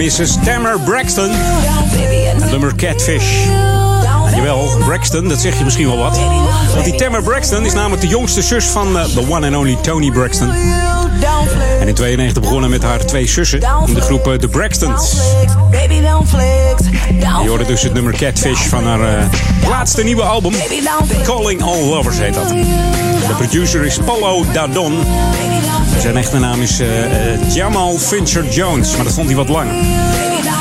Mrs. 0.01 0.43
Tamara 0.43 0.79
Braxton. 0.79 1.29
Nummer 2.49 2.75
Catfish. 2.75 3.45
Jawel, 4.35 4.77
Braxton, 4.85 5.27
dat 5.27 5.39
zeg 5.39 5.57
je 5.57 5.63
misschien 5.63 5.87
wel 5.87 5.97
wat. 5.97 6.19
Want 6.73 6.85
die 6.85 6.95
Tamara 6.95 7.21
Braxton 7.21 7.65
is 7.65 7.73
namelijk 7.73 8.01
de 8.01 8.07
jongste 8.07 8.41
zus 8.41 8.65
van 8.65 8.97
eh, 8.97 9.03
the 9.03 9.29
one 9.29 9.47
and 9.47 9.55
only 9.55 9.77
Tony 9.81 10.11
Braxton. 10.11 10.51
En 11.79 11.87
in 11.87 11.93
92 11.93 12.41
begonnen 12.41 12.69
met 12.69 12.83
haar 12.83 13.05
twee 13.05 13.27
zussen 13.27 13.59
in 13.85 13.93
de 13.93 14.01
groep 14.01 14.27
eh, 14.27 14.33
The 14.33 14.47
Braxtons. 14.47 15.15
Je 17.19 17.47
hoorde 17.47 17.65
dus 17.65 17.83
het 17.83 17.93
nummer 17.93 18.13
Catfish 18.13 18.61
van 18.61 18.85
haar 18.85 19.17
eh, 19.17 19.25
laatste 19.69 20.03
nieuwe 20.03 20.21
album. 20.21 20.53
Calling 21.23 21.61
All 21.61 21.83
Lovers 21.83 22.17
heet 22.17 22.33
dat. 22.33 22.47
De 22.47 23.33
producer 23.37 23.85
is 23.85 23.97
Paulo 24.05 24.45
Dadon. 24.53 24.99
Zijn 25.99 26.17
echte 26.17 26.39
naam 26.39 26.61
is 26.61 26.79
eh, 26.79 27.33
eh, 27.33 27.53
Jamal 27.53 27.97
Fincher 27.97 28.49
Jones, 28.49 28.95
maar 28.95 29.03
dat 29.03 29.13
vond 29.13 29.27
hij 29.27 29.35
wat 29.35 29.49
lang. 29.49 29.69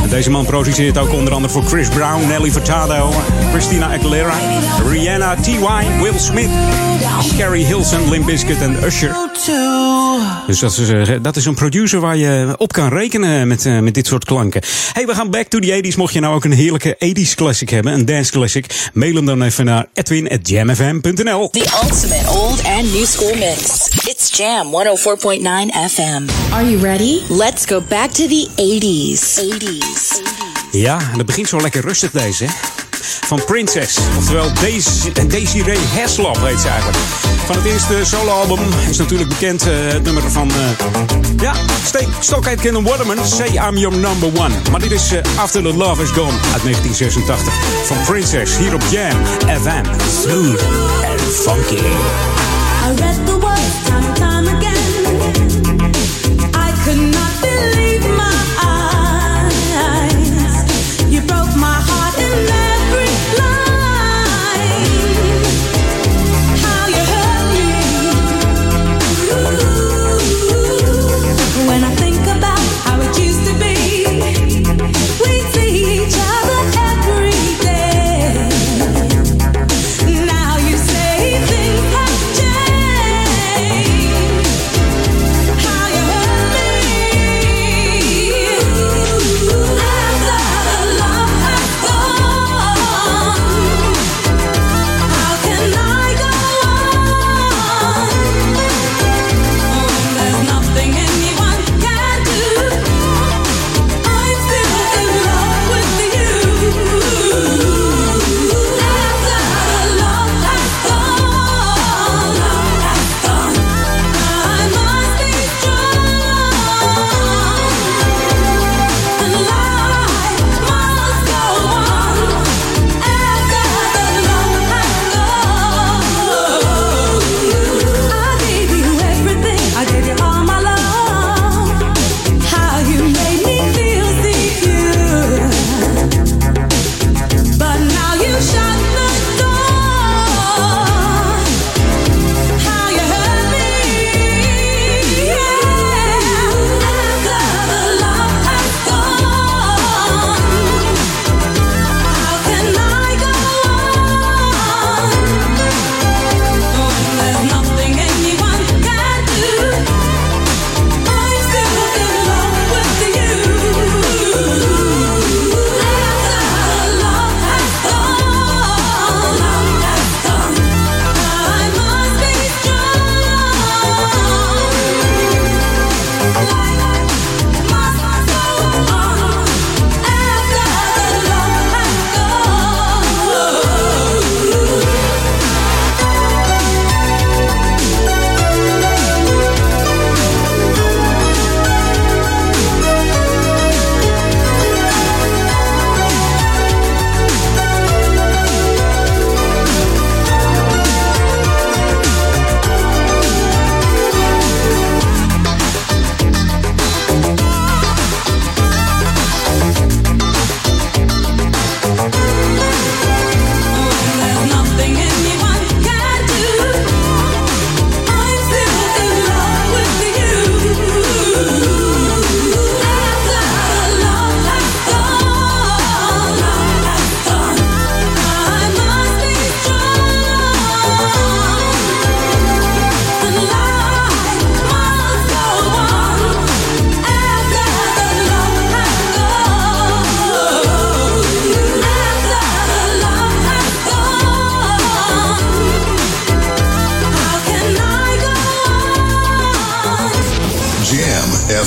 Deze 0.09 0.31
man 0.31 0.45
produceert 0.45 0.99
ook 0.99 1.13
onder 1.13 1.33
andere 1.33 1.53
voor 1.53 1.65
Chris 1.65 1.89
Brown, 1.89 2.27
Nelly 2.27 2.51
Furtado, 2.51 3.13
Christina 3.51 3.87
Aguilera, 3.95 4.35
Rihanna, 4.89 5.35
T.Y., 5.35 6.03
Will 6.03 6.19
Smith, 6.19 6.51
Carrie 7.39 7.65
Hilson, 7.65 8.11
Limp 8.11 8.27
Bizkit 8.27 8.61
en 8.61 8.85
Usher. 8.85 9.17
Dus 10.47 10.59
dat 10.59 10.79
is, 10.79 10.89
eh, 10.89 11.17
dat 11.23 11.37
is 11.37 11.45
een 11.45 11.55
producer 11.55 12.01
waar 12.01 12.17
je 12.17 12.55
op 12.57 12.73
kan 12.73 12.89
rekenen 12.89 13.49
met, 13.49 13.67
eh, 13.67 13.79
met 13.79 13.95
dit 13.95 14.07
soort 14.07 14.25
klanken. 14.25 14.63
Hey, 14.93 15.07
we 15.07 15.15
gaan 15.15 15.31
back 15.31 15.47
to 15.47 15.59
the 15.59 15.67
80s. 15.67 15.97
Mocht 15.97 16.13
je 16.13 16.21
nou 16.21 16.35
ook 16.35 16.45
een 16.45 16.53
heerlijke 16.53 16.97
80s 16.99 17.35
classic 17.35 17.71
hebben, 17.71 17.93
een 17.93 18.05
dance 18.05 18.31
classic, 18.31 18.91
mail 18.93 19.15
hem 19.15 19.27
dan 19.27 19.43
even 19.43 19.65
naar 19.65 19.87
edwin.jamfm.nl. 19.95 21.51
The 21.51 21.81
ultimate 21.83 22.29
old 22.29 22.65
and 22.65 22.93
new 22.93 23.05
school 23.05 23.35
mix. 23.35 23.89
It's 24.05 24.37
Jam 24.37 24.67
104.9 24.67 25.73
FM. 25.91 26.53
Are 26.53 26.71
you 26.71 26.83
ready? 26.83 27.21
Let's 27.29 27.65
go 27.67 27.83
back 27.89 28.11
to 28.11 28.27
the 28.27 28.49
80s. 28.57 29.39
80s. 29.39 29.90
Ja, 30.71 30.99
en 31.13 31.17
dat 31.17 31.27
begint 31.27 31.49
zo 31.49 31.61
lekker 31.61 31.81
rustig 31.81 32.11
deze, 32.11 32.45
hè? 32.45 32.51
Van 33.27 33.45
Princess, 33.45 33.99
oftewel 34.19 34.53
Daisy, 34.61 35.13
Desiree 35.27 35.79
Haslop 35.99 36.39
heet 36.41 36.61
ze 36.61 36.69
eigenlijk. 36.69 36.99
Van 37.47 37.57
het 37.57 37.65
eerste 37.65 38.01
soloalbum 38.05 38.59
is 38.91 38.97
natuurlijk 38.97 39.29
bekend 39.29 39.63
eh, 39.63 39.73
het 39.75 40.03
nummer 40.03 40.31
van... 40.31 40.51
eh, 40.51 40.57
ja, 41.37 41.53
Stockhead 42.21 42.61
Ken 42.61 42.83
Waterman, 42.83 43.27
Say 43.27 43.47
I'm 43.47 43.77
Your 43.77 43.97
Number 43.97 44.29
One. 44.41 44.55
Maar 44.71 44.81
dit 44.81 44.91
is 44.93 45.13
eh, 45.13 45.39
After 45.39 45.63
the 45.63 45.73
Love 45.75 46.03
Is 46.03 46.11
Gone 46.11 46.33
uit 46.53 46.63
1986 46.63 47.53
van 47.87 47.97
Princess 48.07 48.57
hier 48.57 48.75
op 48.75 48.83
Jam 48.91 49.25
FM. 49.63 49.85
Smooth 50.23 50.63
and 51.11 51.21
funky. 51.21 51.75
I 51.75 52.95
read 52.97 53.27
the 53.27 53.39
words 53.39 53.85
time 53.85 54.07
and 54.07 54.17
time 54.17 54.57
again. 54.57 54.70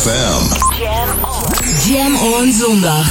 Jam 0.03 0.11
FM. 0.11 1.87
Jam 1.87 2.15
on 2.15 2.51
zondag. 2.51 3.07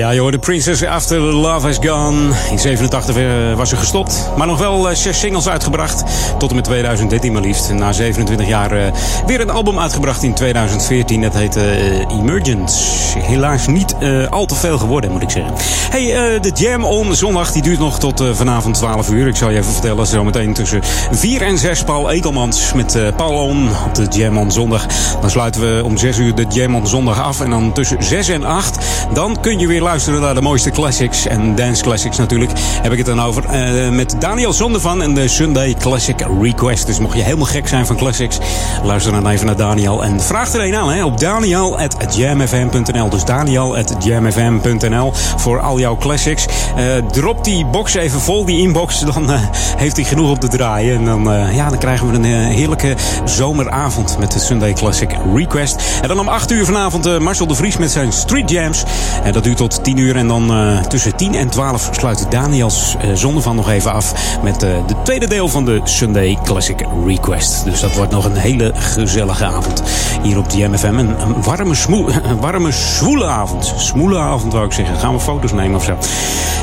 Ja, 0.00 0.10
je 0.10 0.20
hoorde 0.20 0.38
Princess 0.38 0.84
After 0.84 1.20
Love 1.20 1.66
Has 1.66 1.78
Gone. 1.80 2.34
In 2.50 2.58
87 2.58 3.16
eh, 3.16 3.24
was 3.56 3.68
ze 3.68 3.76
gestopt. 3.76 4.30
Maar 4.36 4.46
nog 4.46 4.58
wel 4.58 4.90
eh, 4.90 4.96
zes 4.96 5.20
singles 5.20 5.48
uitgebracht. 5.48 6.04
Tot 6.38 6.50
en 6.50 6.56
met 6.56 6.64
2013 6.64 7.32
maar 7.32 7.42
liefst. 7.42 7.72
Na 7.72 7.92
27 7.92 8.46
jaar 8.46 8.72
eh, 8.72 8.92
weer 9.26 9.40
een 9.40 9.50
album 9.50 9.78
uitgebracht 9.78 10.22
in 10.22 10.34
2014. 10.34 11.20
Dat 11.20 11.34
heette 11.34 11.60
eh, 11.60 12.18
Emergence. 12.18 13.18
Helaas 13.18 13.66
niet 13.66 13.94
al 14.30 14.46
te 14.46 14.54
veel 14.54 14.78
geworden, 14.78 15.10
moet 15.10 15.22
ik 15.22 15.30
zeggen. 15.30 15.54
Hey, 15.90 16.40
de 16.40 16.50
Jam 16.54 16.84
on 16.84 17.14
zondag 17.14 17.52
die 17.52 17.62
duurt 17.62 17.78
nog 17.78 17.98
tot 17.98 18.24
vanavond 18.32 18.74
12 18.74 19.10
uur. 19.10 19.26
Ik 19.26 19.36
zal 19.36 19.50
je 19.50 19.58
even 19.58 19.72
vertellen, 19.72 20.06
zometeen 20.06 20.52
tussen 20.52 20.80
4 21.10 21.42
en 21.42 21.58
6 21.58 21.84
Paul 21.84 22.10
Ekelmans 22.10 22.72
met 22.72 22.98
Paul 23.16 23.46
On 23.46 23.68
op 23.86 23.94
de 23.94 24.06
Jam 24.10 24.38
on 24.38 24.52
zondag. 24.52 24.86
Dan 25.20 25.30
sluiten 25.30 25.60
we 25.60 25.84
om 25.84 25.96
6 25.96 26.18
uur 26.18 26.34
de 26.34 26.46
Jam 26.48 26.74
on 26.74 26.86
zondag 26.86 27.22
af. 27.22 27.40
En 27.40 27.50
dan 27.50 27.72
tussen 27.72 28.02
6 28.02 28.28
en 28.28 28.44
8, 28.44 28.78
dan 29.14 29.40
kun 29.40 29.58
je 29.58 29.66
weer 29.66 29.82
luisteren 29.90 30.20
naar 30.20 30.34
de 30.34 30.40
mooiste 30.40 30.70
classics. 30.70 31.26
En 31.26 31.54
dance 31.54 31.82
classics 31.82 32.18
natuurlijk, 32.18 32.50
heb 32.82 32.92
ik 32.92 32.98
het 32.98 33.06
dan 33.06 33.20
over. 33.20 33.44
Eh, 33.44 33.88
met 33.88 34.14
Daniel 34.18 34.52
Zondervan 34.52 35.02
en 35.02 35.14
de 35.14 35.28
Sunday 35.28 35.74
Classic 35.78 36.26
Request. 36.40 36.86
Dus 36.86 36.98
mocht 36.98 37.16
je 37.16 37.22
helemaal 37.22 37.46
gek 37.46 37.68
zijn 37.68 37.86
van 37.86 37.96
classics, 37.96 38.38
luister 38.84 39.12
dan 39.12 39.28
even 39.28 39.46
naar 39.46 39.56
Daniel. 39.56 40.04
En 40.04 40.20
vraag 40.20 40.52
er 40.52 40.60
een 40.60 40.76
aan 40.76 40.90
hè, 40.90 41.04
op 41.04 41.20
daniel.jamfm.nl. 41.20 43.08
Dus 43.08 43.24
daniel.jamfm.nl 43.24 45.12
voor 45.36 45.60
al 45.60 45.78
jouw 45.78 45.96
classics. 45.96 46.46
Eh, 46.76 46.84
drop 47.10 47.44
die 47.44 47.66
box 47.66 47.94
even 47.94 48.20
vol, 48.20 48.44
die 48.44 48.60
inbox. 48.62 49.00
Dan 49.00 49.30
eh, 49.30 49.40
heeft 49.76 49.96
hij 49.96 50.04
genoeg 50.04 50.30
op 50.30 50.40
te 50.40 50.48
draaien. 50.48 50.96
En 50.96 51.04
dan, 51.04 51.22
ja, 51.52 51.68
dan 51.68 51.78
krijgen 51.78 52.10
we 52.10 52.16
een 52.16 52.24
heerlijke 52.24 52.94
zomeravond 53.24 54.18
met 54.18 54.32
de 54.32 54.38
Sunday 54.38 54.72
Classic 54.72 55.10
Request. 55.34 55.82
En 56.02 56.08
dan 56.08 56.18
om 56.18 56.28
8 56.28 56.50
uur 56.50 56.64
vanavond 56.64 57.18
Marcel 57.18 57.46
de 57.46 57.54
Vries 57.54 57.76
met 57.76 57.90
zijn 57.90 58.12
Street 58.12 58.50
Jams. 58.50 58.84
En 59.22 59.32
dat 59.32 59.44
duurt 59.44 59.56
tot 59.56 59.69
10 59.82 59.96
uur. 59.96 60.16
En 60.16 60.28
dan 60.28 60.50
eh, 60.50 60.80
tussen 60.80 61.16
10 61.16 61.34
en 61.34 61.48
12 61.48 61.88
sluit 61.92 62.26
Daniels 62.30 62.96
eh 63.00 63.10
zonde 63.14 63.40
van 63.40 63.56
nog 63.56 63.70
even 63.70 63.92
af. 63.92 64.12
Met 64.42 64.62
eh 64.62 64.70
de 64.86 64.94
tweede 65.04 65.26
deel 65.26 65.48
van 65.48 65.64
de 65.64 65.80
Sunday 65.84 66.38
Classic 66.44 66.84
Request. 67.06 67.64
Dus 67.64 67.80
dat 67.80 67.94
wordt 67.94 68.12
nog 68.12 68.24
een 68.24 68.36
hele 68.36 68.72
gezellige 68.74 69.44
avond. 69.44 69.82
Hier 70.22 70.38
op 70.38 70.50
de 70.50 70.68
MFM. 70.68 70.98
Een, 70.98 71.42
warme, 71.42 71.74
smoe, 71.74 72.12
warme, 72.40 72.72
zwoele 72.72 73.26
avond. 73.26 73.74
Smoele 73.76 74.18
avond 74.18 74.52
wou 74.52 74.64
ik 74.64 74.72
zeggen. 74.72 74.96
Gaan 74.96 75.14
we 75.14 75.20
foto's 75.20 75.52
nemen 75.52 75.76
of 75.76 75.84
zo. 75.84 75.96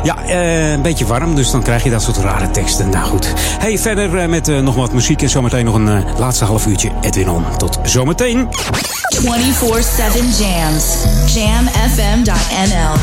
Ja, 0.04 0.24
eh, 0.24 0.72
een 0.72 0.82
beetje 0.82 1.06
warm. 1.06 1.36
Dus 1.36 1.52
dan 1.52 1.64
krijg 1.64 1.84
je 1.84 1.90
dat 1.90 2.02
soort 2.02 2.18
rare 2.18 2.52
teksten. 2.52 2.90
Nou 2.90 3.06
goed. 3.06 3.34
Hey, 3.60 3.78
verder 3.78 4.18
eh, 4.18 4.28
met 4.28 4.48
eh, 4.48 4.60
nog 4.60 4.76
wat 4.76 4.94
muziek. 4.94 5.22
En 5.22 5.30
zometeen 5.30 5.66
nog 5.66 5.76
een 5.76 5.88
eh, 5.88 6.20
laatste 6.20 6.46
half 6.46 6.66
uurtje 6.66 6.92
Edwin 7.02 7.30
On. 7.30 7.44
Tot 7.58 7.80
zometeen. 7.84 8.48
24-7 9.16 9.22
jams. 10.40 11.06
Jamfm.nl. 11.34 12.97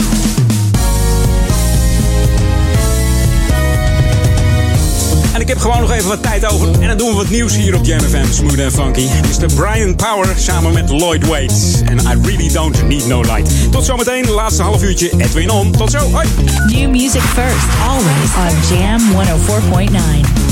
En 5.34 5.40
ik 5.40 5.48
heb 5.48 5.58
gewoon 5.58 5.80
nog 5.80 5.92
even 5.92 6.08
wat 6.08 6.22
tijd 6.22 6.46
over. 6.46 6.68
En 6.80 6.88
dan 6.88 6.96
doen 6.96 7.08
we 7.08 7.14
wat 7.14 7.28
nieuws 7.28 7.56
hier 7.56 7.74
op 7.76 7.84
Jam 7.84 8.00
FM. 8.00 8.32
Smooth 8.32 8.60
and 8.60 8.72
funky. 8.72 9.06
Mr. 9.06 9.54
Brian 9.54 9.96
Power 9.96 10.28
samen 10.36 10.72
met 10.72 10.90
Lloyd 10.90 11.26
Waits. 11.26 11.80
En 11.84 11.98
I 11.98 12.26
really 12.26 12.48
don't 12.52 12.88
need 12.88 13.06
no 13.06 13.20
light. 13.20 13.72
Tot 13.72 13.84
zometeen, 13.84 14.30
laatste 14.30 14.62
half 14.62 14.82
uurtje. 14.82 15.10
Edwin 15.18 15.50
On. 15.50 15.70
Tot 15.70 15.90
zo. 15.90 15.98
Hoi. 15.98 16.26
New 16.66 16.90
music 16.90 17.22
first, 17.22 17.66
always 17.88 18.34
on 18.36 18.76
Jam 18.76 19.00
104.9. 19.12 20.44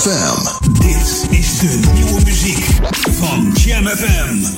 FM. 0.00 0.68
Dit 0.72 1.26
is 1.30 1.58
de 1.58 1.80
nieuwe 1.94 2.20
muziek 2.24 2.66
van 3.18 3.52
Jam 3.54 3.86
FM. 3.86 4.55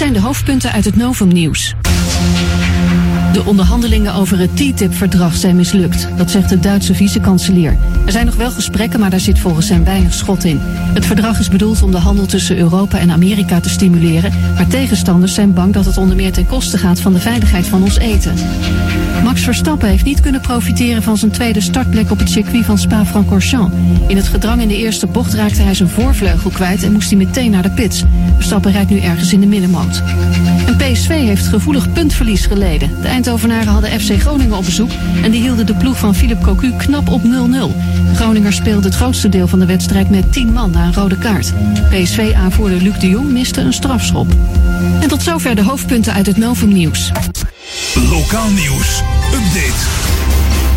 Zijn 0.00 0.12
de 0.12 0.20
hoofdpunten 0.20 0.72
uit 0.72 0.84
het 0.84 0.96
Novum-nieuws. 0.96 1.74
De 3.32 3.42
onderhandelingen 3.44 4.14
over 4.14 4.38
het 4.38 4.56
TTIP-verdrag 4.56 5.34
zijn 5.34 5.56
mislukt. 5.56 6.08
Dat 6.16 6.30
zegt 6.30 6.48
de 6.48 6.58
Duitse 6.58 6.94
vice-kanselier. 6.94 7.78
Er 8.10 8.16
zijn 8.16 8.28
nog 8.28 8.36
wel 8.36 8.50
gesprekken, 8.50 9.00
maar 9.00 9.10
daar 9.10 9.20
zit 9.20 9.38
volgens 9.38 9.68
hem 9.68 9.84
weinig 9.84 10.14
schot 10.14 10.44
in. 10.44 10.58
Het 10.94 11.06
verdrag 11.06 11.38
is 11.38 11.48
bedoeld 11.48 11.82
om 11.82 11.90
de 11.90 11.98
handel 11.98 12.26
tussen 12.26 12.58
Europa 12.58 12.98
en 12.98 13.10
Amerika 13.10 13.60
te 13.60 13.68
stimuleren. 13.68 14.32
Maar 14.54 14.66
tegenstanders 14.66 15.34
zijn 15.34 15.52
bang 15.52 15.72
dat 15.72 15.84
het 15.84 15.96
onder 15.96 16.16
meer 16.16 16.32
ten 16.32 16.46
koste 16.46 16.78
gaat 16.78 17.00
van 17.00 17.12
de 17.12 17.18
veiligheid 17.18 17.66
van 17.66 17.82
ons 17.82 17.98
eten. 17.98 18.34
Max 19.24 19.42
Verstappen 19.42 19.88
heeft 19.88 20.04
niet 20.04 20.20
kunnen 20.20 20.40
profiteren 20.40 21.02
van 21.02 21.16
zijn 21.16 21.30
tweede 21.30 21.60
startplek 21.60 22.10
op 22.10 22.18
het 22.18 22.30
circuit 22.30 22.64
van 22.64 22.78
Spa-Francorchamps. 22.78 23.76
In 24.06 24.16
het 24.16 24.28
gedrang 24.28 24.62
in 24.62 24.68
de 24.68 24.76
eerste 24.76 25.06
bocht 25.06 25.34
raakte 25.34 25.62
hij 25.62 25.74
zijn 25.74 25.88
voorvleugel 25.88 26.50
kwijt 26.50 26.82
en 26.82 26.92
moest 26.92 27.10
hij 27.10 27.18
meteen 27.18 27.50
naar 27.50 27.62
de 27.62 27.70
pits. 27.70 28.04
Verstappen 28.34 28.72
rijdt 28.72 28.90
nu 28.90 28.98
ergens 28.98 29.32
in 29.32 29.40
de 29.40 29.46
middenmoot. 29.46 30.02
En 30.66 30.76
PSV 30.76 31.08
heeft 31.08 31.46
gevoelig 31.46 31.92
puntverlies 31.92 32.46
geleden. 32.46 32.90
De 33.02 33.08
Eindhovenaren 33.08 33.72
hadden 33.72 34.00
FC 34.00 34.20
Groningen 34.20 34.56
op 34.56 34.64
bezoek 34.64 34.90
en 35.22 35.30
die 35.30 35.40
hielden 35.40 35.66
de 35.66 35.74
ploeg 35.74 35.98
van 35.98 36.14
Philip 36.14 36.42
Cocu 36.42 36.72
knap 36.76 37.08
op 37.08 37.22
0-0. 37.22 37.28
Groninger 38.14 38.52
speelde 38.52 38.86
het 38.86 38.96
grootste 38.96 39.28
deel 39.28 39.48
van 39.48 39.58
de 39.58 39.66
wedstrijd 39.66 40.10
met 40.10 40.32
10 40.32 40.52
man 40.52 40.70
na 40.70 40.84
een 40.84 40.94
rode 40.94 41.18
kaart. 41.18 41.52
PSV-aanvoerder 41.90 42.82
Luc 42.82 42.98
de 42.98 43.08
Jong 43.08 43.30
miste 43.30 43.60
een 43.60 43.72
strafschop. 43.72 44.26
En 45.00 45.08
tot 45.08 45.22
zover 45.22 45.54
de 45.54 45.62
hoofdpunten 45.62 46.12
uit 46.12 46.26
het 46.26 46.36
Novum 46.36 46.72
Nieuws. 46.72 47.10
Lokaal 47.94 48.50
nieuws. 48.50 49.02
Update. 49.34 50.18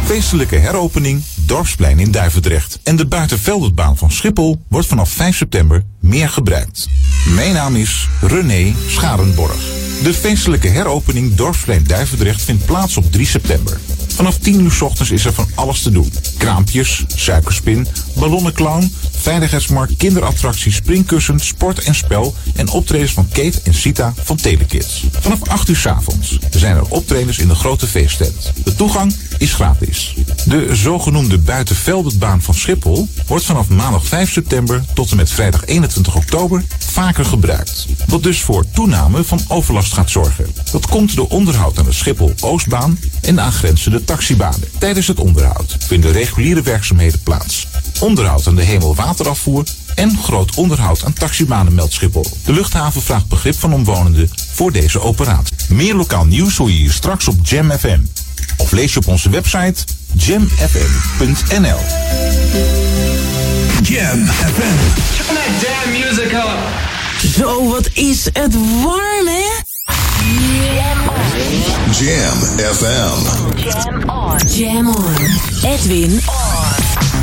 Feestelijke 0.06 0.56
heropening, 0.56 1.24
Dorpsplein 1.36 2.00
in 2.00 2.12
Duivendrecht. 2.12 2.80
En 2.84 2.95
de 2.95 3.06
Buitenveldertbaan 3.06 3.98
van 3.98 4.12
Schiphol 4.12 4.62
wordt 4.68 4.88
vanaf 4.88 5.10
5 5.10 5.36
september 5.36 5.84
meer 6.00 6.30
gebruikt. 6.30 6.90
Mijn 7.36 7.54
naam 7.54 7.76
is 7.76 8.08
René 8.22 8.74
Scharenborg. 8.88 9.58
De 10.04 10.14
feestelijke 10.14 10.68
heropening 10.68 11.36
Dorpsplein 11.36 11.84
Duivendrecht 11.88 12.41
vindt 12.41 12.66
plaats 12.66 12.98
op 12.98 13.12
3 13.12 13.26
september. 13.26 13.80
Vanaf 14.15 14.38
10 14.38 14.60
uur 14.60 14.72
's 14.72 14.81
ochtends 14.81 15.11
is 15.11 15.26
er 15.26 15.34
van 15.34 15.48
alles 15.56 15.81
te 15.81 15.91
doen. 15.91 16.14
Kraampjes, 16.38 17.03
suikerspin, 17.15 17.88
ballonnenclown, 18.15 18.94
veiligheidsmarkt, 19.24 19.98
kinderattracties, 19.98 20.76
springkussen, 20.76 21.40
sport 21.40 21.84
en 21.84 21.95
spel 21.95 22.36
en 22.56 22.70
optredens 22.70 23.12
van 23.12 23.28
Kate 23.32 23.60
en 23.64 23.74
Sita 23.74 24.14
van 24.24 24.36
Telekids. 24.36 25.04
Vanaf 25.20 25.40
8 25.48 25.70
uur 25.70 25.76
's 25.76 25.86
avonds 25.86 26.38
zijn 26.50 26.76
er 26.76 26.86
optredens 26.90 27.38
in 27.38 27.48
de 27.48 27.56
grote 27.56 27.88
feesttent. 27.88 28.54
De 28.64 28.76
toegang 28.76 29.16
is 29.38 29.54
gratis. 29.54 30.16
De 30.45 30.76
zogenoemde 30.76 31.38
buitenveldbaan 31.38 32.41
van 32.41 32.54
Schiphol 32.54 33.08
wordt 33.28 33.45
vanaf 33.45 33.70
maandag 33.70 34.06
5 34.06 34.32
september 34.32 34.84
tot 34.94 35.12
en 35.12 35.18
met 35.18 35.30
vrijdag 35.30 35.66
21 35.66 36.16
oktober 36.16 36.64
vaker 36.78 37.26
gebruikt. 37.26 37.88
Wat 38.08 38.24
dus 38.24 38.41
voor 38.41 38.66
toename 38.74 39.24
van 39.24 39.40
overlast 39.48 39.94
gaat 39.94 40.10
zorgen. 40.10 40.45
Dat 40.72 40.88
komt 40.88 41.16
door 41.16 41.28
onderhoud 41.28 41.80
aan 41.80 41.86
de 41.86 41.91
Schiphol-Oostbaan 41.91 43.00
en 43.22 43.36
de 43.36 43.41
aangrenzende 43.41 44.04
taxibanen. 44.04 44.70
Tijdens 44.80 45.08
het 45.08 45.20
onderhoud 45.20 45.76
vinden 45.80 46.12
reguliere 46.12 46.62
werkzaamheden 46.62 47.22
plaats. 47.24 47.68
Onderhoud 48.04 48.48
aan 48.48 48.56
de 48.56 48.64
hemelwaterafvoer 48.64 49.64
en 49.96 50.18
groot 50.18 50.56
onderhoud 50.56 51.06
aan 51.06 51.14
taxibanen 51.14 51.76
meldt 51.76 51.94
Schiphol. 51.94 52.26
De 52.46 52.54
luchthaven 52.54 53.02
vraagt 53.02 53.28
begrip 53.28 53.60
van 53.60 53.74
omwonenden 53.74 54.30
voor 54.54 54.72
deze 54.72 55.02
operatie. 55.02 55.56
Meer 55.70 55.96
lokaal 55.96 56.26
nieuws 56.26 56.58
hoor 56.58 56.70
je 56.70 56.76
hier 56.76 56.92
straks 56.92 57.28
op 57.28 57.36
Jam 57.44 57.72
FM. 57.72 58.00
Of 58.58 58.72
lees 58.72 58.94
je 58.94 59.00
op 59.00 59.08
onze 59.08 59.30
website 59.30 59.84
jamfm.nl. 60.14 61.80
Jam 63.84 64.26
FM. 64.26 64.78
Turn 65.18 65.36
that 65.36 65.62
damn 65.62 65.92
music 65.92 66.32
up. 66.32 66.58
Zo, 67.36 67.70
wat 67.70 67.90
is 67.94 68.26
het 68.34 68.54
warm, 68.84 69.28
hè? 69.28 69.62
Jam 72.00 72.40
FM. 72.74 73.26
Jam 73.64 74.10
on. 74.10 74.38
Jam 74.48 74.88
on. 74.88 75.16
Edwin 75.64 76.12
on. 76.26 77.23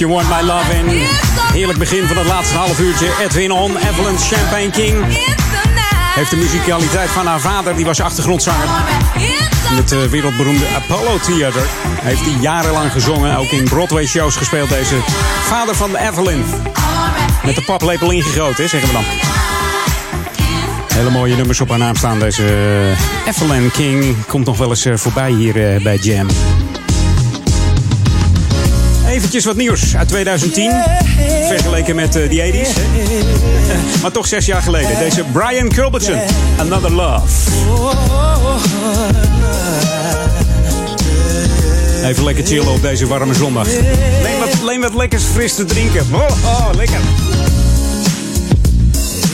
You 0.00 0.12
Want 0.12 0.28
My 0.28 0.46
Love. 0.46 0.64
Heerlijk 1.52 1.78
begin 1.78 2.06
van 2.06 2.16
het 2.16 2.26
laatste 2.26 2.56
half 2.56 2.80
uurtje. 2.80 3.06
Edwin 3.20 3.52
On, 3.52 3.76
Evelyn 3.76 4.18
Champagne 4.18 4.70
King. 4.70 5.04
Heeft 6.14 6.30
de 6.30 6.36
muzikaliteit 6.36 7.10
van 7.10 7.26
haar 7.26 7.40
vader, 7.40 7.76
die 7.76 7.84
was 7.84 8.00
achtergrondzanger. 8.00 8.66
In 9.70 9.76
het 9.76 9.92
eh, 9.92 10.02
wereldberoemde 10.02 10.64
Apollo 10.74 11.18
Theater. 11.18 11.62
Heeft 12.00 12.20
hij 12.20 12.40
jarenlang 12.40 12.92
gezongen. 12.92 13.36
Ook 13.36 13.50
in 13.50 13.64
Broadway 13.64 14.06
shows 14.06 14.36
gespeeld, 14.36 14.68
deze 14.68 14.96
vader 15.44 15.74
van 15.74 15.96
Evelyn. 15.96 16.44
Met 17.44 17.54
de 17.54 17.62
paplepel 17.62 18.10
ingegoten, 18.10 18.68
zeggen 18.68 18.88
we 18.88 18.94
dan. 18.94 19.04
Hele 20.94 21.10
mooie 21.10 21.36
nummers 21.36 21.60
op 21.60 21.68
haar 21.68 21.78
naam 21.78 21.96
staan. 21.96 22.18
Deze 22.18 22.44
eh, 22.44 23.28
Evelyn 23.28 23.70
King 23.70 24.16
komt 24.26 24.46
nog 24.46 24.56
wel 24.56 24.68
eens 24.68 24.84
eh, 24.84 24.96
voorbij 24.96 25.30
hier 25.30 25.82
bij 25.82 25.96
Jam. 25.96 26.26
Eventjes 29.10 29.44
wat 29.44 29.56
nieuws 29.56 29.96
uit 29.96 30.08
2010. 30.08 30.72
Vergeleken 31.46 31.94
met 31.94 32.16
eh, 32.16 32.28
die 32.28 32.52
80s. 32.52 32.68
hè. 32.74 33.76
maar 34.02 34.10
toch 34.10 34.26
zes 34.26 34.46
jaar 34.46 34.62
geleden. 34.62 34.98
Deze 34.98 35.24
Brian 35.32 35.68
Culbertson. 35.68 36.18
Another 36.58 36.92
Love. 36.92 37.50
Even 42.04 42.24
lekker 42.24 42.46
chillen 42.46 42.72
op 42.72 42.82
deze 42.82 43.06
warme 43.06 43.34
zondag. 43.34 43.66
Neem 44.22 44.38
wat, 44.38 44.78
wat 44.80 44.94
lekkers 44.94 45.22
fris 45.22 45.54
te 45.54 45.64
drinken. 45.64 46.06
Oh, 46.12 46.44
oh 46.44 46.68
lekker. 46.76 47.00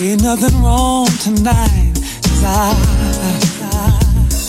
Ain't 0.00 0.22
nothing 0.22 0.60
wrong 0.60 1.08
tonight. 1.22 1.98
I, 2.42 2.74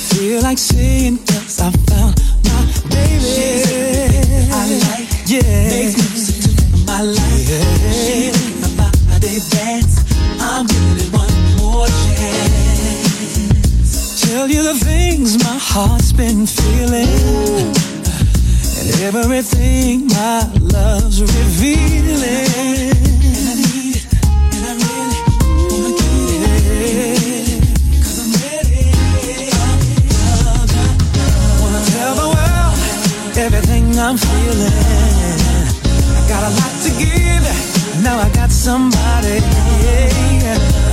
feel 0.08 0.42
like 0.42 0.60
I 0.74 1.72
found 1.88 2.22
my 2.44 2.66
baby. 2.90 3.77
Yeah. 5.30 5.42
Makes 5.44 5.96
to 6.40 6.86
my 6.86 7.02
life. 7.02 7.52
My 9.10 9.20
dance. 9.50 9.96
I'm 10.40 10.66
giving 10.66 11.00
it 11.04 11.12
one 11.12 11.36
more 11.58 11.88
chance. 11.88 13.12
Tell 14.22 14.48
you 14.48 14.64
the 14.64 14.76
things 14.86 15.38
my 15.44 15.58
heart's 15.60 16.14
been 16.14 16.48
feeling. 16.48 17.76
And 18.80 19.02
everything 19.04 20.08
my 20.08 20.48
love's 20.62 21.20
revealing. 21.22 22.96
And 23.28 23.50
I 23.52 23.54
need 23.60 23.96
it. 23.98 24.08
And 24.54 24.64
I 24.64 24.72
really 24.80 25.20
wanna 25.68 25.92
it. 27.04 27.68
'Cause 28.00 28.18
I'm 28.24 28.32
ready. 28.48 28.86
Wanna 31.60 31.82
tell 31.92 32.14
the 32.16 32.28
world 32.36 32.78
everything 33.36 33.86
I'm 34.00 34.16
feeling. 34.18 35.07
I 36.38 36.40
got 36.40 36.52
a 36.52 36.56
lot 36.62 36.74
to 36.84 36.90
give. 37.02 37.46
Now 38.04 38.20
I 38.20 38.30
got 38.30 38.52
somebody 38.52 39.40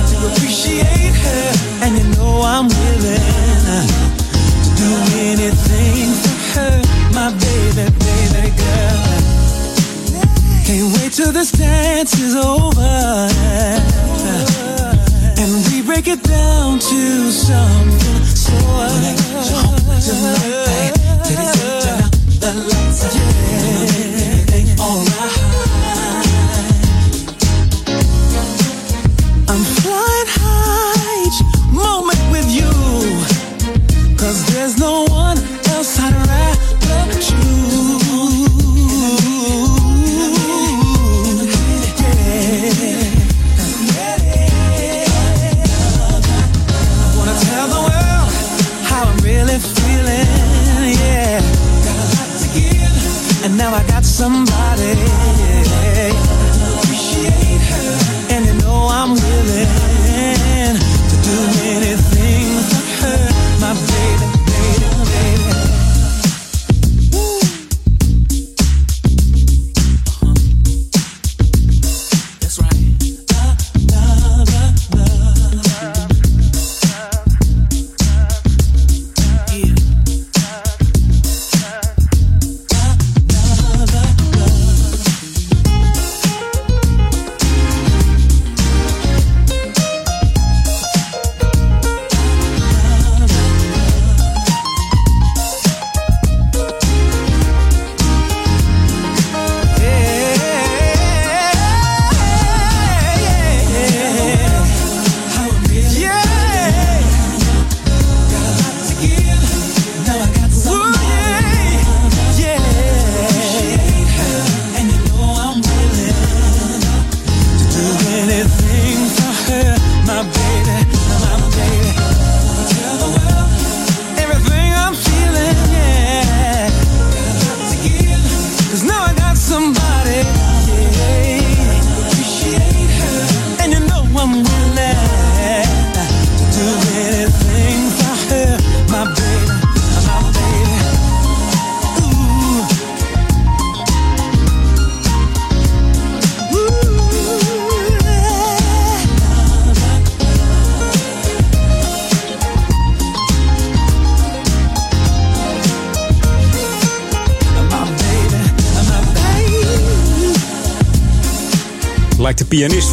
to 0.09 0.17
appreciate 0.25 1.13
her. 1.13 1.45
And 1.83 1.97
you 1.97 2.05
know 2.17 2.41
I'm 2.41 2.67
willing 2.67 3.21
to 3.69 3.79
do 4.81 4.89
anything 5.13 6.13
for 6.23 6.37
her. 6.57 6.81
My 7.13 7.29
baby, 7.29 7.85
baby 7.93 8.49
girl. 8.57 9.05
Can't 10.65 10.89
wait 10.97 11.11
till 11.13 11.31
this 11.31 11.51
dance 11.51 12.19
is 12.19 12.35
over. 12.35 13.29
And 15.37 15.51
we 15.69 15.83
break 15.83 16.07
it 16.07 16.23
down 16.23 16.79
to 16.79 17.31
something 17.31 18.25
slower. 18.25 18.89
Tonight, 20.01 20.41
they 20.73 21.35
turn 21.35 22.01
out 22.01 22.11
the 22.41 22.51
lights. 22.65 23.01
Yeah, 23.15 24.34
somebody. 54.15 54.54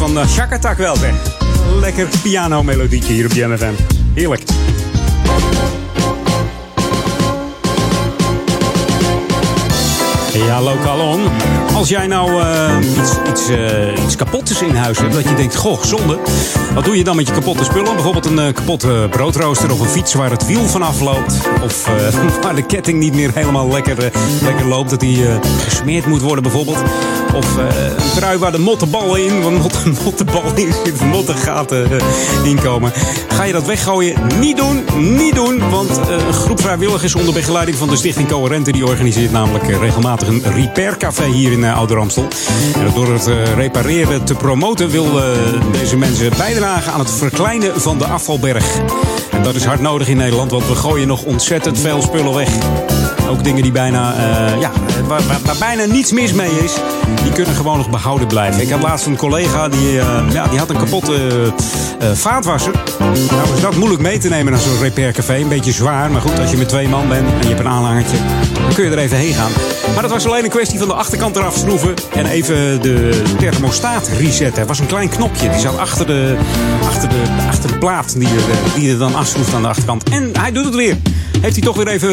Van 0.07 0.17
uh, 0.17 0.27
Shakatak 0.27 0.77
wel 0.77 0.95
zeg. 0.95 1.13
Lekker 1.79 2.07
piano-melodietje 2.21 3.13
hier 3.13 3.25
op 3.25 3.31
Jam 3.31 3.57
FM. 3.57 3.73
Heerlijk. 4.13 4.41
Ja, 10.33 10.61
Lokalon. 10.61 11.21
Als 11.75 11.89
jij 11.89 12.07
nou 12.07 12.41
uh, 12.41 12.77
iets, 12.97 13.11
iets, 13.29 13.49
uh, 13.49 14.39
iets 14.39 14.61
in 14.61 14.75
huis 14.75 14.97
hebt, 14.97 15.13
dat 15.13 15.23
je 15.23 15.35
denkt, 15.35 15.55
goh, 15.55 15.83
zonde. 15.83 16.19
Wat 16.73 16.85
doe 16.85 16.97
je 16.97 17.03
dan 17.03 17.15
met 17.15 17.27
je 17.27 17.33
kapotte 17.33 17.63
spullen? 17.63 17.93
Bijvoorbeeld 17.93 18.25
een 18.25 18.53
kapotte 18.53 19.07
broodrooster 19.09 19.71
of 19.71 19.79
een 19.79 19.87
fiets 19.87 20.13
waar 20.13 20.31
het 20.31 20.45
wiel 20.45 20.65
vanaf 20.67 20.99
loopt. 20.99 21.33
Of 21.61 21.89
waar 22.43 22.55
de 22.55 22.65
ketting 22.65 22.99
niet 22.99 23.13
meer 23.13 23.31
helemaal 23.33 23.67
lekker, 23.67 24.11
lekker 24.41 24.65
loopt, 24.65 24.89
dat 24.89 24.99
die 24.99 25.25
gesmeerd 25.67 26.05
moet 26.05 26.21
worden 26.21 26.43
bijvoorbeeld. 26.43 26.83
Of 27.33 27.55
een 27.55 28.11
trui 28.15 28.37
waar 28.37 28.51
de 28.51 28.57
mottenballen 28.57 29.25
in, 29.25 29.41
waar 29.41 29.51
motten, 29.61 29.97
mottenballen 30.03 30.57
in 30.57 30.73
zitten, 30.85 31.07
mottengaten 31.07 31.87
inkomen. 32.43 32.91
Ga 33.27 33.43
je 33.43 33.53
dat 33.53 33.65
weggooien? 33.65 34.15
Niet 34.39 34.57
doen, 34.57 34.83
niet 34.97 35.35
doen. 35.35 35.69
Want 35.69 35.97
een 35.97 36.33
groep 36.33 36.61
vrijwilligers 36.61 37.15
onder 37.15 37.33
begeleiding 37.33 37.77
van 37.77 37.87
de 37.87 37.95
Stichting 37.95 38.27
Coherente, 38.27 38.71
die 38.71 38.85
organiseert 38.85 39.31
namelijk 39.31 39.67
regelmatig 39.67 40.27
een 40.27 40.43
repaircafé 40.43 41.25
hier 41.25 41.51
in 41.51 41.63
Ouder 41.63 41.97
Amstel. 41.97 42.27
En 42.75 42.91
door 42.93 43.13
het 43.13 43.29
repareren 43.55 44.23
te 44.23 44.33
promoten 44.33 44.89
wil 44.89 45.07
deze 45.71 45.97
mensen 45.97 46.31
bijdragen 46.37 46.93
aan 46.93 46.99
het 46.99 47.11
verkleinen 47.11 47.81
van 47.81 47.97
de 47.97 48.05
afvalberg. 48.05 48.81
En 49.31 49.43
dat 49.43 49.55
is 49.55 49.65
hard 49.65 49.81
nodig 49.81 50.07
in 50.07 50.17
Nederland, 50.17 50.51
want 50.51 50.67
we 50.67 50.75
gooien 50.75 51.07
nog 51.07 51.23
ontzettend 51.23 51.79
veel 51.79 52.01
spullen 52.01 52.33
weg. 52.33 52.49
Ook 53.29 53.43
dingen 53.43 53.63
die 53.63 53.71
bijna, 53.71 54.13
ja, 54.59 54.71
waar, 55.07 55.21
waar, 55.45 55.55
bijna 55.59 55.85
niets 55.85 56.11
mis 56.11 56.33
mee 56.33 56.51
is, 56.63 56.73
die 57.23 57.31
kunnen 57.31 57.55
gewoon 57.55 57.77
nog 57.77 57.89
behouden 57.89 58.27
blijven. 58.27 58.61
Ik 58.61 58.69
had 58.69 58.81
laatst 58.81 59.05
een 59.05 59.15
collega 59.15 59.69
die, 59.69 59.91
ja, 60.31 60.47
die 60.47 60.59
had 60.59 60.69
een 60.69 60.77
kapotte 60.77 61.53
vaatwasser. 62.13 62.73
Nou 62.99 63.55
is 63.55 63.61
dat 63.61 63.75
moeilijk 63.75 64.01
mee 64.01 64.17
te 64.17 64.29
nemen 64.29 64.51
naar 64.51 64.61
zo'n 64.61 64.79
repaircafé. 64.79 65.35
Een 65.35 65.47
beetje 65.47 65.71
zwaar, 65.71 66.11
maar 66.11 66.21
goed, 66.21 66.39
als 66.39 66.51
je 66.51 66.57
met 66.57 66.69
twee 66.69 66.87
man 66.87 67.07
bent 67.07 67.27
en 67.27 67.41
je 67.41 67.47
hebt 67.47 67.59
een 67.59 67.67
aanhangertje, 67.67 68.17
dan 68.61 68.73
kun 68.73 68.83
je 68.83 68.91
er 68.91 68.97
even 68.97 69.17
heen 69.17 69.33
gaan. 69.33 69.51
Maar 69.93 70.01
dat 70.01 70.11
was 70.11 70.25
alleen 70.25 70.43
een 70.43 70.49
kwestie 70.49 70.79
van 70.79 70.87
de 70.87 70.93
achterkant 70.93 71.35
eraf 71.35 71.57
schroeven 71.57 71.93
en 72.13 72.25
even 72.25 72.81
de 72.81 73.21
thermostaat 73.39 74.09
resetten. 74.19 74.61
Er 74.61 74.67
was 74.67 74.79
een 74.79 74.85
klein 74.85 75.09
knopje, 75.09 75.49
die 75.49 75.59
zat 75.59 75.77
achter 75.77 76.05
de, 76.05 76.37
achter 76.85 77.09
de, 77.09 77.23
achter 77.47 77.77
plaat 77.77 78.19
die 78.19 78.27
er, 78.27 78.73
die 78.75 78.91
er 78.91 78.97
dan 78.97 79.15
afschroeft 79.15 79.53
aan 79.53 79.61
de 79.61 79.67
achterkant. 79.67 80.09
En 80.09 80.29
hij 80.39 80.51
doet 80.51 80.65
het 80.65 80.75
weer. 80.75 80.97
Heeft 81.43 81.55
hij 81.55 81.65
toch 81.65 81.75
weer 81.75 81.87
even, 81.87 82.09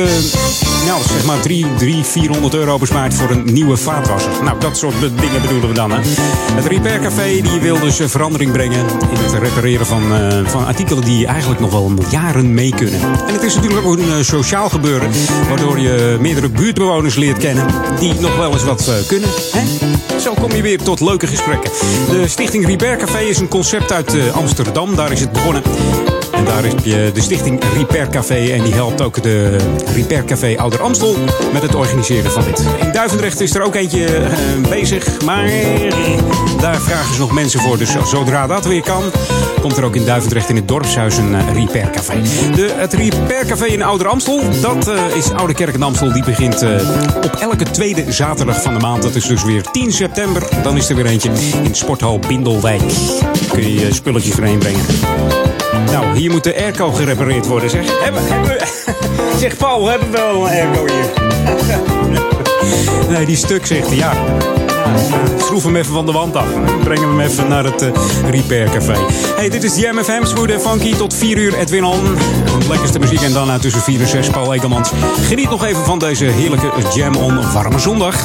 nou 0.87 1.03
zeg 1.03 1.25
maar 1.25 1.41
300, 1.41 2.07
400 2.07 2.55
euro 2.55 2.79
bespaard 2.79 3.15
voor 3.15 3.31
een 3.31 3.45
nieuwe 3.45 3.77
vaatwasser. 3.77 4.31
Nou, 4.45 4.61
dat 4.61 4.77
soort 4.77 4.95
dingen 5.01 5.43
bedoelen 5.43 5.69
we 5.69 5.75
dan. 5.75 5.91
Hè. 5.91 5.99
Het 6.55 6.67
Repair 6.67 7.01
Café 7.01 7.41
die 7.41 7.61
wil 7.61 7.81
dus 7.81 8.01
verandering 8.05 8.53
brengen 8.53 8.87
in 9.11 9.17
het 9.17 9.33
repareren 9.33 9.87
van, 9.87 10.03
uh, 10.13 10.47
van 10.47 10.67
artikelen 10.67 11.05
die 11.05 11.27
eigenlijk 11.27 11.61
nog 11.61 11.71
wel 11.71 11.93
jaren 12.11 12.55
mee 12.55 12.75
kunnen. 12.75 13.01
En 13.27 13.33
het 13.33 13.43
is 13.43 13.55
natuurlijk 13.55 13.87
ook 13.87 13.99
een 13.99 14.09
uh, 14.09 14.21
sociaal 14.21 14.69
gebeuren, 14.69 15.11
waardoor 15.49 15.79
je 15.79 16.17
meerdere 16.21 16.49
buurtbewoners 16.49 17.15
leert 17.15 17.39
kennen 17.39 17.67
die 17.99 18.15
nog 18.21 18.37
wel 18.37 18.53
eens 18.53 18.65
wat 18.65 19.05
kunnen. 19.07 19.29
Hè? 19.53 20.10
Zo 20.23 20.35
kom 20.35 20.53
je 20.53 20.63
weer 20.63 20.83
tot 20.83 21.01
leuke 21.01 21.27
gesprekken. 21.27 21.71
De 22.11 22.29
Stichting 22.29 22.67
Repair 22.67 22.97
Café 22.97 23.19
is 23.19 23.39
een 23.39 23.49
concept 23.49 23.93
uit 23.93 24.33
Amsterdam, 24.33 24.97
daar 24.97 25.13
is 25.13 25.21
het 25.21 25.33
begonnen. 25.33 25.63
En 26.41 26.47
daar 26.47 26.65
heb 26.65 26.85
je 26.85 27.11
de 27.15 27.21
stichting 27.21 27.61
Repair 27.77 28.09
Café. 28.09 28.51
En 28.53 28.63
die 28.63 28.75
helpt 28.75 29.03
ook 29.03 29.23
de 29.23 29.57
Repair 29.95 30.25
Café 30.25 30.59
Ouder 30.59 30.83
Amstel 30.83 31.17
met 31.53 31.63
het 31.63 31.75
organiseren 31.75 32.31
van 32.31 32.45
dit. 32.45 32.67
In 32.81 32.93
Duivendrecht 32.93 33.41
is 33.41 33.55
er 33.55 33.63
ook 33.63 33.75
eentje 33.75 34.07
uh, 34.07 34.69
bezig. 34.69 35.23
Maar 35.25 35.51
daar 36.61 36.81
vragen 36.81 37.15
ze 37.15 37.21
nog 37.21 37.33
mensen 37.33 37.61
voor. 37.61 37.79
Dus 37.79 37.91
zodra 38.05 38.47
dat 38.47 38.65
weer 38.65 38.83
kan, 38.83 39.03
komt 39.61 39.77
er 39.77 39.85
ook 39.85 39.95
in 39.95 40.05
Duivendrecht 40.05 40.49
in 40.49 40.57
het 40.57 40.69
dorpshuis 40.69 41.17
een 41.17 41.33
uh, 41.33 41.53
Repair 41.55 41.91
Café. 41.91 42.21
De, 42.55 42.75
het 42.77 42.93
Repair 42.93 43.47
Café 43.47 43.67
in 43.67 43.83
Ouder 43.83 44.09
Amstel, 44.09 44.43
dat 44.61 44.91
is 45.15 45.33
Oude 45.33 45.55
Kerk 45.55 45.75
in 45.75 45.83
Amstel. 45.83 46.13
Die 46.13 46.25
begint 46.25 46.63
op 47.25 47.37
elke 47.41 47.65
tweede 47.65 48.13
zaterdag 48.13 48.63
van 48.63 48.75
de 48.75 48.81
maand. 48.81 49.03
Dat 49.03 49.15
is 49.15 49.27
dus 49.27 49.45
weer 49.45 49.63
10 49.63 49.93
september. 49.93 50.10
Dan 50.63 50.77
is 50.77 50.89
er 50.89 50.97
weer 50.97 51.07
eentje 51.07 51.31
in 51.63 51.75
Sporthal 51.75 52.19
Bindelwijk. 52.19 52.83
Kun 53.53 53.63
je 53.63 53.75
je 53.75 53.95
spulletjes 53.95 54.37
erheen 54.37 54.59
brengen. 54.59 54.85
Nou, 55.93 56.17
hier 56.17 56.31
moet 56.31 56.45
de 56.45 56.57
airco 56.57 56.91
gerepareerd 56.91 57.47
worden, 57.47 57.71
zeg. 57.71 58.03
Hebben, 58.03 58.23
hebben, 58.27 58.57
zeg 59.41 59.57
Paul, 59.57 59.89
hebben 59.89 60.11
we 60.11 60.17
wel 60.17 60.47
een 60.47 60.53
airco 60.53 60.87
hier? 60.87 61.11
nee, 63.17 63.27
die 63.27 63.37
stuk, 63.37 63.67
zegt 63.67 63.87
hij, 63.87 63.97
ja. 63.97 64.13
Schroef 65.39 65.65
hem 65.65 65.77
even 65.77 65.93
van 65.93 66.07
de 66.07 66.13
wand 66.13 66.37
af. 66.37 66.47
Breng 66.85 67.01
hem 67.01 67.21
even 67.21 67.49
naar 67.49 67.65
het 67.65 67.83
uh, 67.83 67.89
Repair 68.31 68.71
Café. 68.71 68.97
Hey, 69.37 69.49
dit 69.49 69.65
is 69.65 69.77
Jam 69.77 70.05
FM, 70.05 70.25
Smooth 70.25 70.51
en 70.51 70.61
Funky. 70.61 70.95
Tot 70.95 71.15
4 71.15 71.37
uur 71.37 71.55
Edwin 71.59 71.85
On. 71.85 72.17
Lekkerste 72.69 72.99
muziek 72.99 73.21
en 73.21 73.33
daarna 73.33 73.59
tussen 73.59 73.83
4 73.83 74.01
en 74.01 74.09
6 74.09 74.29
Paul 74.29 74.55
Ekelmans. 74.55 74.91
Geniet 75.21 75.51
nog 75.51 75.65
even 75.65 75.85
van 75.85 75.99
deze 75.99 76.25
heerlijke 76.25 76.71
Jam 76.95 77.17
On 77.17 77.53
warme 77.53 77.79
zondag. 77.79 78.25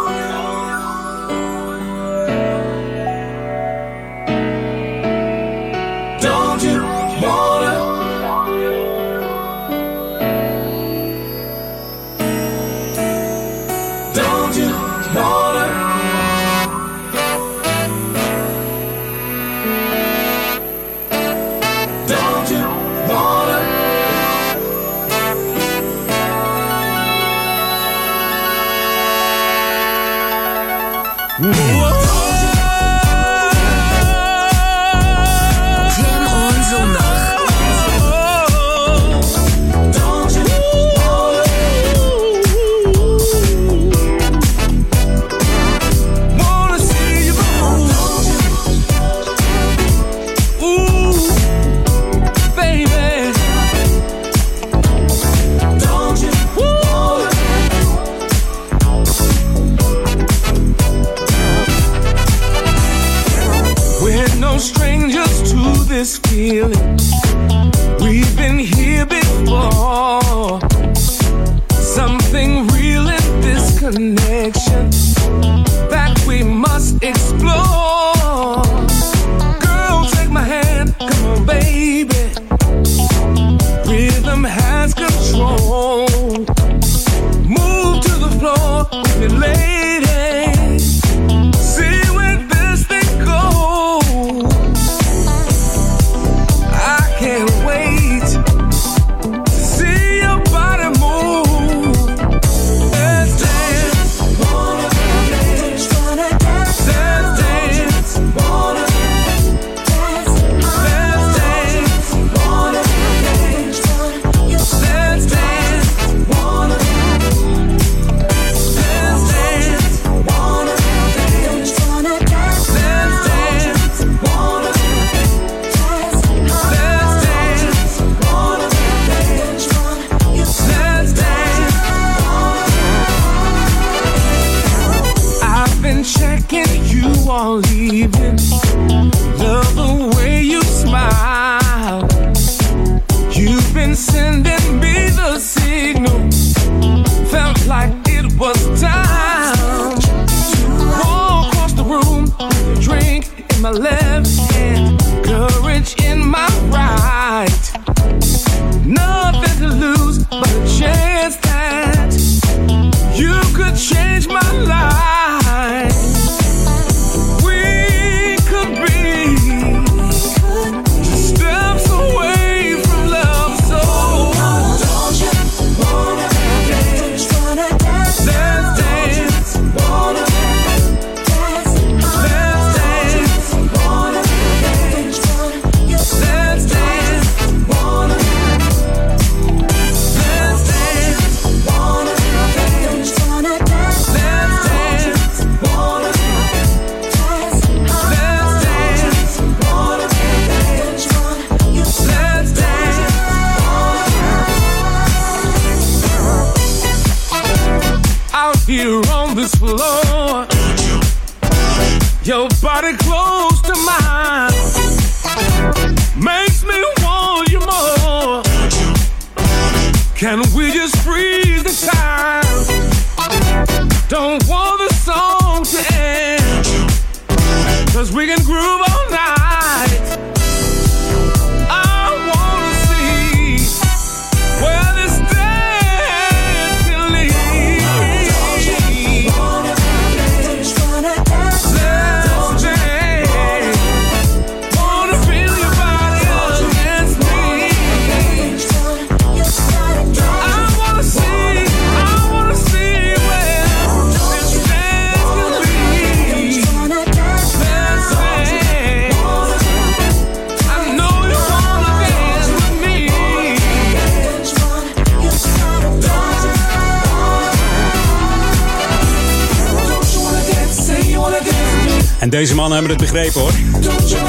mannen 272.61 272.79
hebben 272.79 272.97
het 272.97 273.11
begrepen 273.11 273.41
hoor. 273.41 273.51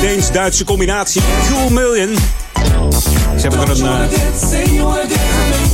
Deens-Duitse 0.00 0.64
combinatie 0.64 1.22
Cool 1.48 1.70
Million. 1.70 2.16
Ze 3.36 3.48
hebben 3.48 3.60
er 3.60 3.70
een 3.70 3.86
eh, 3.86 4.00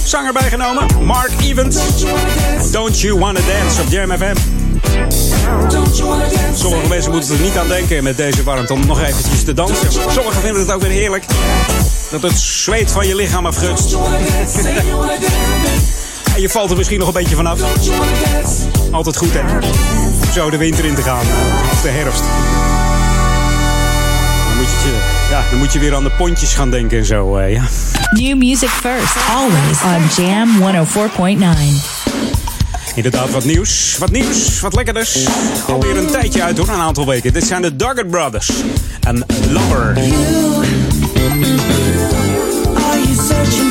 zanger 0.04 0.32
bij 0.32 0.48
genomen, 0.48 0.86
Mark 1.04 1.30
Evans. 1.42 1.76
Don't 2.70 3.00
You 3.00 3.18
Wanna 3.18 3.40
Dance 3.40 3.82
op 3.82 3.88
Jam 3.88 4.10
FM. 4.10 4.34
Sommige 6.54 6.88
mensen 6.88 7.10
moeten 7.10 7.34
er 7.34 7.40
niet 7.40 7.56
aan 7.56 7.68
denken 7.68 8.04
met 8.04 8.16
deze 8.16 8.42
warmte 8.42 8.72
om 8.72 8.86
nog 8.86 9.00
eventjes 9.00 9.44
te 9.44 9.54
dansen. 9.54 9.92
Sommigen 9.92 10.42
vinden 10.42 10.60
het 10.60 10.72
ook 10.72 10.82
weer 10.82 10.90
heerlijk 10.90 11.24
dat 12.10 12.22
het 12.22 12.38
zweet 12.38 12.90
van 12.90 13.06
je 13.06 13.14
lichaam 13.14 13.46
afgutst. 13.46 13.96
je 16.40 16.48
valt 16.48 16.70
er 16.70 16.76
misschien 16.76 16.98
nog 16.98 17.08
een 17.08 17.14
beetje 17.14 17.36
vanaf. 17.36 17.60
Altijd 18.90 19.16
goed, 19.16 19.32
hè? 19.32 19.40
Zo 20.32 20.50
de 20.50 20.56
winter 20.56 20.84
in 20.84 20.94
te 20.94 21.02
gaan. 21.02 21.20
Eh, 21.20 21.72
of 21.72 21.80
de 21.80 21.88
herfst. 21.88 22.22
Dan 24.48 24.56
moet 24.56 24.66
je, 24.66 24.96
ja, 25.30 25.42
dan 25.50 25.58
moet 25.58 25.72
je 25.72 25.78
weer 25.78 25.94
aan 25.94 26.02
de 26.02 26.10
pontjes 26.10 26.54
gaan 26.54 26.70
denken 26.70 26.98
en 26.98 27.04
zo, 27.04 27.36
eh, 27.36 27.52
ja. 27.52 27.62
New 28.10 28.36
music 28.36 28.68
first, 28.68 29.16
always 29.30 29.82
on 29.82 30.24
Jam 30.24 30.48
104.9. 30.58 31.82
Inderdaad, 32.94 33.30
wat 33.30 33.44
nieuws. 33.44 33.96
Wat 33.98 34.10
nieuws, 34.10 34.60
wat 34.60 34.74
lekkerders. 34.74 35.26
Alweer 35.66 35.96
een 35.96 36.10
tijdje 36.10 36.42
uit 36.42 36.58
hoor, 36.58 36.68
een 36.68 36.80
aantal 36.80 37.06
weken. 37.06 37.32
Dit 37.32 37.44
zijn 37.44 37.62
de 37.62 37.76
Doggett 37.76 38.10
Brothers 38.10 38.50
en 39.00 39.26
Lover. 39.50 39.92
You, 43.24 43.67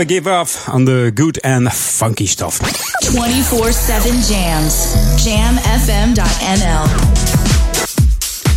Never 0.00 0.14
give 0.14 0.30
up 0.30 0.48
on 0.74 0.84
the 0.84 1.10
good 1.14 1.42
and 1.42 1.72
funky 1.72 2.26
stuff. 2.26 2.58
24-7 2.58 4.28
jams. 4.28 4.94
Jamfm.nl. 5.24 6.84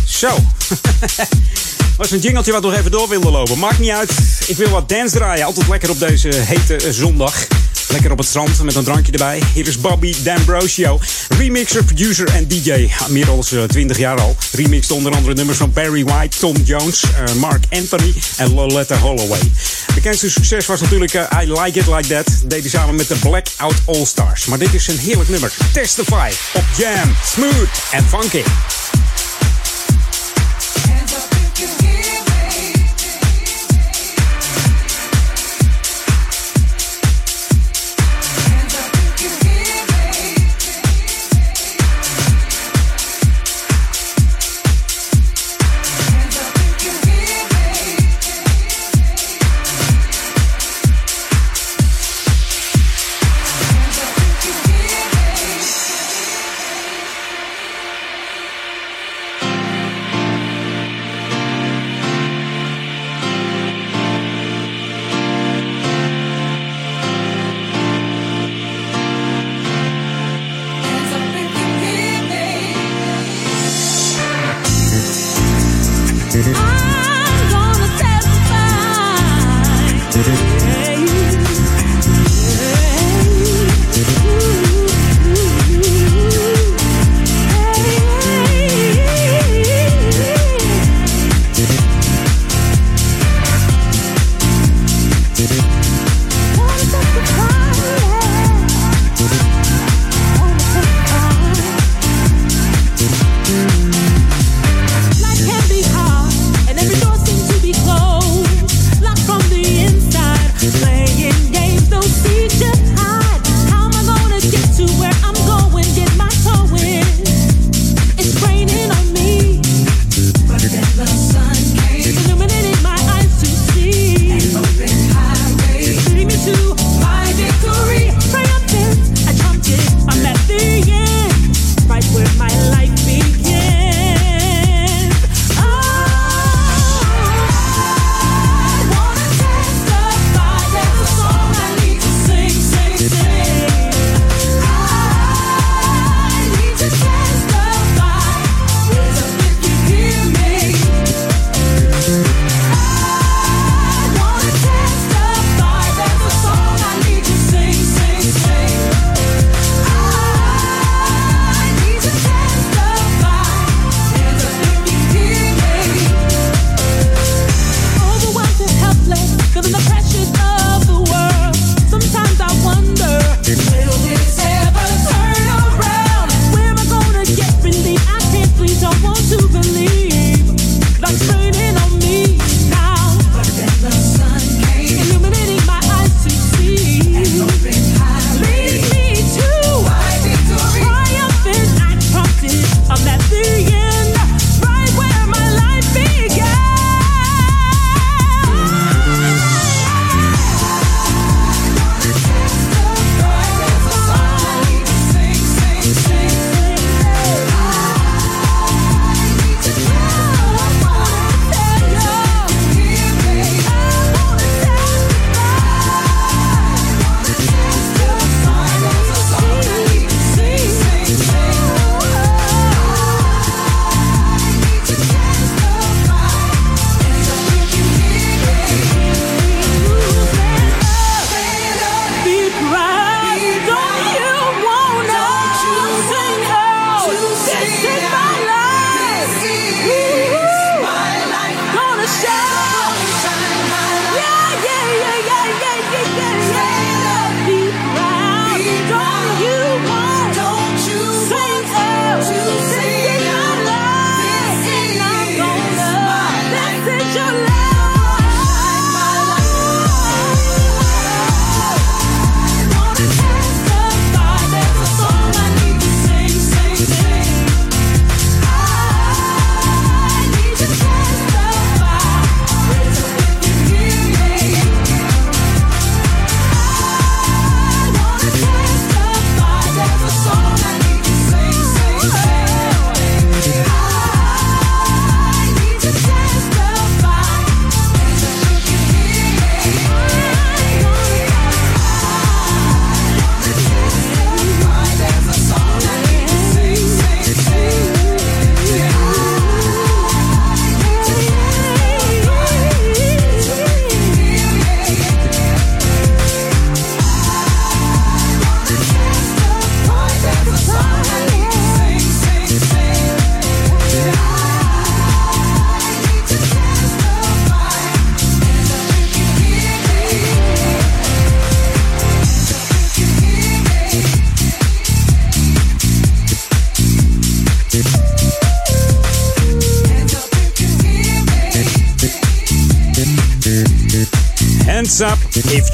Zo. 0.06 0.28
Was 1.98 2.10
een 2.10 2.18
jingeltje 2.18 2.52
wat 2.52 2.62
nog 2.62 2.74
even 2.74 2.90
door 2.90 3.08
wilde 3.08 3.30
lopen. 3.30 3.58
Maakt 3.58 3.78
niet 3.78 3.90
uit. 3.90 4.10
Ik 4.46 4.56
wil 4.56 4.68
wat 4.68 4.88
dance 4.88 5.16
draaien. 5.16 5.46
Altijd 5.46 5.68
lekker 5.68 5.90
op 5.90 5.98
deze 5.98 6.28
hete 6.34 6.92
zondag. 6.92 7.46
Lekker 7.94 8.12
op 8.12 8.18
het 8.18 8.28
strand 8.28 8.62
met 8.62 8.74
een 8.74 8.84
drankje 8.84 9.12
erbij. 9.12 9.42
Hier 9.54 9.66
is 9.66 9.80
Bobby 9.80 10.14
D'Ambrosio. 10.22 11.00
Remixer, 11.28 11.84
producer 11.84 12.28
en 12.28 12.48
DJ. 12.48 12.90
Meer 13.08 13.26
dan 13.26 13.42
20 13.66 13.98
jaar 13.98 14.20
al. 14.20 14.36
Remixt 14.52 14.90
onder 14.90 15.14
andere 15.14 15.34
nummers 15.34 15.58
van 15.58 15.72
Barry 15.72 16.04
White, 16.04 16.38
Tom 16.38 16.56
Jones, 16.64 17.02
eh, 17.02 17.34
Mark 17.34 17.64
Anthony 17.70 18.14
en 18.36 18.54
Loletta 18.54 18.96
Holloway. 18.96 19.40
Bekendste 19.94 20.30
succes 20.30 20.66
was 20.66 20.80
natuurlijk 20.80 21.14
eh, 21.14 21.42
I 21.42 21.52
Like 21.52 21.78
It 21.78 21.86
Like 21.86 22.08
That. 22.08 22.42
Deed 22.46 22.60
hij 22.60 22.70
samen 22.70 22.94
met 22.94 23.08
de 23.08 23.16
Blackout 23.16 23.76
All 23.84 24.04
Stars. 24.04 24.44
Maar 24.44 24.58
dit 24.58 24.74
is 24.74 24.86
een 24.86 24.98
heerlijk 24.98 25.28
nummer. 25.28 25.52
Testify 25.72 26.30
op 26.54 26.64
Jam. 26.76 27.16
Smooth 27.24 27.88
en 27.90 28.04
funky. 28.08 28.42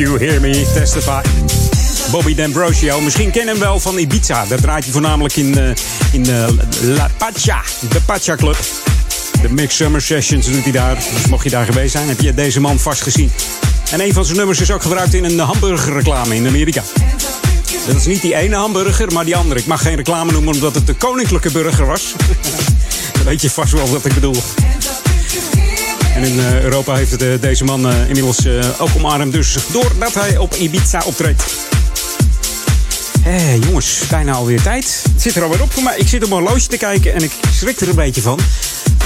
You 0.00 0.18
hear 0.18 0.40
me 0.40 0.52
testify. 0.52 1.22
Bobby 2.10 2.34
D'Ambrosio. 2.34 3.00
Misschien 3.00 3.30
ken 3.30 3.44
je 3.44 3.50
hem 3.50 3.58
wel 3.58 3.80
van 3.80 3.98
Ibiza. 3.98 4.46
Daar 4.46 4.60
draait 4.60 4.84
hij 4.84 4.92
voornamelijk 4.92 5.36
in, 5.36 5.58
eh, 5.58 5.70
in 6.12 6.26
eh, 6.26 6.48
La 6.82 7.10
Pacha. 7.16 7.62
De 7.90 8.00
Pacha 8.00 8.36
Club. 8.36 8.56
De 9.42 9.52
Mix 9.52 9.76
Summer 9.76 10.02
Sessions 10.02 10.46
doet 10.46 10.62
hij 10.62 10.72
daar. 10.72 10.94
Dus 10.94 11.26
mocht 11.26 11.44
je 11.44 11.50
daar 11.50 11.64
geweest 11.64 11.92
zijn, 11.92 12.08
heb 12.08 12.20
je 12.20 12.34
deze 12.34 12.60
man 12.60 12.78
vast 12.78 13.02
gezien. 13.02 13.30
En 13.90 14.00
een 14.00 14.12
van 14.12 14.24
zijn 14.24 14.36
nummers 14.36 14.60
is 14.60 14.70
ook 14.70 14.82
gebruikt 14.82 15.14
in 15.14 15.24
een 15.24 15.38
hamburgerreclame 15.38 16.34
in 16.34 16.46
Amerika. 16.46 16.82
Dat 17.86 17.96
is 17.96 18.06
niet 18.06 18.22
die 18.22 18.34
ene 18.34 18.56
hamburger, 18.56 19.12
maar 19.12 19.24
die 19.24 19.36
andere. 19.36 19.60
Ik 19.60 19.66
mag 19.66 19.82
geen 19.82 19.96
reclame 19.96 20.32
noemen 20.32 20.54
omdat 20.54 20.74
het 20.74 20.86
de 20.86 20.94
koninklijke 20.94 21.50
burger 21.50 21.86
was. 21.86 22.14
Weet 23.24 23.42
je 23.42 23.50
vast 23.50 23.72
wel 23.72 23.88
wat 23.88 24.04
ik 24.04 24.14
bedoel. 24.14 24.36
En 26.20 26.26
in 26.26 26.38
eh, 26.38 26.62
Europa 26.62 26.94
heeft 26.94 27.22
eh, 27.22 27.28
deze 27.40 27.64
man 27.64 27.88
eh, 27.88 28.08
inmiddels 28.08 28.46
ook 28.78 28.88
omarmd. 28.96 29.32
Dus 29.32 29.56
doordat 29.72 30.14
hij 30.14 30.36
op 30.36 30.54
Ibiza 30.54 31.02
optreedt. 31.04 31.44
Hé, 33.20 33.52
jongens, 33.52 34.00
bijna 34.10 34.32
alweer 34.32 34.62
tijd. 34.62 35.02
Het 35.12 35.22
zit 35.22 35.36
er 35.36 35.42
alweer 35.42 35.62
op 35.62 35.72
voor 35.72 35.82
mij. 35.82 35.98
Ik 35.98 36.08
zit 36.08 36.22
op 36.22 36.28
mijn 36.28 36.42
horloge 36.42 36.66
te 36.66 36.76
kijken 36.76 37.14
en 37.14 37.22
ik 37.22 37.30
schrik 37.54 37.80
er 37.80 37.88
een 37.88 37.94
beetje 37.94 38.22
van. 38.22 38.38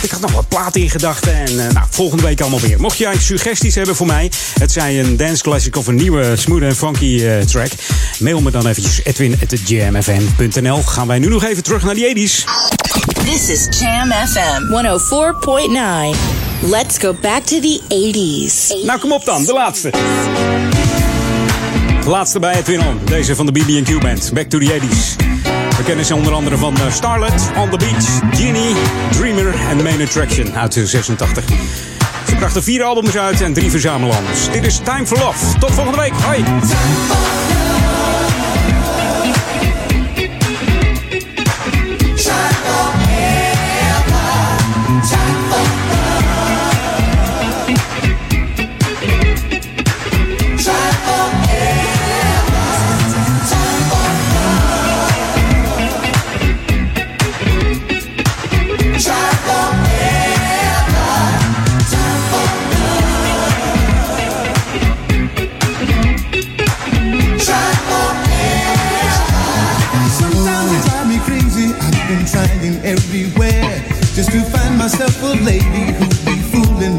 Ik 0.00 0.10
had 0.10 0.20
nog 0.20 0.32
wat 0.32 0.48
platen 0.48 0.80
in 0.80 0.90
gedachten 0.90 1.34
en 1.34 1.56
nou, 1.56 1.86
volgende 1.90 2.22
week 2.22 2.40
allemaal 2.40 2.60
weer. 2.60 2.80
Mocht 2.80 2.98
jij 2.98 3.18
suggesties 3.18 3.74
hebben 3.74 3.96
voor 3.96 4.06
mij, 4.06 4.30
het 4.58 4.72
zij 4.72 5.00
een 5.00 5.16
dance 5.16 5.42
classic 5.42 5.76
of 5.76 5.86
een 5.86 5.94
nieuwe 5.94 6.36
smooth 6.36 6.62
en 6.62 6.76
funky 6.76 7.44
track, 7.44 7.70
mail 8.18 8.40
me 8.40 8.50
dan 8.50 8.66
eventjes 8.66 9.00
edwin.jamfm.nl. 9.04 10.82
Gaan 10.82 11.06
wij 11.06 11.18
nu 11.18 11.28
nog 11.28 11.44
even 11.44 11.62
terug 11.62 11.84
naar 11.84 11.94
die 11.94 12.28
80s. 12.28 12.44
This 13.24 13.48
is 13.48 13.78
Jam 13.78 14.12
FM 14.12 14.62
104.9. 16.42 16.43
Let's 16.70 16.98
go 16.98 17.12
back 17.20 17.42
to 17.42 17.60
the 17.60 17.80
80s. 17.88 18.84
Nou, 18.86 18.98
kom 19.00 19.12
op 19.12 19.24
dan, 19.24 19.44
de 19.44 19.52
laatste. 19.52 19.90
De 22.02 22.08
laatste 22.08 22.38
bij 22.38 22.54
Edwin 22.54 22.80
On. 22.80 23.00
Deze 23.04 23.34
van 23.34 23.46
de 23.46 23.52
BB&Q 23.52 24.00
Band. 24.00 24.30
Back 24.32 24.48
to 24.48 24.58
the 24.58 24.80
80s. 24.80 25.16
We 25.76 25.82
kennen 25.84 26.04
ze 26.04 26.14
onder 26.14 26.32
andere 26.32 26.56
van 26.56 26.76
eh, 26.76 26.92
Starlet, 26.92 27.50
On 27.56 27.70
the 27.70 27.76
Beach, 27.76 28.36
Genie, 28.38 28.74
Dreamer 29.10 29.54
en 29.68 29.82
Main 29.82 30.02
Attraction 30.02 30.56
uit 30.56 30.72
de 30.72 30.86
86. 30.86 31.44
Ze 32.28 32.34
brachten 32.36 32.62
vier 32.62 32.82
albums 32.82 33.16
uit 33.16 33.40
en 33.40 33.52
drie 33.52 33.70
verzamellands. 33.70 34.50
Dit 34.52 34.66
is 34.66 34.80
Time 34.84 35.06
for 35.06 35.18
Love. 35.18 35.58
Tot 35.58 35.70
volgende 35.70 35.98
week. 35.98 36.12
Hoi. 36.12 36.44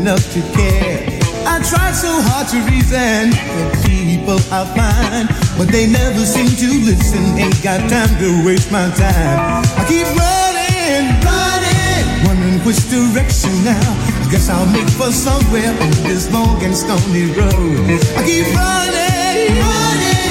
Enough 0.05 0.33
to 0.33 0.41
care. 0.53 1.01
I 1.49 1.57
try 1.65 1.89
so 1.89 2.13
hard 2.29 2.45
to 2.53 2.61
reason 2.69 3.33
with 3.57 3.73
people 3.89 4.37
I 4.53 4.61
find, 4.77 5.25
but 5.57 5.73
they 5.73 5.89
never 5.89 6.21
seem 6.21 6.45
to 6.45 6.69
listen. 6.85 7.33
Ain't 7.41 7.57
got 7.65 7.89
time 7.89 8.13
to 8.21 8.45
waste 8.45 8.71
my 8.71 8.85
time. 8.93 9.65
I 9.73 9.81
keep 9.89 10.05
running, 10.05 11.09
running, 11.25 12.05
wondering 12.21 12.61
which 12.61 12.85
direction 12.85 13.49
now. 13.65 13.81
I 14.21 14.29
guess 14.29 14.45
I'll 14.47 14.69
make 14.69 14.85
for 14.93 15.09
somewhere 15.09 15.73
on 15.73 15.89
this 16.05 16.29
long 16.29 16.61
and 16.61 16.77
stony 16.77 17.33
road. 17.33 17.97
I 18.13 18.21
keep 18.21 18.45
running, 18.53 19.57
running 19.57 20.29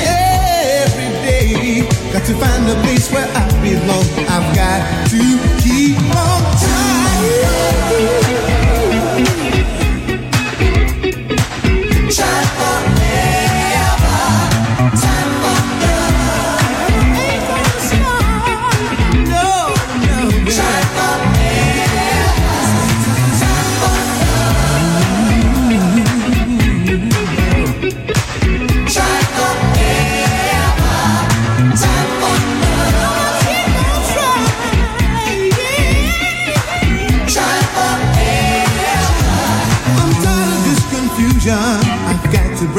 every 0.86 1.10
day. 1.26 1.82
Got 2.14 2.22
to 2.30 2.34
find 2.38 2.62
a 2.70 2.78
place 2.86 3.10
where 3.10 3.26
I 3.26 3.51
belong. 3.59 4.06
I've 4.30 4.55
got 4.55 5.10
to 5.10 5.34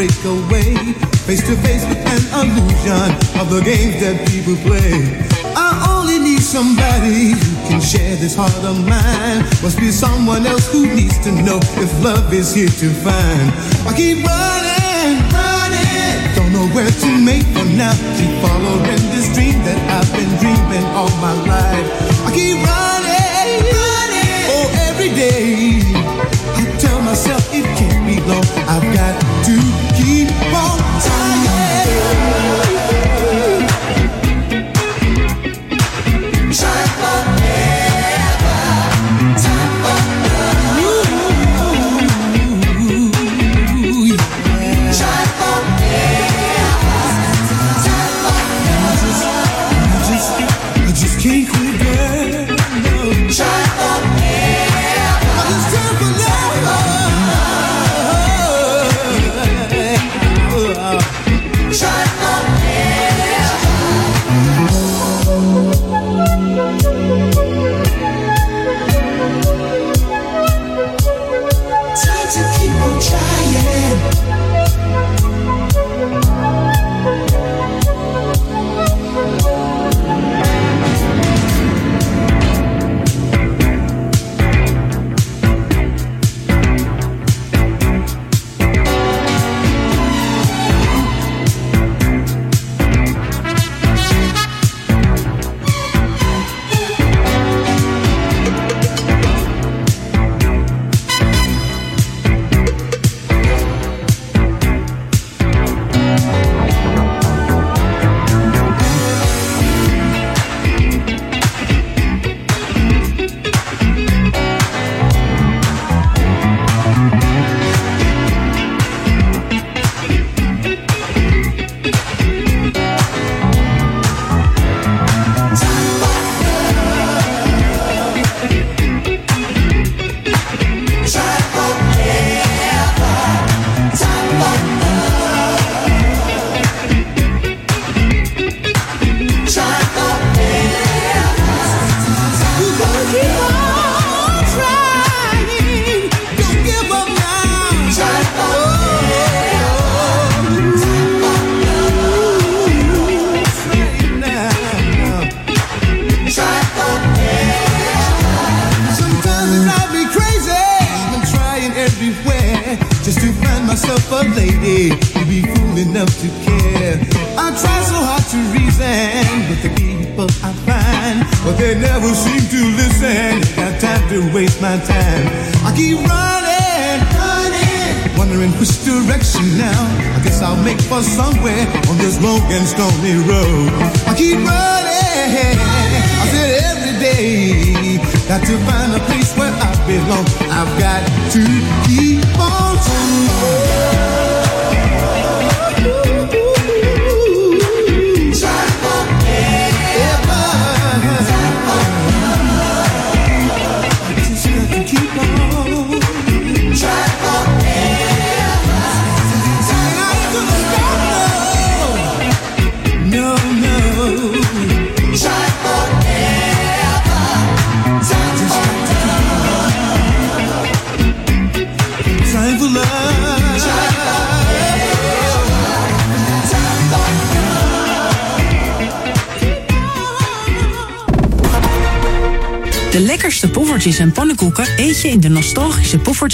got 0.07 0.23
break 0.23 0.26
away. 0.26 0.94
Face 1.26 1.41
to 1.48 1.56
face 1.57 1.86
with 1.88 1.98
an 1.98 2.23
illusion 2.34 3.10
of 3.40 3.49
the 3.49 3.61
games 3.64 3.99
that 4.02 4.27
people 4.27 4.56
play. 4.61 5.26
I 5.56 5.98
only 5.98 6.19
need 6.19 6.41
somebody 6.41 7.32
who 7.32 7.52
can 7.68 7.82
share 7.82 8.15
this 8.18 8.36
heart 8.36 8.53
of 8.64 8.77
mine. 8.86 9.41
Must 9.64 9.80
be 9.80 9.91
someone 9.91 10.45
else 10.45 10.72
who 10.72 10.86
needs 10.86 11.18
to 11.26 11.32
know 11.32 11.60
if 11.82 11.91
love 12.03 12.32
is 12.34 12.53
here 12.53 12.68
to 12.68 12.90
find. 13.02 13.48
I 13.88 13.94
keep 13.95 14.22
running, 14.22 15.26
running. 15.34 16.14
Don't 16.36 16.53
know 16.53 16.68
where 16.76 16.90
to 16.90 17.10
make 17.23 17.45
for 17.56 17.65
now. 17.65 17.95
Keep 18.18 18.34
following 18.45 19.02
this 19.14 19.34
dream 19.34 19.57
that 19.65 19.80
I've 19.90 20.11
been 20.14 20.30
dreaming 20.38 20.86
all 20.94 21.10
my 21.18 21.34
life. 21.49 21.88
I 22.27 22.30
keep 22.30 22.57
running, 22.61 23.64
running. 23.73 24.44
Oh, 24.53 24.68
every 24.90 25.10
day. 25.10 25.82
I 26.53 26.77
tell 26.77 27.02
myself 27.02 27.41
it 27.53 27.65
can't 27.80 28.06
be 28.06 28.22
long. 28.30 28.45
I've 28.68 28.86
got 28.94 29.15
to 29.45 29.94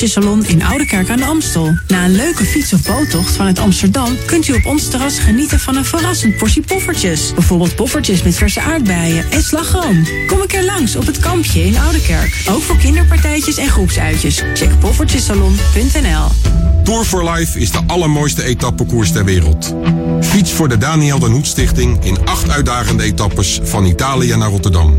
Poffertjesalon 0.02 0.46
in 0.46 0.64
Oudekerk 0.64 1.10
aan 1.10 1.18
de 1.18 1.26
Amstel. 1.26 1.78
Na 1.88 2.06
een 2.06 2.16
leuke 2.16 2.46
fiets- 2.46 2.74
of 2.74 2.82
boottocht 2.82 3.36
vanuit 3.36 3.60
Amsterdam 3.60 4.18
kunt 4.26 4.48
u 4.48 4.54
op 4.54 4.66
ons 4.66 4.90
terras 4.90 5.20
genieten 5.20 5.60
van 5.60 5.76
een 5.76 5.86
verrassend 5.86 6.38
portie 6.38 6.62
poffertjes. 6.62 7.34
Bijvoorbeeld 7.34 7.76
poffertjes 7.76 8.24
met 8.24 8.36
verse 8.36 8.62
aardbeien 8.62 9.32
en 9.32 9.44
slagroom. 9.44 10.06
Kom 10.28 10.42
een 10.42 10.48
keer 10.48 10.64
langs 10.64 10.96
op 10.96 11.06
het 11.06 11.20
kampje 11.20 11.66
in 11.66 11.78
Oudekerk. 11.78 12.44
Ook 12.50 12.62
voor 12.62 12.78
kinderpartijtjes 12.78 13.58
en 13.58 13.70
groepsuitjes. 13.70 14.44
Check 14.54 14.80
poffertjesalon.nl 14.80 16.28
Tour 16.84 17.06
for 17.06 17.30
Life 17.30 17.60
is 17.60 17.72
de 17.72 17.82
allermooiste 17.88 18.44
etappekoers 18.44 19.12
ter 19.12 19.26
wereld. 19.26 19.76
Fiets 20.22 20.52
voor 20.52 20.70
de 20.70 20.78
Daniel 20.78 21.20
den 21.20 21.32
Hoed 21.32 21.48
Stichting 21.48 22.04
in 22.04 22.18
acht 22.26 22.50
uitdagende 22.50 23.04
etappes 23.04 23.60
van 23.64 23.86
Italië 23.86 24.36
naar 24.36 24.50
Rotterdam. 24.50 24.98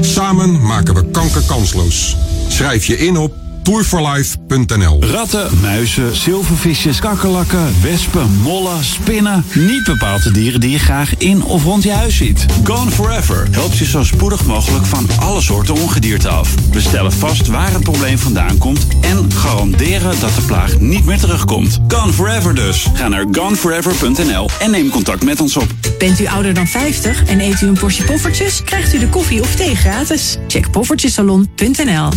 Samen 0.00 0.66
maken 0.66 0.94
we 0.94 1.10
kanker 1.10 1.42
kansloos. 1.46 2.16
Schrijf 2.48 2.84
je 2.84 2.98
in 2.98 3.16
op 3.16 3.35
tourforlife.nl. 3.66 5.02
Ratten, 5.02 5.58
muizen, 5.60 6.16
zilvervisjes, 6.16 7.00
kakkerlakken, 7.00 7.82
wespen, 7.82 8.36
mollen, 8.42 8.84
spinnen. 8.84 9.44
Niet 9.54 9.84
bepaald 9.84 10.22
de 10.22 10.30
dieren 10.30 10.60
die 10.60 10.70
je 10.70 10.78
graag 10.78 11.16
in 11.16 11.42
of 11.42 11.64
rond 11.64 11.82
je 11.82 11.92
huis 11.92 12.16
ziet. 12.16 12.46
Gone 12.64 12.90
Forever 12.90 13.48
helpt 13.50 13.78
je 13.78 13.84
zo 13.84 14.04
spoedig 14.04 14.44
mogelijk 14.44 14.84
van 14.84 15.06
alle 15.20 15.40
soorten 15.40 15.74
ongedierte 15.74 16.28
af. 16.28 16.54
We 16.72 16.80
stellen 16.80 17.12
vast 17.12 17.46
waar 17.46 17.72
het 17.72 17.82
probleem 17.82 18.18
vandaan 18.18 18.58
komt 18.58 18.86
en 19.00 19.32
garanderen 19.32 20.20
dat 20.20 20.34
de 20.34 20.42
plaag 20.42 20.78
niet 20.78 21.04
meer 21.04 21.18
terugkomt. 21.18 21.78
Gone 21.88 22.12
Forever 22.12 22.54
dus. 22.54 22.86
Ga 22.94 23.08
naar 23.08 23.24
goneforever.nl 23.32 24.48
en 24.60 24.70
neem 24.70 24.90
contact 24.90 25.24
met 25.24 25.40
ons 25.40 25.56
op. 25.56 25.68
Bent 25.98 26.20
u 26.20 26.26
ouder 26.26 26.54
dan 26.54 26.66
50 26.66 27.24
en 27.24 27.40
eet 27.40 27.60
u 27.60 27.66
een 27.66 27.78
portie 27.78 28.04
poffertjes? 28.04 28.62
Krijgt 28.62 28.94
u 28.94 28.98
de 28.98 29.08
koffie 29.08 29.40
of 29.40 29.54
thee 29.54 29.76
gratis. 29.76 30.36
Check 30.48 30.70
poffertjesalon.nl 30.70 32.08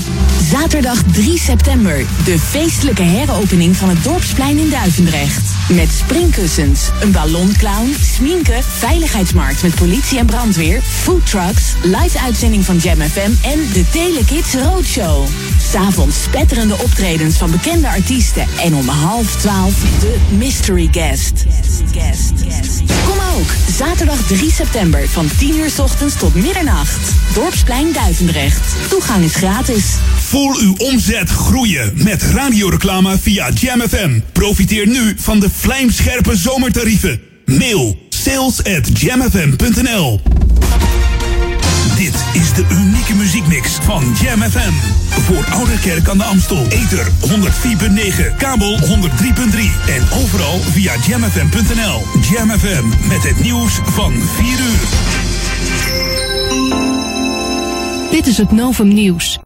Zaterdag 0.49 1.01
3 1.11 1.39
september, 1.39 2.05
de 2.25 2.39
feestelijke 2.39 3.01
heropening 3.03 3.75
van 3.75 3.89
het 3.89 4.03
Dorpsplein 4.03 4.57
in 4.57 4.69
Duivendrecht. 4.69 5.41
Met 5.67 5.89
springkussens, 5.91 6.89
een 7.01 7.11
ballonclown, 7.11 7.95
sminken, 8.01 8.63
veiligheidsmarkt 8.63 9.61
met 9.61 9.75
politie 9.75 10.19
en 10.19 10.25
brandweer, 10.25 10.81
foodtrucks, 10.81 11.73
live 11.83 12.19
uitzending 12.19 12.65
van 12.65 12.77
Jam 12.77 13.01
FM 13.01 13.31
en 13.41 13.59
de 13.73 13.85
Telekids 13.91 14.53
Roadshow. 14.53 15.27
S'avonds 15.71 16.23
spetterende 16.23 16.77
optredens 16.77 17.37
van 17.37 17.51
bekende 17.51 17.87
artiesten 17.87 18.47
en 18.59 18.75
om 18.75 18.87
half 18.87 19.35
twaalf 19.35 19.73
de 19.99 20.15
mystery 20.37 20.87
guest. 20.91 21.45
Kom 23.05 23.17
ook, 23.37 23.51
zaterdag 23.77 24.27
3 24.27 24.51
september 24.51 25.09
van 25.09 25.29
10 25.37 25.57
uur 25.57 25.69
's 25.69 25.79
ochtends 25.79 26.15
tot 26.15 26.35
middernacht. 26.35 27.11
Dorpsplein 27.33 27.91
Duivendrecht. 27.93 28.75
Toegang 28.89 29.23
is 29.23 29.35
gratis. 29.35 29.85
Voel 30.29 30.59
uw 30.59 30.75
omzet 30.77 31.29
groeien 31.29 31.91
met 31.95 32.23
radioreclame 32.23 33.17
via 33.17 33.49
Jam 33.49 33.81
FM. 33.81 34.19
Profiteer 34.31 34.87
nu 34.87 35.13
van 35.17 35.39
de 35.39 35.49
vlijmscherpe 35.49 36.35
zomertarieven. 36.35 37.21
Mail 37.45 38.07
sales 38.09 38.63
at 38.63 38.99
jamfm.nl 38.99 40.21
Dit 41.95 42.13
is 42.33 42.53
de 42.53 42.65
unieke 42.71 43.15
muziekmix 43.15 43.71
van 43.81 44.15
Jam 44.21 44.41
FM. 44.41 44.71
Voor 45.21 45.45
Ouderkerk 45.51 46.07
aan 46.09 46.17
de 46.17 46.23
Amstel. 46.23 46.65
Ether 46.69 47.07
104.9, 47.27 48.37
kabel 48.37 48.77
103.3 48.77 48.85
en 49.87 50.03
overal 50.23 50.59
via 50.59 50.93
jamfm.nl. 51.07 52.01
Jam 52.31 52.49
FM 52.49 53.07
met 53.07 53.23
het 53.23 53.41
nieuws 53.41 53.79
van 53.83 54.13
4 54.35 54.47
uur. 54.47 54.87
Dit 58.11 58.27
is 58.27 58.37
het 58.37 58.51
Novum 58.51 58.87
Nieuws. 58.87 59.37